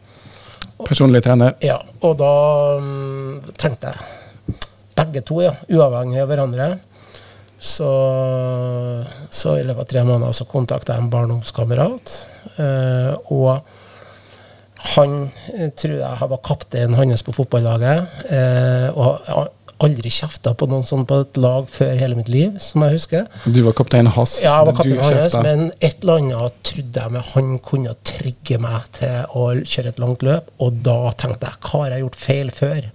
[0.83, 1.55] Personlig trener?
[1.63, 1.79] Ja.
[2.03, 2.33] Og da
[2.77, 4.26] um, tenkte jeg
[4.97, 6.69] begge to, ja, uavhengig av hverandre.
[7.57, 7.89] Så,
[9.33, 12.13] så, i løpet av tre måneder så kontakta jeg en barndomskamerat.
[12.61, 13.63] Eh, og
[14.93, 15.15] han
[15.55, 18.19] eh, tror jeg var kapteinen hans på fotballaget.
[18.29, 22.81] Eh, og aldri kjefta på noen sånn på et lag før hele mitt liv, som
[22.85, 23.25] jeg husker.
[23.45, 24.37] Du var kaptein hans?
[24.41, 28.61] Ja, jeg var kaptein hans, men et eller annet trodde jeg med han kunne trigge
[28.61, 32.21] meg til å kjøre et langt løp, og da tenkte jeg hva har jeg gjort
[32.21, 32.87] feil før?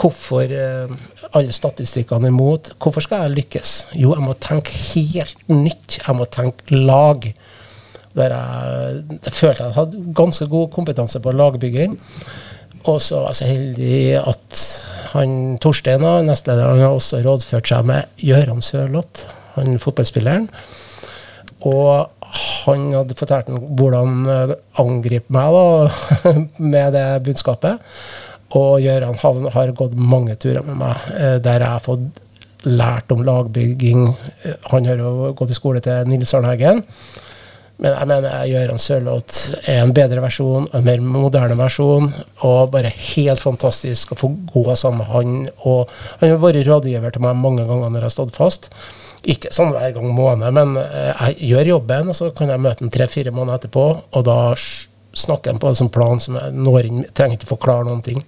[0.00, 0.92] Hvorfor uh,
[1.36, 2.72] alle statistikkene imot?
[2.80, 3.72] Hvorfor skal jeg lykkes?
[4.00, 5.98] Jo, jeg må tenke helt nytt.
[6.00, 7.26] Jeg må tenke lag.
[8.16, 11.98] Der jeg, jeg følte jeg hadde ganske god kompetanse på lagbygging.
[12.88, 14.62] Og så var jeg så heldig at
[15.10, 19.26] han Torstein, nestlederen, har også rådført seg med Gøran Sørloth,
[19.56, 20.46] han fotballspilleren.
[21.66, 22.08] Og
[22.64, 26.32] han hadde fortalt hvordan eh, angripe meg da,
[26.72, 27.82] med det budskapet.
[28.58, 29.18] Og Gøran
[29.54, 32.20] har gått mange turer med meg eh, der jeg har fått
[32.66, 34.06] lært om lagbygging.
[34.42, 36.82] Eh, han har jo gått i skole til Nils Arnheggen.
[37.80, 42.10] Men jeg mener Gøran Sørloth er en bedre versjon, en mer moderne versjon.
[42.44, 45.38] Og bare helt fantastisk å få gå sammen med han.
[45.64, 48.68] Og han har vært rådgiver til meg mange ganger når jeg har stått fast.
[49.30, 52.84] Ikke sånn hver gang måned, men eh, jeg gjør jobben, og så kan jeg møte
[52.84, 53.86] ham tre-fire måneder etterpå.
[54.16, 54.38] Og da
[55.16, 58.22] snakker han på en sånn plan som jeg når inn, trenger ikke forklare noen ting.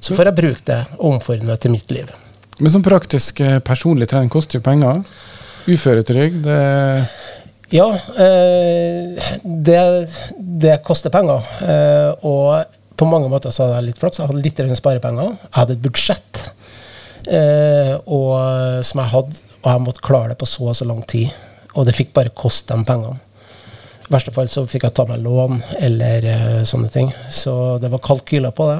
[0.00, 2.10] Så får jeg bruke det og omforme det til mitt liv.
[2.58, 5.02] Men sånn praktisk eh, personlig trening koster jo penger.
[5.68, 6.46] Uføretrygd
[7.70, 10.08] ja, eh, det,
[10.38, 11.44] det, koster penger.
[11.60, 12.64] Eh, og
[12.96, 14.20] på mange måter så hadde jeg litt flaks.
[14.22, 15.34] Jeg hadde litt sparepenger.
[15.34, 16.42] Jeg hadde et budsjett
[17.28, 21.04] eh, og, som jeg hadde, og jeg måtte klare det på så og så lang
[21.08, 21.28] tid.
[21.76, 23.20] Og det fikk bare koste de pengene.
[24.08, 27.10] I verste fall så fikk jeg ta meg lån eller uh, sånne ting.
[27.28, 28.78] Så det var kalkyler på det.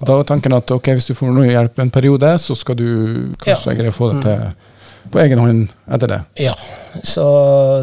[0.00, 2.90] Da var tanken at ok, hvis du får noe hjelp en periode, så skal du
[3.42, 3.78] kanskje ja.
[3.78, 4.58] greie å få det til mm
[5.10, 6.20] på egen hånd etter det?
[6.44, 6.54] Ja,
[7.02, 7.24] så,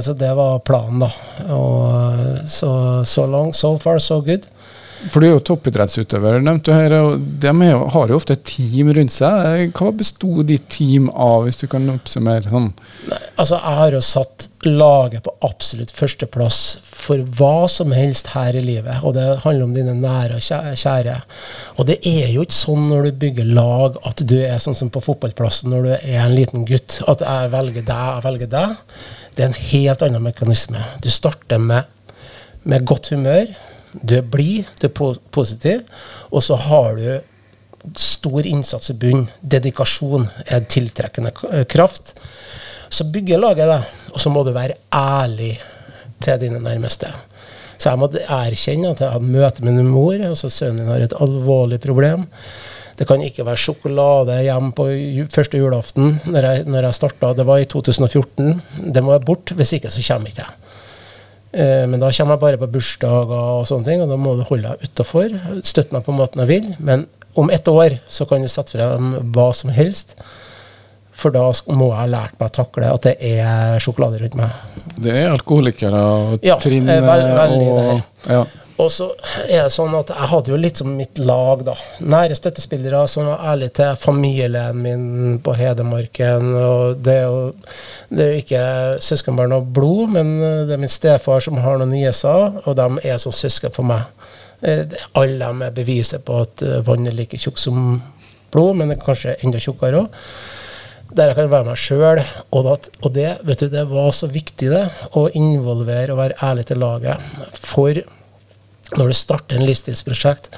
[0.03, 1.11] så det var planen, da.
[1.53, 2.71] Og så,
[3.05, 4.47] så long, so far, so good.
[4.97, 7.51] For du er jo toppidrettsutøver, nevnte du her, og de
[7.93, 9.69] har jo ofte et team rundt seg.
[9.77, 12.71] Hva besto ditt team av, hvis du kan oppsummere sånn?
[13.11, 18.57] Nei, altså, jeg har jo satt laget på absolutt førsteplass for hva som helst her
[18.57, 19.03] i livet.
[19.05, 21.19] Og det handler om dine nære og kjære.
[21.77, 24.91] Og det er jo ikke sånn når du bygger lag at du er sånn som
[24.93, 28.75] på fotballplassen når du er en liten gutt, at jeg velger deg, jeg velger deg.
[29.37, 30.81] Det er en helt annen mekanisme.
[31.05, 31.85] Du starter med,
[32.65, 33.53] med godt humør
[33.93, 35.83] du er blid, du er positiv,
[36.31, 39.29] og så har du stor innsats i bunnen.
[39.41, 41.31] Dedikasjon er tiltrekkende
[41.69, 42.15] kraft.
[42.89, 43.81] Så bygger laget det,
[44.13, 45.55] og så må du være ærlig
[46.23, 47.11] til dine nærmeste.
[47.77, 50.15] Så jeg måtte erkjenne at jeg hadde møte med min mor.
[50.15, 52.25] altså Sønnen min har et alvorlig problem.
[52.97, 54.87] Det kan ikke være sjokolade hjemme på
[55.29, 57.33] første julaften når jeg, når jeg starta.
[57.37, 58.61] Det var i 2014.
[58.95, 60.66] Det må jeg bort, hvis ikke så kommer ikke jeg.
[61.57, 64.43] Eh, men da kommer jeg bare på bursdager og sånne ting, og da må du
[64.47, 65.33] holde deg utafor.
[65.65, 66.67] Støtte meg på måten jeg vil.
[66.77, 70.13] Men om ett år så kan du sette frem hva som helst.
[71.17, 74.53] For da må jeg ha lært meg å takle at det er sjokolade rundt meg.
[75.01, 78.03] Det er alkoholikere og trinn ja, veld, veldig og der.
[78.35, 78.43] ja.
[78.77, 79.07] Og så
[79.47, 81.73] er det sånn at jeg hadde jo litt som mitt lag, da.
[82.13, 86.51] Nære støttespillere som var ærlige til familien min på Hedmarken.
[86.61, 87.39] Og det er jo,
[88.11, 88.65] det er jo ikke
[89.07, 90.35] søskenbarn av blod, men
[90.69, 94.05] det er min stefar som har noen nieser, og de er som søsken for meg.
[94.61, 94.85] Eh,
[95.17, 97.97] Alle dem er beviset på at eh, vann er like tjukk som
[98.53, 100.21] blod, men kanskje enda tjukkere òg
[101.17, 102.19] der jeg kan være meg sjøl.
[102.51, 104.83] Og, og det, vet du, det var så viktig, det.
[105.15, 107.23] Å involvere og være ærlig til laget.
[107.63, 108.01] For
[108.95, 110.49] når du starter en livsstilsprosjekt,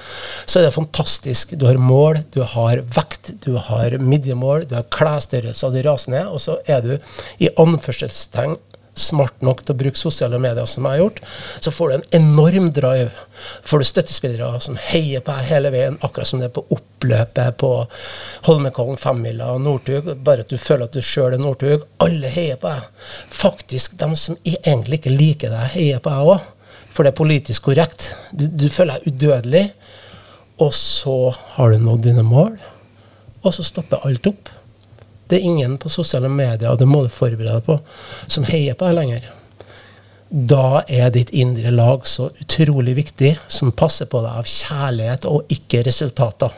[0.46, 1.56] så er det fantastisk.
[1.58, 6.14] Du har mål, du har vekt, du har midjemål, du har klesstørrelse, og du raser
[6.14, 6.30] ned.
[6.30, 6.92] Og så er du
[7.42, 8.58] i anførselstegn
[9.00, 11.22] smart nok til å bruke sosiale medier, som jeg har gjort,
[11.64, 13.26] så får du en enorm drive.
[13.68, 17.58] Får du støttespillere som heier på deg hele veien, akkurat som det er på oppløpet
[17.62, 17.72] på
[18.50, 20.12] Holmenkollen, femmila og Northug.
[20.26, 21.88] Bare at du føler at du sjøl er Northug.
[22.04, 23.10] Alle heier på deg.
[23.40, 26.56] Faktisk, de som egentlig ikke liker deg, heier på deg òg.
[27.00, 28.10] For det er politisk korrekt.
[28.36, 29.62] Du, du føler deg udødelig.
[30.60, 31.14] Og så
[31.56, 32.58] har du nådd dine mål,
[33.40, 34.50] og så stopper alt opp.
[35.32, 37.78] Det er ingen på sosiale medier, og det må du forberede deg på,
[38.28, 39.30] som heier på deg lenger.
[40.52, 45.56] Da er ditt indre lag så utrolig viktig, som passer på deg av kjærlighet og
[45.56, 46.52] ikke resultater.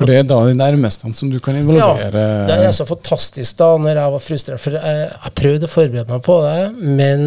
[0.00, 2.08] For det er da de nærmeste som du kan involvere.
[2.08, 4.62] ja, det er så fantastisk da når jeg var frustrert.
[4.62, 7.26] For jeg, jeg prøvde å forberede meg på det, men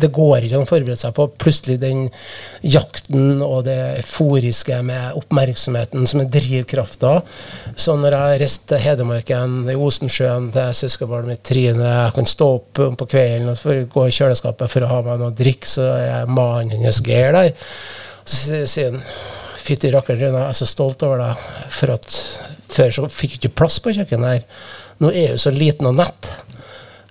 [0.00, 2.06] det går ikke an å forberede seg på plutselig den
[2.64, 7.18] jakten og det euforiske med oppmerksomheten som er drivkrafta.
[7.76, 12.50] Så når jeg reiste til Hedmarken, i Osensjøen, til søskenbarnet mitt Trine Jeg kan stå
[12.62, 15.92] opp på kvelden og gå i kjøleskapet for å ha meg noe å drikke, så
[16.00, 17.52] er mannen hennes Geir der.
[18.24, 19.02] Så sier han
[19.64, 21.44] Fytti rakkeren, Rune, jeg er så stolt over deg.
[21.72, 22.16] For at
[22.74, 24.64] før så fikk du ikke plass på kjøkkenet her.
[25.00, 26.30] Nå er du så liten og nett.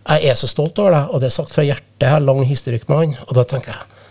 [0.04, 2.04] Jeg er så stolt over deg, og det er sagt fra hjertet.
[2.04, 3.16] Jeg har lang historikk med han.
[3.30, 4.01] Og da tenker jeg,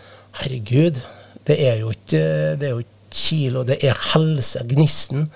[0.41, 0.99] herregud,
[1.47, 2.23] det er jo ikke,
[2.59, 2.83] det er jo
[3.13, 5.27] kilo, det er helse, gnisten,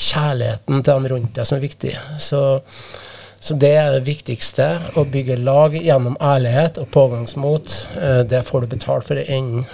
[0.00, 1.92] kjærligheten til dem rundt deg som er viktig.
[2.22, 2.40] Så,
[3.40, 4.66] så det er det viktigste.
[4.98, 7.76] Å bygge lag gjennom ærlighet og pågangsmot.
[8.00, 9.64] Eh, Det får du betalt for i enden.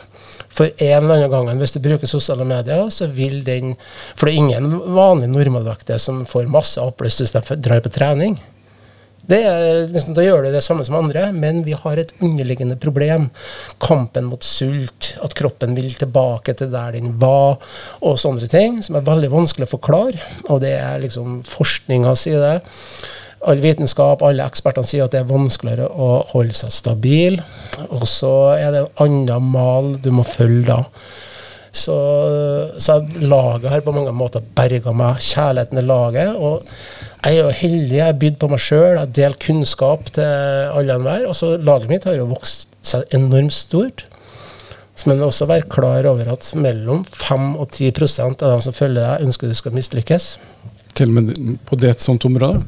[0.56, 3.74] For en eller annen gang, hvis du bruker sosiale medier, så vil den
[4.16, 8.38] For det er ingen vanlig normalvektige som får masse applaus hvis de drar på trening.
[9.26, 13.28] Er, liksom, da gjør du det samme som andre, men vi har et underliggende problem.
[13.82, 17.58] Kampen mot sult, at kroppen vil tilbake til der den var,
[17.98, 20.22] og sånne ting, som er veldig vanskelig å forklare.
[20.46, 22.56] Og det er liksom forskninga sier det.
[23.46, 27.38] All vitenskap, alle ekspertene sier at det er vanskeligere å holde seg stabil.
[27.86, 30.82] Og så er det en annen mal du må følge da.
[31.76, 31.94] Så,
[32.80, 35.20] så laget har på mange måter berga meg.
[35.20, 36.34] Kjærligheten til laget.
[36.34, 36.64] Og
[37.20, 37.96] jeg er jo heldig.
[37.98, 38.96] Jeg har bydd på meg sjøl.
[38.96, 41.26] Jeg delt kunnskap til alle og enhver.
[41.28, 44.06] Og så laget mitt har jo vokst seg enormt stort.
[44.96, 49.02] Så Men også være klar over at mellom 5 og 10% av dem som følger
[49.02, 50.30] deg, ønsker du skal mislykkes.
[50.96, 52.64] Til og med på det et sånt område.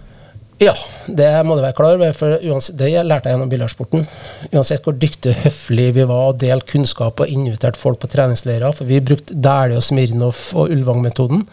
[0.59, 0.73] Ja,
[1.07, 4.07] det må du være klar over, for det lærte jeg gjennom billardsporten.
[4.51, 8.75] Uansett hvor dyktig og høflig vi var og delte kunnskap og inviterte folk på treningsleirer,
[8.75, 11.45] for vi brukte Dæhlie og Smirnov og Ulvang-metoden.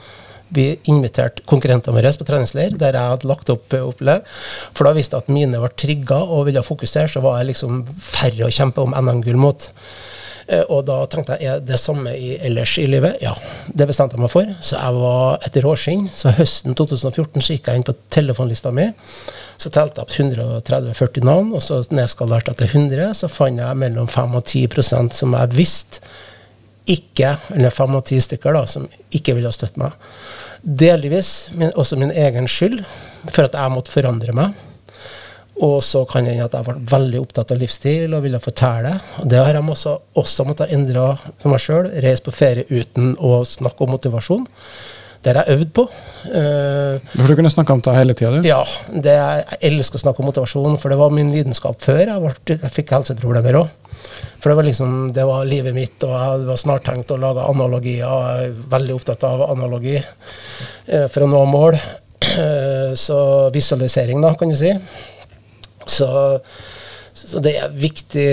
[0.57, 4.25] Vi inviterte konkurrentene våre på treningsleir, der jeg hadde lagt opp eh, opplegg.
[4.73, 7.83] For da visste jeg at mine var trigga og ville fokusere, så var jeg liksom
[7.85, 9.69] færre å kjempe om NM-gull mot.
[10.47, 13.17] Eh, Og da tenkte jeg er det samme i, ellers i livet?
[13.23, 13.33] Ja,
[13.73, 14.49] det bestemte jeg meg for.
[14.61, 16.05] Så jeg var et råskinn.
[16.13, 18.89] Så høsten 2014 så gikk jeg inn på telefonlista mi.
[19.57, 23.13] Så telte jeg opp 130-40 navn, og så nedskalerte jeg til 100.
[23.17, 26.05] Så fant jeg mellom 5 og 10% som jeg visste
[26.85, 28.85] ikke, eller 5 og 10 stykker, da, som
[29.17, 29.95] ikke ville støtte meg.
[30.61, 32.83] Delvis min, også min egen skyld,
[33.31, 34.53] for at jeg måtte forandre meg.
[35.63, 38.97] Og så kan det hende at jeg ble veldig opptatt av livsstil og ville fortelle.
[39.23, 41.87] Det har jeg også, også måttet endre for meg sjøl.
[42.03, 44.43] Reise på ferie uten å snakke om motivasjon.
[45.23, 45.85] Det har jeg øvd på.
[46.37, 48.45] Eh, For du kunne snakke om det hele tida, du.
[48.45, 48.59] ja,
[48.93, 52.03] det, jeg elsker å snakke om motivasjon, for det var min lidenskap før.
[52.03, 53.71] Jeg, ble, jeg fikk helseproblemer òg.
[54.43, 57.47] For det var liksom, det var livet mitt, og jeg var snart tenkt å lage
[57.47, 58.03] analogier.
[58.05, 61.79] Jeg er veldig opptatt av analogi eh, for å nå mål.
[62.27, 63.17] Eh, så
[63.55, 64.75] visualisering, da, kan du si.
[65.85, 66.39] Så,
[67.15, 68.27] Så det er viktig.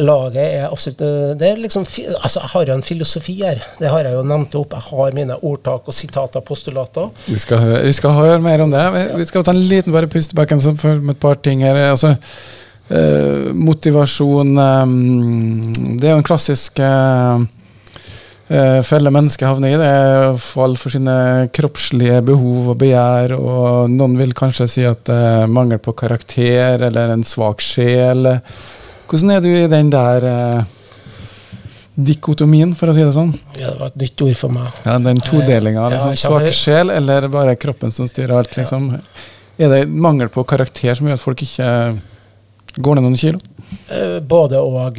[0.00, 1.02] Laget er absolutt
[1.38, 1.84] det er liksom,
[2.16, 3.60] altså Jeg har jo en filosofi her.
[3.78, 4.72] Det har jeg jo nevnt opp.
[4.72, 7.12] Jeg har mine ordtak og sitater, postulater.
[7.26, 8.84] Vi skal, høre, vi skal høre mer om det.
[9.20, 11.76] Vi skal ta en liten bare pust bakken for et par ting her.
[11.90, 12.16] Altså,
[12.84, 14.90] Uh, motivasjon um,
[15.72, 17.44] Det er jo en klassisk eh,
[18.86, 19.78] felle mennesket havner i.
[19.80, 21.14] Det er fall for sine
[21.54, 23.34] kroppslige behov og begjær.
[23.38, 28.28] Og noen vil kanskje si at det er mangel på karakter eller en svak sjel.
[29.10, 30.72] Hvordan er du i den der eh,
[31.94, 33.34] dikotomien, for å si det sånn?
[33.58, 34.80] Ja, det var et nytt ord for meg.
[34.86, 35.86] Ja, Den todelinga.
[35.92, 38.90] Liksom, ja, svak sjel eller bare kroppen som styrer alt, liksom.
[39.54, 41.68] Er det mangel på karakter som gjør at folk ikke
[42.82, 43.38] går ned noen kilo?
[43.86, 44.98] Eh, både og.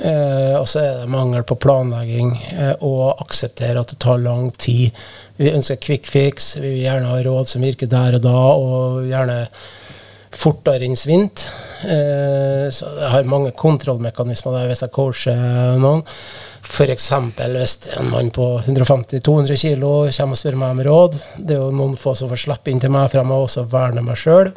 [0.00, 4.48] Eh, og så er det mangel på planlegging eh, og akseptere at det tar lang
[4.56, 4.96] tid.
[5.36, 9.10] Vi ønsker quick fix, vi vil gjerne ha råd som virker der og da, og
[9.10, 9.42] gjerne
[10.40, 11.44] fortere enn svint.
[11.84, 16.04] Eh, så jeg har mange kontrollmekanismer der hvis jeg coacher noen.
[16.70, 17.08] F.eks.
[17.10, 21.16] hvis en mann på 150-200 kg kommer og spør meg om råd.
[21.36, 23.66] Det er jo noen få som får slippe inn til meg, for jeg må også
[23.68, 24.52] verne meg sjøl.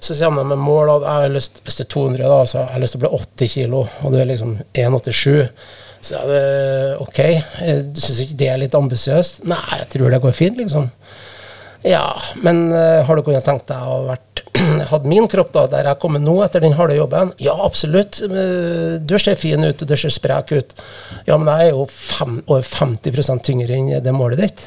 [0.00, 2.60] Så kommer de med mål at jeg har lyst, hvis det er 200, da, så
[2.60, 5.48] jeg har lyst til å bli 80 kilo, og du er liksom 1,87.
[6.08, 6.42] Så er det
[7.02, 7.20] OK.
[7.94, 9.42] Du syns ikke det er litt ambisiøst?
[9.50, 10.86] Nei, jeg tror det går fint, liksom.
[11.86, 14.42] Ja, men uh, har du kunnet tenkt deg å vært
[14.90, 17.30] hatt min kropp da, der jeg kommer nå etter den harde jobben?
[17.42, 18.18] Ja, absolutt.
[18.18, 20.74] Du ser fin ut, du ser sprek ut.
[21.28, 24.66] Ja, men jeg er jo fem, over 50 tyngre enn det målet ditt.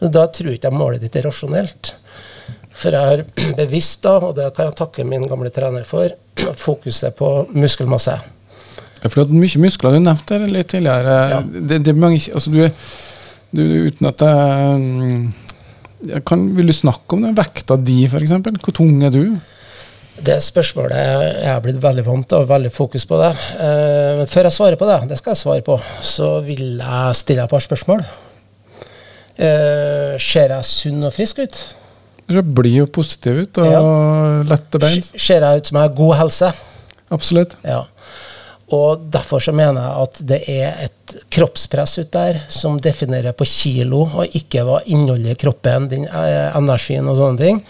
[0.00, 1.94] Da tror jeg ikke målet ditt er rasjonelt.
[2.76, 3.24] For jeg har
[3.62, 6.12] bevisst, da, og det kan jeg takke min gamle trener for,
[6.66, 8.18] fokuset på muskelmasse.
[9.06, 11.18] For du har mye muskler, du nevnte det litt tidligere.
[11.32, 11.42] Ja.
[11.42, 12.62] Det, det, er mange, altså du,
[13.54, 14.24] du, uten at
[16.06, 18.34] jeg kan, Vil du snakke om den Vekta di, f.eks.?
[18.64, 19.36] Hvor tung er du?
[20.16, 23.32] Det spørsmålet jeg er blitt veldig vant til, og veldig fokus på det.
[23.60, 27.44] Eh, før jeg svarer på det, det skal jeg svare på, så vil jeg stille
[27.44, 28.04] et par spørsmål.
[29.36, 31.58] Eh, ser jeg sunn og frisk ut?
[32.26, 33.82] Du blir jo positiv ut og ja.
[34.50, 35.02] lette bein.
[35.02, 36.50] Ser jeg ut som jeg har god helse?
[37.14, 37.54] Absolutt.
[37.62, 37.84] Ja.
[38.74, 43.46] Og derfor så mener jeg at det er et kroppspress ut der som definerer på
[43.46, 47.62] kilo, og ikke hva innholdet i kroppen, din eh, energien og sånne ting.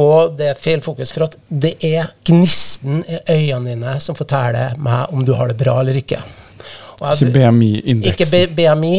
[0.00, 4.76] Og det er feil fokus, for at det er gnisten i øynene dine som forteller
[4.80, 6.20] meg om du har det bra eller ikke.
[6.96, 8.12] Jeg, ikke BMI-indeksen.
[8.12, 8.92] Ikke BMI.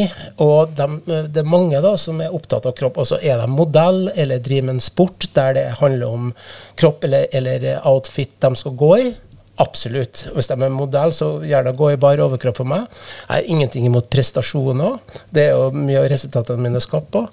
[0.45, 0.87] Og de,
[1.33, 2.99] det er mange da som er opptatt av kropp.
[3.01, 6.27] Og så er de modell eller driver med en sport der det handler om
[6.77, 9.07] kropp eller, eller outfit de skal gå i.
[9.57, 10.27] Absolutt.
[10.35, 12.85] Hvis de er modell, så gjerne gå i bar overkropp for meg.
[13.23, 14.99] Jeg har ingenting imot prestasjoner.
[15.33, 17.25] Det er jo mye av resultatene mine skapt på.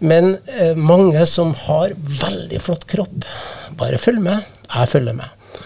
[0.00, 3.26] Men eh, mange som har veldig flott kropp,
[3.80, 4.46] bare følg med.
[4.70, 5.58] Jeg følger med.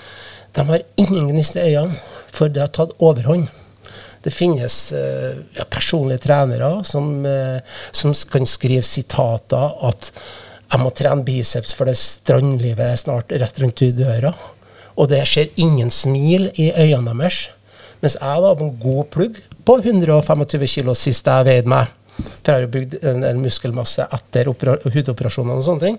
[0.57, 2.01] De har ingen gnist i øynene,
[2.33, 3.51] for det har tatt overhånd.
[4.25, 7.61] Det finnes uh, ja, personlige trenere som, uh,
[7.93, 10.13] som, kan skrive sitater at
[10.73, 14.35] 'jeg må trene biceps, for det strandlivet er snart rett rundt i døra'.
[14.97, 17.51] Og det skjer ingen smil i øynene deres.
[18.01, 22.51] Mens jeg da, på en god plugg på 125 kg sist jeg veide meg for
[22.51, 25.97] jeg har jo bygd en, en muskelmasse etter hudoperasjonene og sånne ting.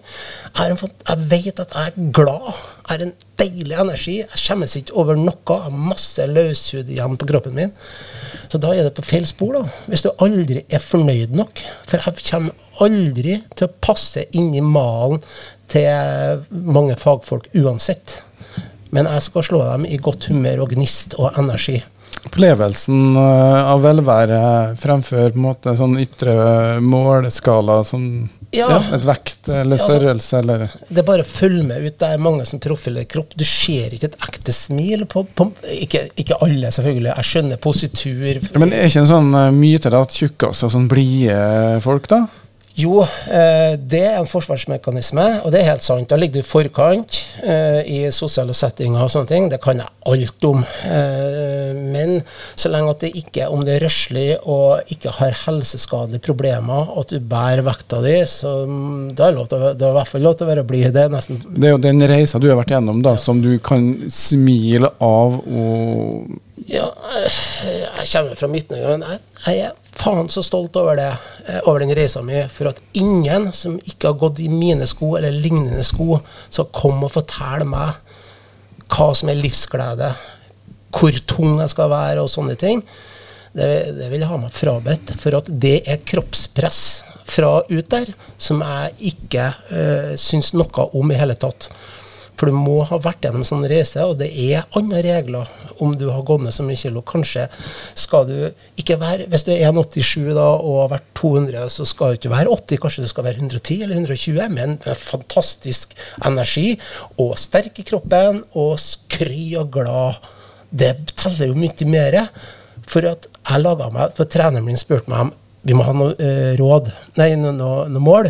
[0.55, 2.45] Jeg, en, jeg, vet at jeg er glad.
[2.51, 4.15] Jeg har en deilig energi.
[4.21, 5.35] Jeg skjemmes ikke over noe.
[5.49, 7.73] Jeg har masse løshud igjen på kroppen min.
[8.47, 9.65] Så da er det på feil spor, da.
[9.91, 11.63] Hvis du aldri er fornøyd nok.
[11.89, 15.19] For jeg kommer aldri til å passe inn i malen
[15.71, 18.21] til mange fagfolk uansett.
[18.95, 21.81] Men jeg skal slå dem i godt humør og gnist og energi.
[22.25, 24.39] Opplevelsen eh, av velvære
[24.81, 26.33] fremfor på en måte sånn ytre
[26.81, 28.07] måleskala som
[28.55, 28.67] ja.
[28.69, 28.79] ja.
[28.95, 31.97] et vekt eller altså, størrelse, eller Det er bare å følge med ut.
[31.99, 33.35] Det er mange som profilerer kropp.
[33.37, 37.11] Du ser ikke et ekte smil på, på ikke, ikke, alle, selvfølgelig.
[37.11, 38.41] Jeg skjønner positur.
[38.41, 41.37] Ja, men er ikke en sånn uh, myte da, at tjukkaser sånn blide
[41.85, 42.23] folk, da?
[42.75, 46.09] Jo, eh, det er en forsvarsmekanisme, og det er helt sant.
[46.11, 49.45] Da ligger du i forkant eh, i sosiale settinger og sånne ting.
[49.51, 50.65] Det kan jeg alt om.
[50.83, 52.17] Eh, men
[52.59, 57.15] så lenge at det ikke om det er røslig og ikke har helseskadelige problemer, at
[57.15, 60.35] du bærer vekta di, så mm, da er det, det er i hvert fall lov
[60.35, 60.91] til å være blid.
[60.99, 61.07] Det,
[61.55, 65.39] det er jo den reisa du har vært gjennom, da, som du kan smile av
[65.45, 66.87] og Ja,
[67.63, 71.11] jeg kommer fra Midt-Norge, men jeg, jeg er faen så stolt over det,
[71.47, 72.43] eh, over den reisa mi.
[72.51, 76.19] For at ingen som ikke har gått i mine sko eller lignende sko,
[76.49, 77.95] skal komme og fortelle meg
[78.91, 80.11] hva som er livsglede,
[80.95, 82.83] hvor tung jeg skal være og sånne ting.
[83.55, 83.67] Det,
[83.97, 85.15] det vil jeg ha meg frabedt.
[85.19, 86.81] For at det er kroppspress
[87.25, 91.71] fra ut der som jeg ikke øh, syns noe om i hele tatt.
[92.35, 95.51] For du må ha vært gjennom en sånn reise, og det er andre regler
[95.83, 97.03] om du har gått ned så mye kilo.
[97.07, 97.47] Kanskje
[97.97, 98.35] skal du
[98.79, 102.33] ikke være Hvis du er 1,87 da og har vært 200, så skal du ikke
[102.35, 106.75] være 80, kanskje du skal være 110 eller 120, men med fantastisk energi
[107.21, 110.21] og sterk i kroppen og skry og glad.
[110.75, 112.21] Det teller jo mye mer.
[112.85, 115.31] For at jeg laga meg For treneren min spurte meg om
[115.65, 118.27] vi må ha noe eh, råd, nei, noe, noe, noe mål.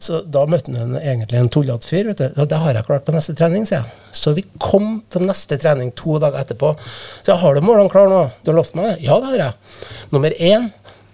[0.00, 2.06] Så da møtte han egentlig en tullete fyr.
[2.08, 2.40] vet du.
[2.40, 4.12] Og det har jeg klart på neste trening, sier jeg.
[4.16, 6.72] Så vi kom til neste trening to dager etterpå.
[7.20, 8.22] Så jeg har du målene klare nå?
[8.40, 8.94] Du har lovt meg det?
[9.04, 9.84] Ja, det har jeg.
[10.14, 10.70] Nummer én,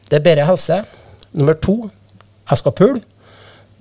[0.07, 0.85] det er bedre helse.
[1.35, 1.81] Nummer to,
[2.47, 3.03] jeg skal pule.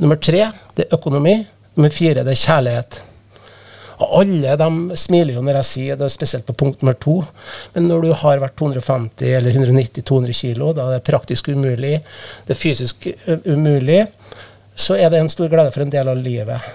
[0.01, 1.37] Nummer tre, det er økonomi.
[1.75, 2.99] Nummer fire, det er kjærlighet.
[3.95, 7.19] Og alle de smiler jo når jeg sier det, spesielt på punkt nummer to.
[7.75, 11.99] Men når du har vært 250 eller 190-200 kilo, da er det praktisk umulig,
[12.47, 13.07] det er fysisk
[13.45, 14.01] umulig,
[14.75, 16.73] så er det en stor glede for en del av livet.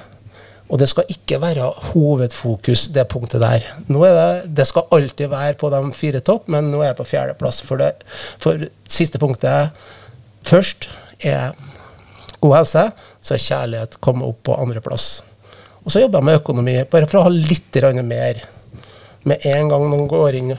[0.70, 3.64] Og det skal ikke være hovedfokus, det punktet der.
[3.66, 7.09] Er det, det skal alltid være på de fire topp, men nå er jeg på
[7.11, 7.59] fjerdeplass.
[7.66, 8.07] For, det,
[8.38, 9.74] for siste punktet
[10.46, 10.86] først
[11.26, 11.57] er
[12.40, 12.86] god helse,
[13.20, 15.09] så er kjærlighet kommet opp på andreplass.
[15.82, 18.44] Og så jobber jeg med økonomi, bare for å ha litt mer.
[19.26, 20.55] Med en gang noen går inn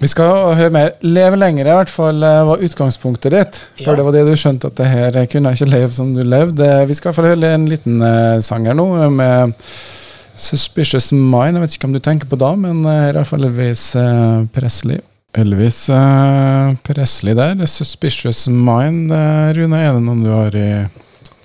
[0.00, 0.94] vi skal høre mer.
[1.04, 3.58] Leve lenger i hvert fall eh, var utgangspunktet ditt.
[3.82, 3.98] For ja.
[3.98, 6.68] det var det du skjønte at det her kunne ikke leve som du levde.
[6.88, 9.52] Vi skal få høre en liten uh, sang her nå med
[10.40, 11.58] Suspicious Mind.
[11.58, 14.46] Jeg vet ikke om du tenker på da, men uh, i hvert fall Elvis uh,
[14.56, 15.02] Presley.
[15.36, 17.60] Elvis uh, Presley der.
[17.68, 19.12] Suspicious Mind.
[19.12, 20.70] Rune, er det noen du har i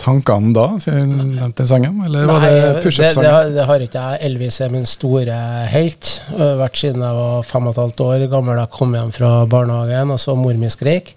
[0.02, 1.98] tankene da, siden den sangen?
[2.06, 3.24] Eller var det pushup-sangen?
[3.24, 4.22] Det, det, det, har ikke jeg.
[4.30, 5.40] Elvis er min store
[5.72, 6.14] helt.
[6.36, 8.62] Vært siden jeg var fem og et halvt år gammel.
[8.62, 11.16] Jeg kom hjem fra barnehagen og så mor mi skreik.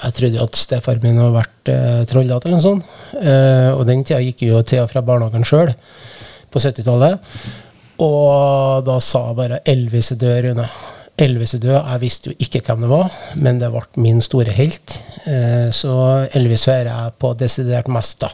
[0.00, 2.94] Jeg trodde jo at stefaren min hadde vært eh, trollete eller noe sånt.
[3.20, 5.74] Eh, og den tida gikk jo til og fra barnehagen sjøl,
[6.50, 7.20] på 70-tallet.
[8.00, 10.70] Og da sa bare 'Elvis er død, Rune'.
[11.20, 11.78] Elvis er død.
[11.78, 14.98] Jeg visste jo ikke hvem det var, men det ble min store helt.
[15.26, 15.94] Eh, så
[16.36, 18.30] Elvis hører jeg på desidert mest, da.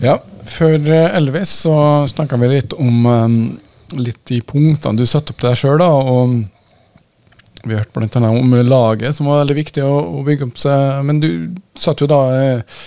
[0.00, 0.16] Ja,
[0.48, 1.74] før eh, Elvis så
[2.08, 3.36] snakka vi litt om um,
[3.98, 5.90] litt de punktene du satte opp deg sjøl, da.
[5.90, 6.40] Og
[7.68, 8.30] vi hørte bl.a.
[8.30, 11.00] om laget, som var veldig viktig å, bygge opp seg.
[11.04, 11.30] Men du
[11.78, 12.84] satt jo da eh,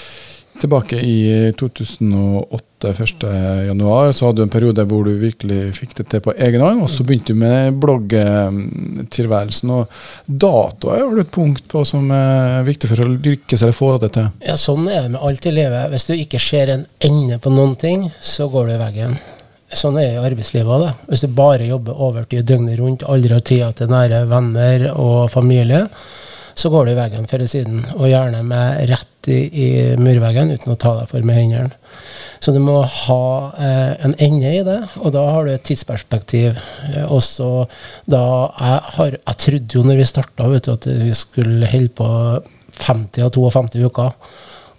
[0.62, 1.18] tilbake i
[1.60, 6.64] 2008, 1.1, så hadde du en periode hvor du virkelig fikk det til på egen
[6.64, 6.84] hånd.
[6.84, 9.74] Og så begynte du med bloggtilværelsen.
[9.78, 9.94] Og
[10.28, 14.14] datoer har du et punkt på som er viktig for å lykkes eller få det
[14.18, 14.32] til.
[14.48, 15.92] Ja, Sånn er det med alt i livet.
[15.94, 19.16] Hvis du ikke ser en ende på noen ting, så går du i veggen.
[19.74, 20.84] Sånn er jo arbeidslivet.
[20.84, 20.92] Da.
[21.10, 25.88] Hvis du bare jobber overtid døgnet rundt, aldri har tida til nære venner og familie,
[26.54, 29.68] så går du i veggen før eller siden, og gjerne med rett i, i,
[29.98, 31.72] murveggen uten å ta deg for med hendene.
[32.44, 33.26] Så du må ha
[33.56, 36.58] eh, en ende i det, og da har du et tidsperspektiv.
[36.90, 37.68] Eh, også
[38.10, 38.24] da
[38.60, 42.10] jeg, har, jeg trodde jo når vi starta at vi skulle holde på
[42.84, 44.12] 50 av 52 uker.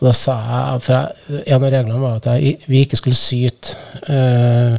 [0.00, 3.18] Og da sa jeg, for jeg, En av reglene var at jeg, vi ikke skulle
[3.18, 3.76] syte
[4.10, 4.76] eh,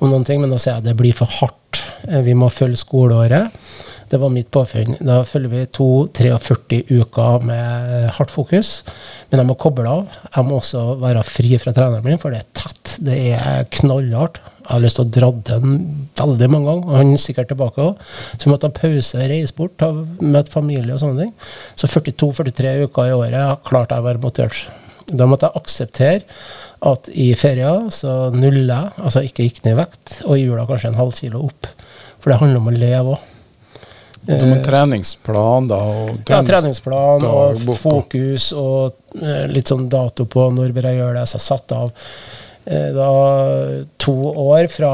[0.00, 1.80] om noen ting, men da sier jeg at det blir for hardt.
[2.08, 3.56] Eh, vi må følge skoleåret.
[4.10, 4.96] Det var mitt påfunn.
[5.06, 8.80] Da følger vi 2-43 uker med hardt fokus.
[9.30, 10.16] Men jeg må koble av.
[10.34, 12.96] Jeg må også være fri fra treneren min, for det er tett.
[13.06, 14.40] Det er knallhardt.
[14.70, 15.78] Jeg har lyst til å dra den
[16.18, 18.02] veldig mange ganger, og han er sikkert tilbake òg.
[18.34, 19.86] Så vi måtte ta pause, reise bort,
[20.22, 21.32] møte familie og sånne ting.
[21.78, 24.60] Så 42-43 uker i året klarte jeg å være motivert.
[25.10, 26.22] Da måtte jeg akseptere
[26.90, 30.66] at i ferier så nuller jeg, altså ikke gikk ned i vekt, og i jula
[30.66, 31.70] kanskje en halv kilo opp.
[32.20, 33.29] For det handler om å leve òg.
[34.26, 35.80] Som en treningsplan, da?
[35.80, 41.16] Trenings ja, treningsplan og fokus og eh, litt sånn dato på når bør jeg gjøre
[41.16, 41.26] det.
[41.30, 41.92] Så jeg satte av
[42.68, 43.08] eh, da
[44.04, 44.92] to år fra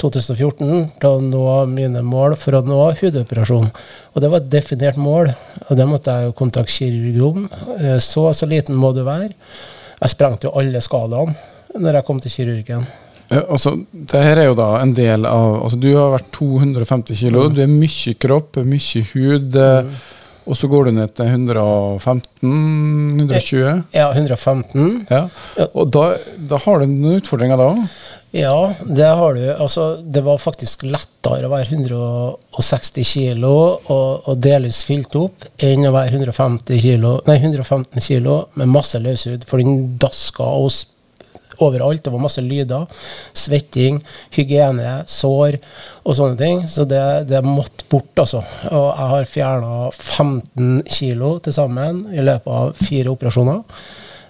[0.00, 0.62] 2014
[0.96, 1.44] til å nå
[1.74, 3.68] mine mål for å nå hudoperasjon.
[4.14, 5.34] Og det var et definert mål,
[5.68, 7.50] og det måtte jeg jo kontakte kirurg om.
[7.76, 9.34] Eh, så så liten må du være.
[9.98, 11.36] Jeg sprengte jo alle skalaene
[11.76, 12.88] når jeg kom til kirurgen.
[13.28, 17.16] Ja, altså, det her er jo da en del av altså, Du har vært 250
[17.22, 17.48] kilo.
[17.48, 17.54] Mm.
[17.56, 19.48] Du er mye kropp, mye hud.
[19.56, 19.88] Eh, mm.
[20.48, 23.82] Og så går du ned til 115-120?
[23.92, 25.06] Ja, 115.
[25.10, 25.28] Ja.
[25.74, 27.82] Og da, da, har du noen utfordringer da òg?
[28.36, 29.44] Ja, det har du.
[29.54, 35.86] Altså, det var faktisk lettere å være 160 kilo og, og delvis fylt opp enn
[35.88, 40.70] å være 150 kilo, nei, 115 kilo med masse løshud, for den daska og
[41.64, 42.04] overalt.
[42.04, 42.86] Det var masse lyder.
[43.36, 44.00] Svetting,
[44.34, 45.58] hygiene, sår
[46.04, 46.64] og sånne ting.
[46.70, 48.42] Så det, det måtte bort, altså.
[48.70, 53.62] Og jeg har fjerna 15 kilo til sammen i løpet av fire operasjoner.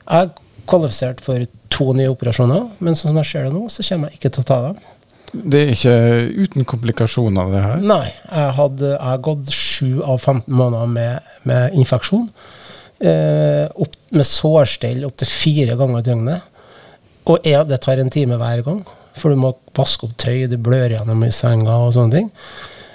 [0.08, 0.36] Jeg
[0.68, 4.20] kvalifisert for to nye operasjoner, men sånn som jeg ser det nå, så kommer jeg
[4.20, 4.86] ikke til å ta dem.
[5.28, 5.96] Det er ikke
[6.44, 7.82] uten komplikasjoner, det her?
[7.84, 8.06] Nei.
[8.08, 12.24] Jeg, hadde, jeg har gått 7 av 15 måneder med, med infeksjon.
[12.98, 16.47] Eh, opp, med sårstell opptil fire ganger i døgnet.
[17.28, 18.82] Og er, det tar en time hver gang.
[19.18, 22.28] For du må vaske opp tøy, du blør gjennom i senga og sånne ting.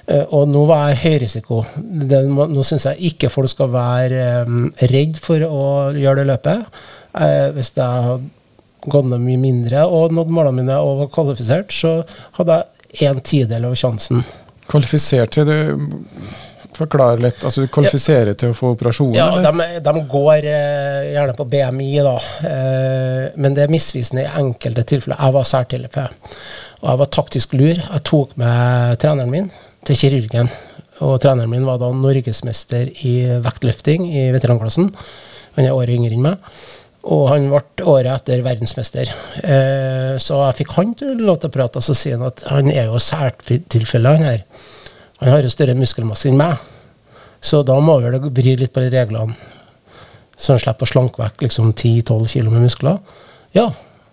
[0.06, 1.64] Eh, og nå var jeg høy risiko.
[1.80, 5.66] Det, nå syns jeg ikke folk skal være um, redd for å
[5.96, 6.80] gjøre det løpet.
[7.14, 8.32] Eh, hvis jeg hadde
[8.84, 12.02] gått ned mye mindre og nådd målene mine og var kvalifisert, så
[12.40, 12.64] hadde
[12.94, 14.26] jeg en tidel av sjansen.
[14.72, 15.56] Kvalifisert til du
[16.78, 17.40] Forklar litt.
[17.46, 18.38] Altså Du kvalifiserer ja.
[18.40, 19.14] til å få operasjon?
[19.18, 22.16] Ja, de, de, går eh, gjerne på BMI, da.
[22.50, 25.20] Eh, men det er misvisende i enkelte tilfeller.
[25.20, 26.36] Jeg var særtilfelle.
[26.84, 27.80] Og jeg var taktisk lur.
[27.80, 29.50] Jeg tok med treneren min
[29.88, 30.52] til kirurgen.
[31.04, 34.92] Og treneren min var da norgesmester i vektløfting i veteranklassen.
[35.58, 36.54] Han er året yngre enn meg.
[37.04, 39.10] Og han ble året etter verdensmester.
[39.44, 42.46] Eh, så jeg fikk han til lov til å prate, og så sier han at
[42.48, 44.46] han er jo særtilfelle, han her.
[45.24, 46.60] Han har jo større muskelmasse enn meg.
[47.44, 49.36] Så da må vel det vri litt på de reglene,
[50.40, 53.00] så han slipper å slanke vekk liksom 10-12 kg med muskler.
[53.56, 53.70] Ja,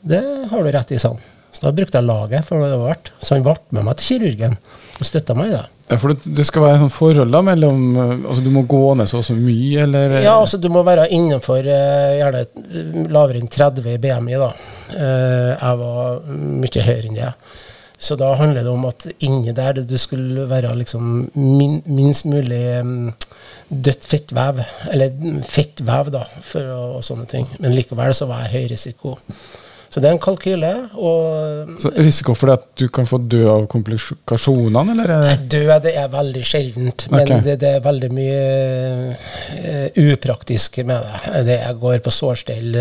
[0.06, 1.22] det har du rett i, sa han.
[1.50, 3.10] Så da brukte jeg laget for det var verdt.
[3.18, 4.56] Så han ble med meg til kirurgen
[5.00, 5.64] og støtta meg i det.
[5.90, 9.10] Ja, For det, det skal være sånn forhold da mellom altså Du må gå ned
[9.10, 10.20] så og så mye, eller?
[10.22, 12.44] Ja, altså du må være innenfor uh, gjerne
[13.10, 14.52] lavere enn 30 i BMI, da.
[14.94, 17.32] Jeg var mye høyere enn det.
[18.00, 22.62] Så da handler det om at inni der du skulle være liksom min, minst mulig
[22.80, 23.10] um,
[23.68, 27.44] dødt fettvev, eller fettvev, da, for og sånne ting.
[27.60, 29.18] Men likevel så var jeg høy risiko.
[29.90, 30.70] Så det er en kalkyle.
[31.82, 35.14] så Risiko for at du kan få dø av komplikasjonene, eller?
[35.26, 37.42] Nei, død det er veldig sjeldent, men okay.
[37.44, 38.44] det, det, er veldig mye
[39.58, 41.42] uh, upraktisk med det.
[41.50, 42.78] Det går på sårstell,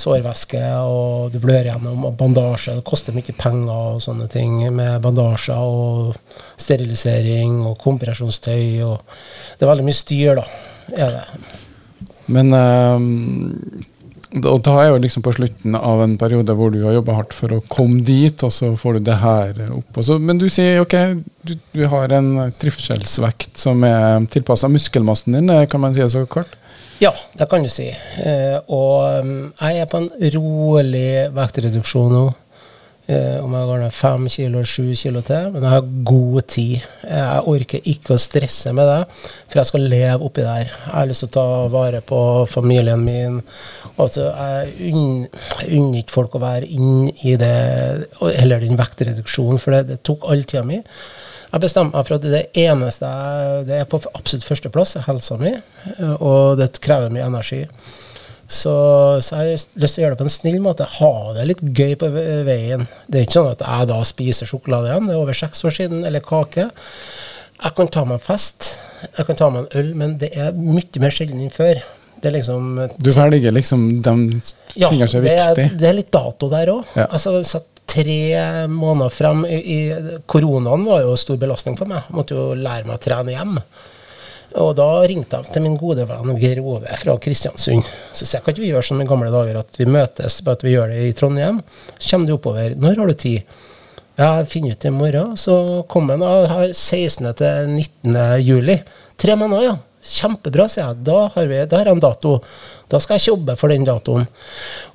[0.00, 2.78] sårvæske, og du blør gjennom, og bandasje.
[2.78, 6.16] Det koster mye penger og sånne ting med bandasjer og
[6.60, 8.82] sterilisering og kompresjonstøy.
[8.88, 8.98] Og
[9.56, 10.46] det er veldig mye styr, da.
[10.90, 11.24] Er det.
[12.30, 13.86] Men uh,
[14.30, 17.34] og da er jo liksom på slutten av en periode hvor du har jobba hardt
[17.34, 19.98] for å komme dit, og så får du det her opp.
[20.06, 20.94] Så, men du sier ok,
[21.48, 26.22] du, du har en trivselsvekt som er tilpassa muskelmassen din, kan man si det så
[26.30, 26.54] kort?
[27.00, 27.86] Ja, det kan du si.
[27.88, 32.24] Eh, og um, jeg er på en rolig vektreduksjon nå.
[33.10, 35.48] Eh, om jeg går ned fem kilo, sju kilo til.
[35.54, 36.74] Men jeg har god tid.
[37.08, 38.98] Jeg orker ikke å stresse med det,
[39.48, 40.68] for jeg skal leve oppi der.
[40.68, 42.20] Jeg har lyst til å ta vare på
[42.52, 43.40] familien min.
[43.96, 47.56] Altså, jeg unner ikke folk å være inn i det,
[48.34, 50.82] eller den vektreduksjonen, for det, det tok all tida mi.
[51.50, 53.08] Jeg bestemte meg for at det eneste
[53.66, 55.54] det er på absolutt førsteplass, er helsa mi.
[56.18, 57.64] Og det krever mye energi.
[58.50, 58.72] Så,
[59.22, 60.86] så jeg har lyst til å gjøre det på en snill måte.
[60.98, 62.86] Ha det litt gøy på veien.
[63.06, 65.76] Det er ikke sånn at jeg da spiser sjokolade igjen, det er over seks år
[65.76, 66.66] siden, eller kake.
[67.60, 68.72] Jeg kan ta meg en fest,
[69.06, 71.82] jeg kan ta meg en øl, men det er mye mer sjelden enn før.
[72.20, 72.66] Det er liksom
[73.00, 74.14] Du velger liksom de
[74.74, 75.68] tingene som er viktige?
[75.80, 76.90] Det er litt dato der òg.
[76.98, 77.06] Ja.
[77.06, 77.38] Altså,
[77.90, 79.78] tre måneder frem i, i,
[80.30, 82.06] Koronaen var jo stor belastning for meg.
[82.14, 83.56] Måtte jo lære meg å trene hjem.
[84.60, 87.86] Og da ringte jeg til min gode venn Geir Ove fra Kristiansund.
[88.10, 90.58] Så sier jeg kan ikke vi gjøre som i gamle dager, at vi møtes, bare
[90.58, 91.60] at vi gjør det i Trondheim.
[91.98, 92.74] Så kommer du oppover.
[92.74, 93.60] Når har du tid?
[94.20, 95.36] Jeg finner ut i morgen.
[95.38, 95.54] Så
[95.90, 97.30] kom han og har 16.
[97.38, 98.18] til 19.
[98.42, 98.80] juli.
[99.20, 99.76] Tre måneder, ja.
[100.00, 101.02] Kjempebra, sier jeg.
[101.04, 102.38] Da har, vi, da har jeg en dato.
[102.90, 104.24] Da skal jeg jobbe for den datoen.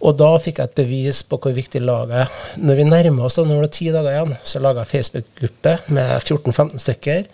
[0.02, 2.40] Og da fikk jeg et bevis på hvor viktig laget er.
[2.58, 5.76] Når vi nærmer oss, da, når det er ti dager igjen, så laga jeg Facebook-gruppe
[5.94, 7.30] med 14-15 stykker.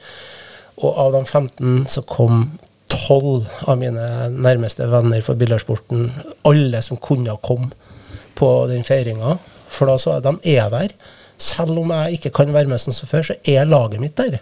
[0.81, 2.43] Og av de 15 så kom
[2.91, 4.05] 12 av mine
[4.35, 6.09] nærmeste venner for billardsporten.
[6.47, 7.71] Alle som kunne komme
[8.35, 9.37] på den feiringa.
[9.71, 10.95] For da så jeg de er der.
[11.41, 14.41] Selv om jeg ikke kan være med som før, så er laget mitt der.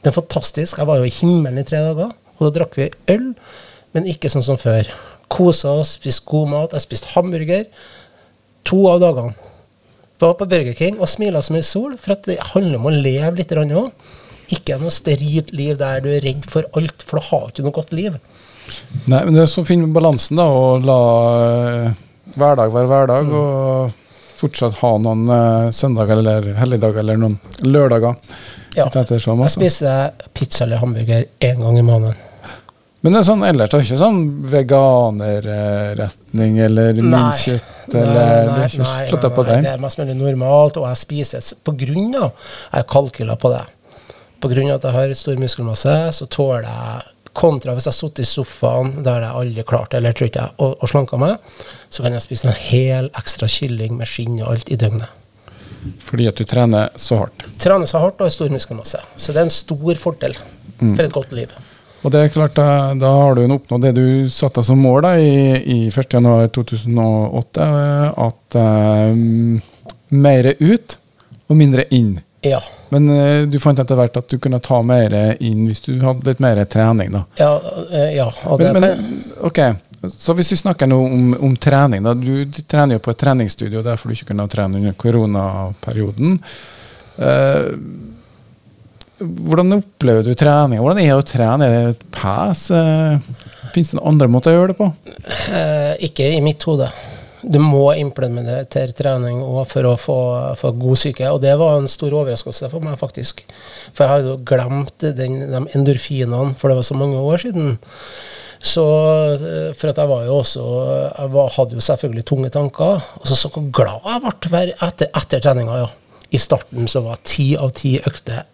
[0.00, 0.78] Det er fantastisk.
[0.80, 2.12] Jeg var jo i himmelen i tre dager.
[2.40, 3.32] Og da drakk vi øl,
[3.94, 4.88] men ikke sånn som før.
[5.30, 6.74] Kosa oss, spiste god mat.
[6.74, 7.66] Jeg spiste hamburger
[8.66, 9.36] to av dagene.
[10.20, 12.96] Var på Burger King og smila som ei sol, for at det handler om å
[12.96, 13.92] leve litt òg.
[14.50, 17.76] Ikke noe sterilt liv der du er redd for alt, for du har ikke noe
[17.76, 18.18] godt liv.
[19.10, 20.98] Nei, men det er så finne balansen, da, å la
[21.86, 21.98] uh,
[22.36, 23.36] hverdag være hverdag, mm.
[23.38, 28.18] og fortsatt ha noen uh, søndager eller helligdager eller noen lørdager.
[28.76, 28.86] Ja.
[28.92, 32.29] Jeg spiser pizza eller hamburger én gang i måneden.
[33.00, 34.18] Men det er sånn ellers, det er ikke sånn
[34.52, 37.94] veganerretning eller minst kjøtt?
[37.94, 42.12] Eller, nei, nei, nei, nei, det er mest mulig normalt, og jeg spiser på grunn
[42.20, 42.28] av
[42.74, 43.64] Jeg kalkyler på det.
[44.40, 44.74] Pga.
[44.74, 47.00] at jeg har stor muskelmasse, så tåler jeg
[47.32, 50.40] Kontra hvis jeg har sittet i sofaen, det har jeg aldri klart, eller tror ikke
[50.42, 51.36] jeg, og, og slanka meg,
[51.86, 55.06] så kan jeg spise en hel ekstra kylling med skinn og alt i døgnet.
[56.02, 57.46] Fordi at du trener så hardt.
[57.62, 58.98] Trener så hardt og har stor muskelmasse.
[59.16, 60.34] Så det er en stor fordel
[60.80, 61.54] for et godt liv.
[62.00, 65.12] Og det er klart, da, da har du oppnådd det du satte som mål da,
[65.20, 67.66] i, i 1.1.2008,
[68.24, 69.60] at um,
[70.16, 70.96] mer ut
[71.50, 72.14] og mindre inn.
[72.46, 72.62] Ja.
[72.90, 75.12] Men uh, du fant etter hvert at du kunne ta mer
[75.44, 77.24] inn hvis du hadde litt mer trening, da.
[77.42, 79.60] Ja, uh, ja Men, men ok,
[80.08, 82.16] så hvis vi snakker nå om, om trening, da.
[82.16, 86.40] Du, du trener jo på et treningsstudio, derfor du ikke kunne trene under koronaperioden.
[87.20, 87.76] Uh,
[89.20, 90.80] hvordan opplever du trening?
[90.80, 91.66] Hvordan er det å trene?
[91.66, 92.66] Er det et pes?
[93.74, 94.90] Fins det noen andre måter å gjøre det på?
[95.52, 96.88] Eh, ikke i mitt hode.
[97.40, 100.18] Du må implementere trening for å få,
[100.60, 101.28] få, god syke.
[101.32, 103.44] Og det var en stor overraskelse for meg, faktisk.
[103.94, 107.78] For jeg hadde jo glemt den, de endorfinene, for det var så mange år siden.
[108.60, 108.84] Så,
[109.78, 110.62] for at jeg var jo også
[111.16, 113.06] Jeg var, hadde jo selvfølgelig tunge tanker.
[113.22, 115.90] Og så så hvor glad jeg ble etter, etter treninga, ja.
[116.30, 118.44] I starten så var ti av ti økter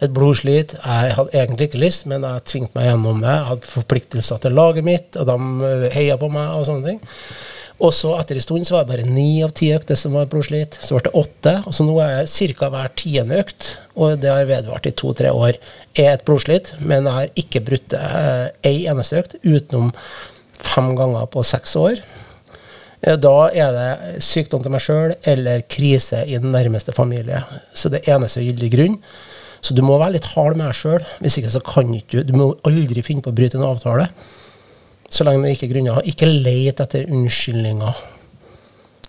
[0.00, 0.74] et blodslit.
[0.80, 3.32] Jeg hadde egentlig ikke lyst, men jeg tvingte meg gjennom det.
[3.32, 7.02] Jeg hadde forpliktelser til laget mitt, og de heia på meg og sånne ting.
[7.80, 10.28] Og så etter en stund så var det bare ni av ti økter som var
[10.28, 10.76] blodslit.
[10.84, 11.54] Så ble det åtte.
[11.64, 12.68] Og så nå er jeg ca.
[12.72, 15.56] hver tiende økt, og det har vedvart i to-tre år,
[15.96, 16.74] er et blodslit.
[16.80, 19.94] Men jeg har ikke brutt eh, ei eneste økt utenom
[20.60, 22.04] fem ganger på seks år.
[23.00, 27.40] Da er det sykdom til meg sjøl eller krise i den nærmeste familie.
[27.72, 28.98] Så det eneste gyldige grunn.
[29.60, 31.02] Så du må være litt hard med deg sjøl.
[31.20, 34.08] Hvis ikke så kan ikke du Du må aldri finne på å bryte en avtale.
[35.10, 36.08] Så lenge det ikke er grunner.
[36.08, 38.00] Ikke let etter unnskyldninger.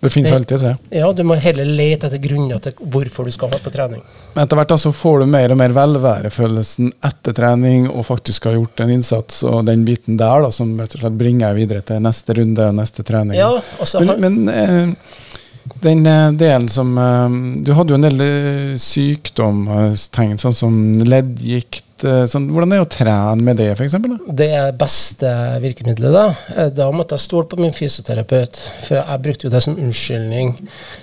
[0.02, 0.76] Det finnes alltid, det.
[0.98, 4.00] Ja, du må heller lete etter grunner til hvorfor du skal være på trening.
[4.34, 8.56] Men etter hvert så får du mer og mer velværefølelsen etter trening og faktisk har
[8.56, 11.86] gjort en innsats, og den biten der da, som rett og slett bringer deg videre
[11.86, 13.38] til neste runde og neste trening.
[13.38, 15.21] Ja, altså, men, men eh,
[15.64, 20.76] den eh, delen som eh, Du hadde jo en del eh, sykdomstegn, sånn som
[21.06, 21.88] leddgikt.
[22.02, 23.92] Sånn, hvordan er det å trene med det, f.eks.?
[24.34, 25.28] Det er beste
[25.62, 26.10] virkemidlet.
[26.10, 28.58] Da Da måtte jeg stole på min fysioterapeut.
[28.88, 30.50] For jeg brukte jo det som unnskyldning.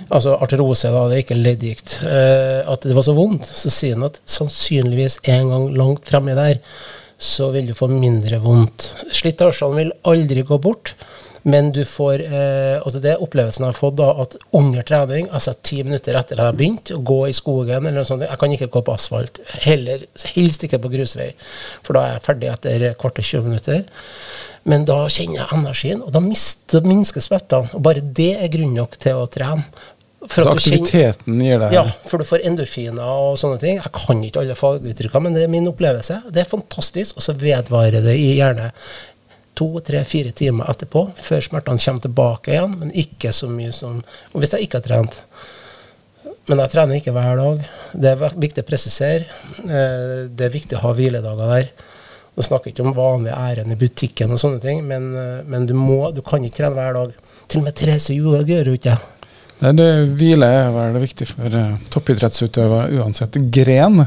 [0.10, 2.02] Altså arterose, da, det er ikke leddgikt.
[2.03, 3.48] At det var så vondt.
[3.48, 6.60] Så sier han at sannsynligvis en gang langt fremme der,
[7.15, 8.90] så vil du få mindre vondt.
[9.15, 10.98] Slitasjene vil aldri gå bort.
[11.44, 15.53] Men du får eh, altså Det opplevelsen jeg har fått, da, at under trening, altså
[15.64, 18.41] ti minutter etter at jeg har begynt å gå i skogen eller noe sånt, Jeg
[18.41, 19.40] kan ikke gå på asfalt.
[19.64, 20.03] Heller,
[20.36, 21.32] helst ikke på grusvei,
[21.86, 23.86] for da er jeg ferdig etter kvart og 20 minutter.
[24.70, 27.72] Men da kjenner jeg energien, og da mister, minsker smertene.
[27.76, 29.66] Og bare det er grunn nok til å trene.
[30.20, 33.78] For så aktiviteten kjenner, gir deg Ja, for du får endorfiner og sånne ting.
[33.80, 36.20] Jeg kan ikke alle faguttrykkene, men det er min opplevelse.
[36.28, 38.74] Det er fantastisk, og så vedvarer det i gjerne
[39.60, 43.99] to, tre, fire timer etterpå, før smertene kommer tilbake igjen, men ikke så mye som
[44.31, 45.19] Og hvis jeg ikke har trent.
[46.49, 47.61] Men jeg trener ikke hver dag.
[47.94, 49.27] Det er viktig å presisere.
[49.61, 51.69] Eh, det er viktig å ha hviledager der.
[52.34, 55.76] Nå snakker ikke om vanlige ærend i butikken, og sånne ting, men, eh, men du,
[55.77, 57.15] må, du, kan ikke trene hver dag.
[57.49, 59.18] Til og med Therese Johaug gjør jo ikke det.
[59.60, 64.06] Nei, det Hvile er vel viktig for uh, toppidrettsutøvere uansett gren.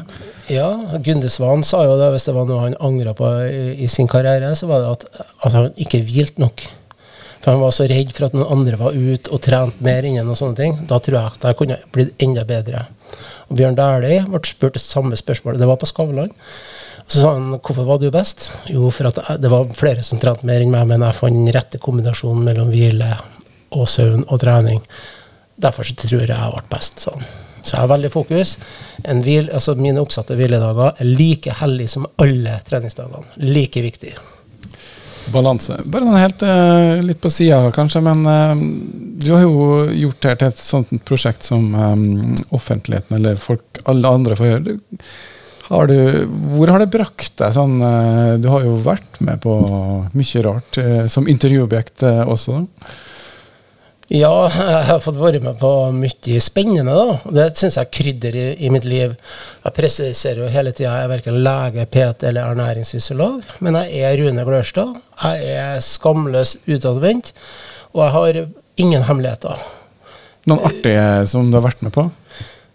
[0.49, 0.71] Ja,
[1.05, 4.09] Gunde Svan sa jo det, hvis det var noe han angra på i, i, sin
[4.09, 6.65] karriere, så var det at, at han ikke hvilte nok.
[7.43, 10.31] For han var så redd for at noen andre var ute og trente mer innen
[10.31, 10.77] og sånne ting.
[10.89, 12.87] Da tror jeg at jeg kunne blitt enda bedre.
[13.51, 15.61] Og Bjørn Dæhlie ble spurt det samme spørsmålet.
[15.61, 16.33] Det var på Skavlan.
[17.03, 18.53] Så sa han hvorfor var du best?
[18.71, 21.51] Jo, for at det var flere som trente mer enn meg, men jeg fant den
[21.53, 23.11] rette kombinasjonen mellom hvile
[23.75, 24.81] og søvn og trening.
[25.63, 27.03] Derfor så tror jeg jeg ble best.
[27.07, 27.25] sånn.
[27.63, 28.57] Så jeg har veldig fokus.
[29.03, 33.37] Hvil, altså mine oppsatte hviledager er like hellige som alle treningsdagene.
[33.55, 34.17] Like viktig.
[35.31, 35.77] Balanse.
[35.87, 38.63] Bare noe helt uh, litt på sida, kanskje, men uh,
[39.23, 44.11] du har jo gjort det til et sånt prosjekt som um, offentligheten eller folk, alle
[44.11, 44.75] andre får gjøre.
[45.69, 45.97] Har du,
[46.57, 49.55] hvor har det brakt deg sånn uh, Du har jo vært med på
[50.13, 50.81] mye rart
[51.13, 52.59] som intervjuobjekt også.
[52.59, 52.91] da.
[54.13, 56.93] Ja, jeg har fått være med på mye spennende.
[56.93, 57.31] da.
[57.33, 59.15] Det syns jeg krydder i, i, mitt liv.
[59.63, 64.21] Jeg presiserer jo hele tida jeg er verken lege, PT eller ernæringsfysiolog, men jeg er
[64.21, 65.01] Rune Glørstad.
[65.23, 67.33] Jeg er skamløs utadvendt,
[67.95, 68.43] og jeg har
[68.85, 69.65] ingen hemmeligheter.
[70.45, 72.11] Noen artige som du har vært med på?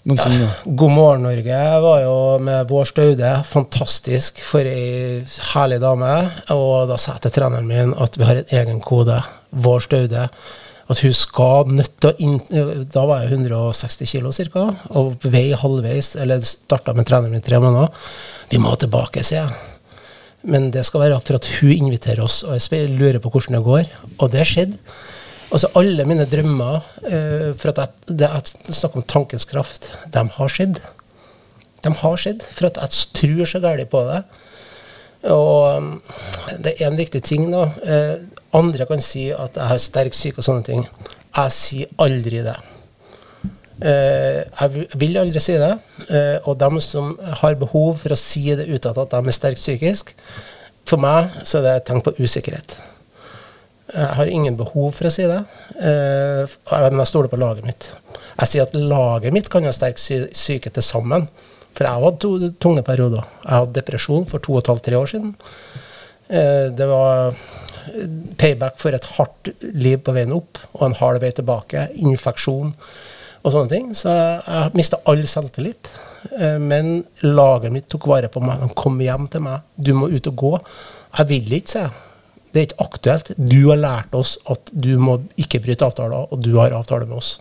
[0.07, 3.33] Ja, God morgen, Norge Jeg var jo med Vår Staude.
[3.45, 6.13] Fantastisk for ei herlig dame.
[6.55, 9.19] Og da sa jeg til treneren min at vi har en egen kode.
[9.51, 10.29] Vår Staude
[10.87, 14.67] at hun skal nødt til å inn, Da var jeg 160 kilo ca.
[14.95, 17.91] Og vei halvveis, eller starta med trening i tre måneder.
[18.49, 19.75] Vi må tilbake, sier jeg.
[20.47, 23.63] Men det skal være for at hun inviterer oss, og jeg lurer på hvordan det
[23.65, 23.93] går.
[24.17, 24.79] Og det skjedde.
[25.47, 30.23] Altså Alle mine drømmer eh, for at jeg, det er snakk om tankens kraft, de
[30.37, 30.81] har skjedd.
[31.83, 34.21] De har skjedd, for at jeg tror så galt på det.
[35.27, 35.93] Og um,
[36.63, 37.63] det er en viktig ting, da.
[37.83, 38.17] Eh,
[38.57, 40.87] andre kan si at jeg har sterk syke og sånne ting.
[41.37, 42.57] Jeg sier aldri det.
[43.77, 45.73] Eh, jeg vil aldri si det.
[46.09, 49.61] Eh, og dem som har behov for å si det utad at de er sterkt
[49.61, 50.13] psykisk,
[50.87, 52.77] for meg så er det et tegn på usikkerhet.
[53.93, 55.39] Jeg har ingen behov for å si det,
[55.79, 57.91] eh, men jeg stoler på laget mitt.
[58.39, 61.27] Jeg sier at laget mitt kan ha sterk syke til sammen.
[61.77, 63.23] For jeg hadde to tunge perioder.
[63.43, 65.35] Jeg hadde depresjon for to og et halvt, tre år siden.
[66.27, 67.35] Det var
[68.39, 71.87] payback for et hardt liv på veien opp og en hard vei tilbake.
[71.97, 72.73] Infeksjon
[73.43, 73.93] og sånne ting.
[73.97, 75.91] Så jeg mista all selvtillit.
[76.33, 78.61] Eh, men laget mitt tok vare på meg.
[78.63, 79.63] De kom hjem til meg.
[79.77, 80.59] 'Du må ut og gå.'
[81.17, 81.95] Jeg vil ikke, sa jeg.
[82.53, 83.31] Det er ikke aktuelt.
[83.37, 87.17] Du har lært oss at du må ikke bryte avtaler, og du har avtale med
[87.17, 87.39] oss.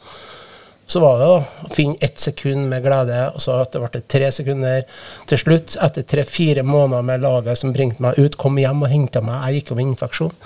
[0.87, 1.37] Så var det da
[1.67, 4.85] å finne ett sekund med glede, og så at det tre sekunder.
[5.27, 9.23] Til slutt, etter tre-fire måneder med laget som bringte meg ut, kom hjem og henta
[9.25, 9.49] meg.
[9.49, 10.37] Jeg gikk jo med infeksjon.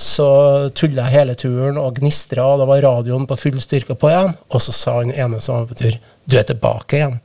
[0.00, 0.26] Så
[0.76, 4.36] tulla jeg hele turen og gnistra, og da var radioen på full styrke på igjen.
[4.52, 7.20] Og så sa han ene som var på tur, 'Du er tilbake igjen'.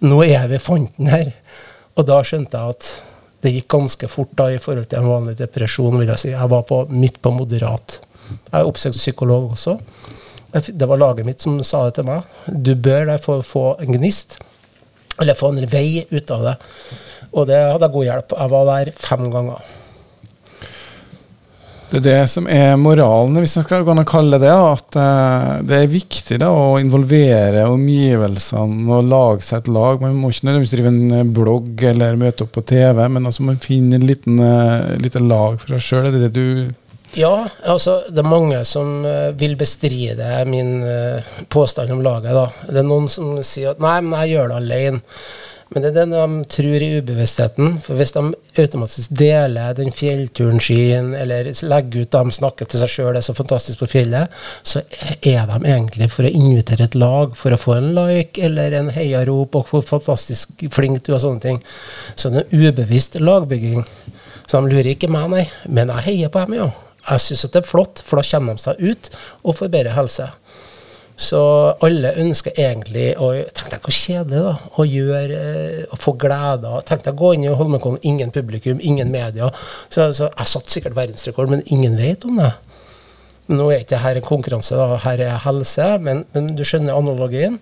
[0.00, 1.32] Nå er jeg ved fonten her.
[1.96, 3.02] Og da skjønte jeg at
[3.42, 5.98] det gikk ganske fort da i forhold til en vanlig depresjon.
[5.98, 6.30] vil Jeg si.
[6.30, 8.00] Jeg var på, midt på moderat.
[8.30, 9.78] Jeg er oppsøkt psykolog også.
[10.52, 12.28] Det var laget mitt som sa det til meg.
[12.48, 14.38] Du bør derfor få en gnist,
[15.20, 16.54] eller få en vei ut av det.
[17.34, 18.38] Og det hadde jeg god hjelp.
[18.38, 19.66] Jeg var der fem ganger.
[21.88, 24.52] Det er det som er moralen, hvis man skal kalle det.
[24.52, 30.02] At uh, det er viktig da, å involvere omgivelsene og lage seg et lag.
[30.04, 33.46] Man må ikke nødvendigvis drive en eh, blogg eller møte opp på TV, men altså
[33.48, 36.10] man finner en liten, uh, lite lag for seg sjøl.
[36.10, 36.76] Er det det du
[37.16, 40.82] ja, altså det er mange som uh, vil bestride min
[41.48, 42.34] påstand om laget.
[42.36, 42.48] da.
[42.68, 45.04] Det er noen som sier at nei, men jeg gjør det alene.
[45.68, 47.74] Men det er det de tror i ubevisstheten.
[47.84, 48.22] For hvis de
[48.62, 53.28] automatisk deler den fjellturen sin, eller legger ut de snakker til seg sjøl, det er
[53.28, 54.32] så fantastisk på fjellet,
[54.64, 54.80] så
[55.20, 58.92] er de egentlig for å invitere et lag, for å få en like eller en
[58.96, 61.62] heiarop og få fantastisk flink du og sånne ting.
[62.16, 63.84] Så det er ubevisst lagbygging.
[64.48, 65.46] Så de lurer ikke meg, nei.
[65.68, 66.72] Men jeg heier på dem, ja.
[67.08, 69.10] Jeg syns det er flott, for da kommer de seg ut
[69.42, 70.28] og får bedre helse.
[71.18, 71.40] Så
[71.82, 76.76] alle ønsker egentlig å Tenk deg hvor kjedelig da, å gjøre, eh, å få glede
[76.86, 79.50] Tenk deg å gå inn i Holmenkollen, ingen publikum, ingen media.
[79.90, 82.52] Så, så jeg satte sikkert verdensrekord, men ingen vet om det.
[83.48, 87.58] Nå er ikke dette en konkurranse, da, her er helse, men, men, du skjønner analogien.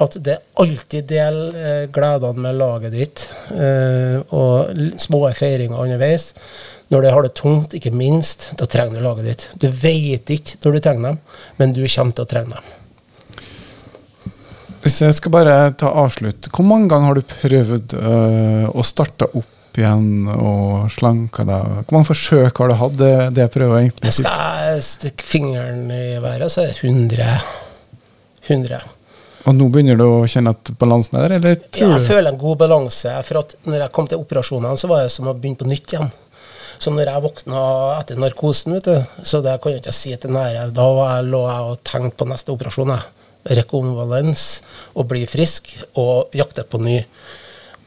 [0.00, 6.32] At det alltid del eh, gledene med laget ditt, eh, og små feiringer underveis.
[6.90, 9.46] Når du har det tungt, ikke minst, da trenger du laget ditt.
[9.62, 11.18] Du vet ikke når du trenger dem,
[11.60, 12.76] men du kommer til å trenge dem.
[14.80, 19.28] Hvis jeg skal bare ta avslutt, hvor mange ganger har du prøvd øh, å starte
[19.28, 21.74] opp igjen og slanke deg?
[21.84, 22.96] Hvor mange forsøk har du hatt?
[22.98, 27.28] Det, det jeg prøver egentlig Jeg skal stikke fingeren i været, så er det 100.
[28.48, 28.80] 100.
[29.46, 32.40] Og nå begynner du å kjenne at balansen er der, eller ja, jeg føler en
[32.40, 33.14] god balanse.
[33.28, 35.94] For at når jeg kom til operasjonene, så var det som å begynne på nytt
[35.94, 36.10] igjen.
[36.80, 37.62] Så når jeg våkna
[37.98, 41.72] etter narkosen, vet du, så det kan jeg ikke si til nære, da lå jeg
[41.72, 42.94] og tenkte på neste operasjon.
[42.96, 44.60] jeg rekonvalens
[44.94, 46.98] og bli frisk og jakte på ny.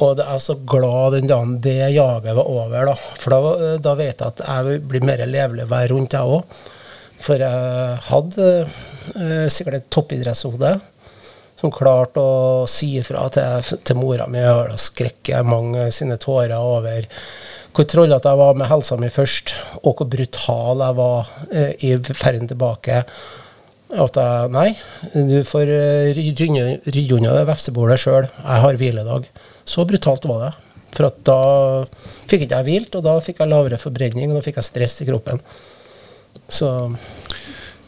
[0.02, 2.96] Og jeg er så glad den dagen det jaget var over, da.
[3.20, 6.64] For da, da vet jeg at jeg blir mer levelig hver rundt, jeg òg.
[7.24, 10.74] For jeg hadde eh, sikkert et toppidrettshode
[11.62, 14.42] som klarte å si ifra til, til mora mi.
[14.44, 17.08] Og har skrekket mange sine tårer over
[17.74, 21.96] hvor trollete jeg var med helsa mi først, og hvor brutal jeg var eh, i
[22.14, 23.04] ferden tilbake.
[23.94, 24.70] At jeg Nei,
[25.14, 28.30] du får eh, rydde unna det vepsebolet sjøl.
[28.30, 29.28] Jeg har hviledag.
[29.66, 30.54] Så brutalt var det.
[30.94, 31.40] For at da
[32.30, 35.02] fikk ikke jeg hvilt, og da fikk jeg lavere forbrenning, og da fikk jeg stress
[35.02, 35.42] i kroppen.
[36.50, 36.70] Så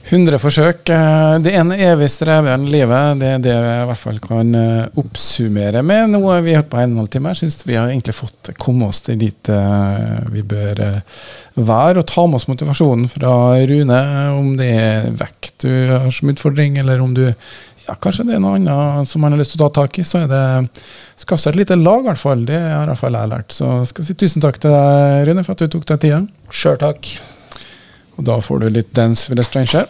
[0.06, 0.90] 100 forsøk.
[0.94, 3.18] Eh, det ene en evig streven livet.
[3.20, 6.14] Det er det vi i hvert fall kan eh, oppsummere med.
[6.14, 7.34] Noe vi har hørt på en og en halv time.
[7.34, 10.84] Jeg syns vi har egentlig fått komme oss til dit eh, vi bør
[11.58, 11.98] være.
[11.98, 13.34] Og ta med oss motivasjonen fra
[13.66, 14.02] Rune,
[14.38, 18.42] om det er vekt du har som utfordring, eller om du ja, kanskje det er
[18.42, 20.42] noe annet som man har lyst til å ta tak i, så er det
[21.22, 22.46] skaff seg et lite lag, i hvert fall.
[22.46, 23.54] Det har i hvert fall jeg lært.
[23.54, 26.28] Så jeg skal si tusen takk til deg, Rune, for at du tok deg tida.
[26.54, 27.16] Sjøl takk.
[28.16, 29.88] Og da får du litt Dance with a Stranger.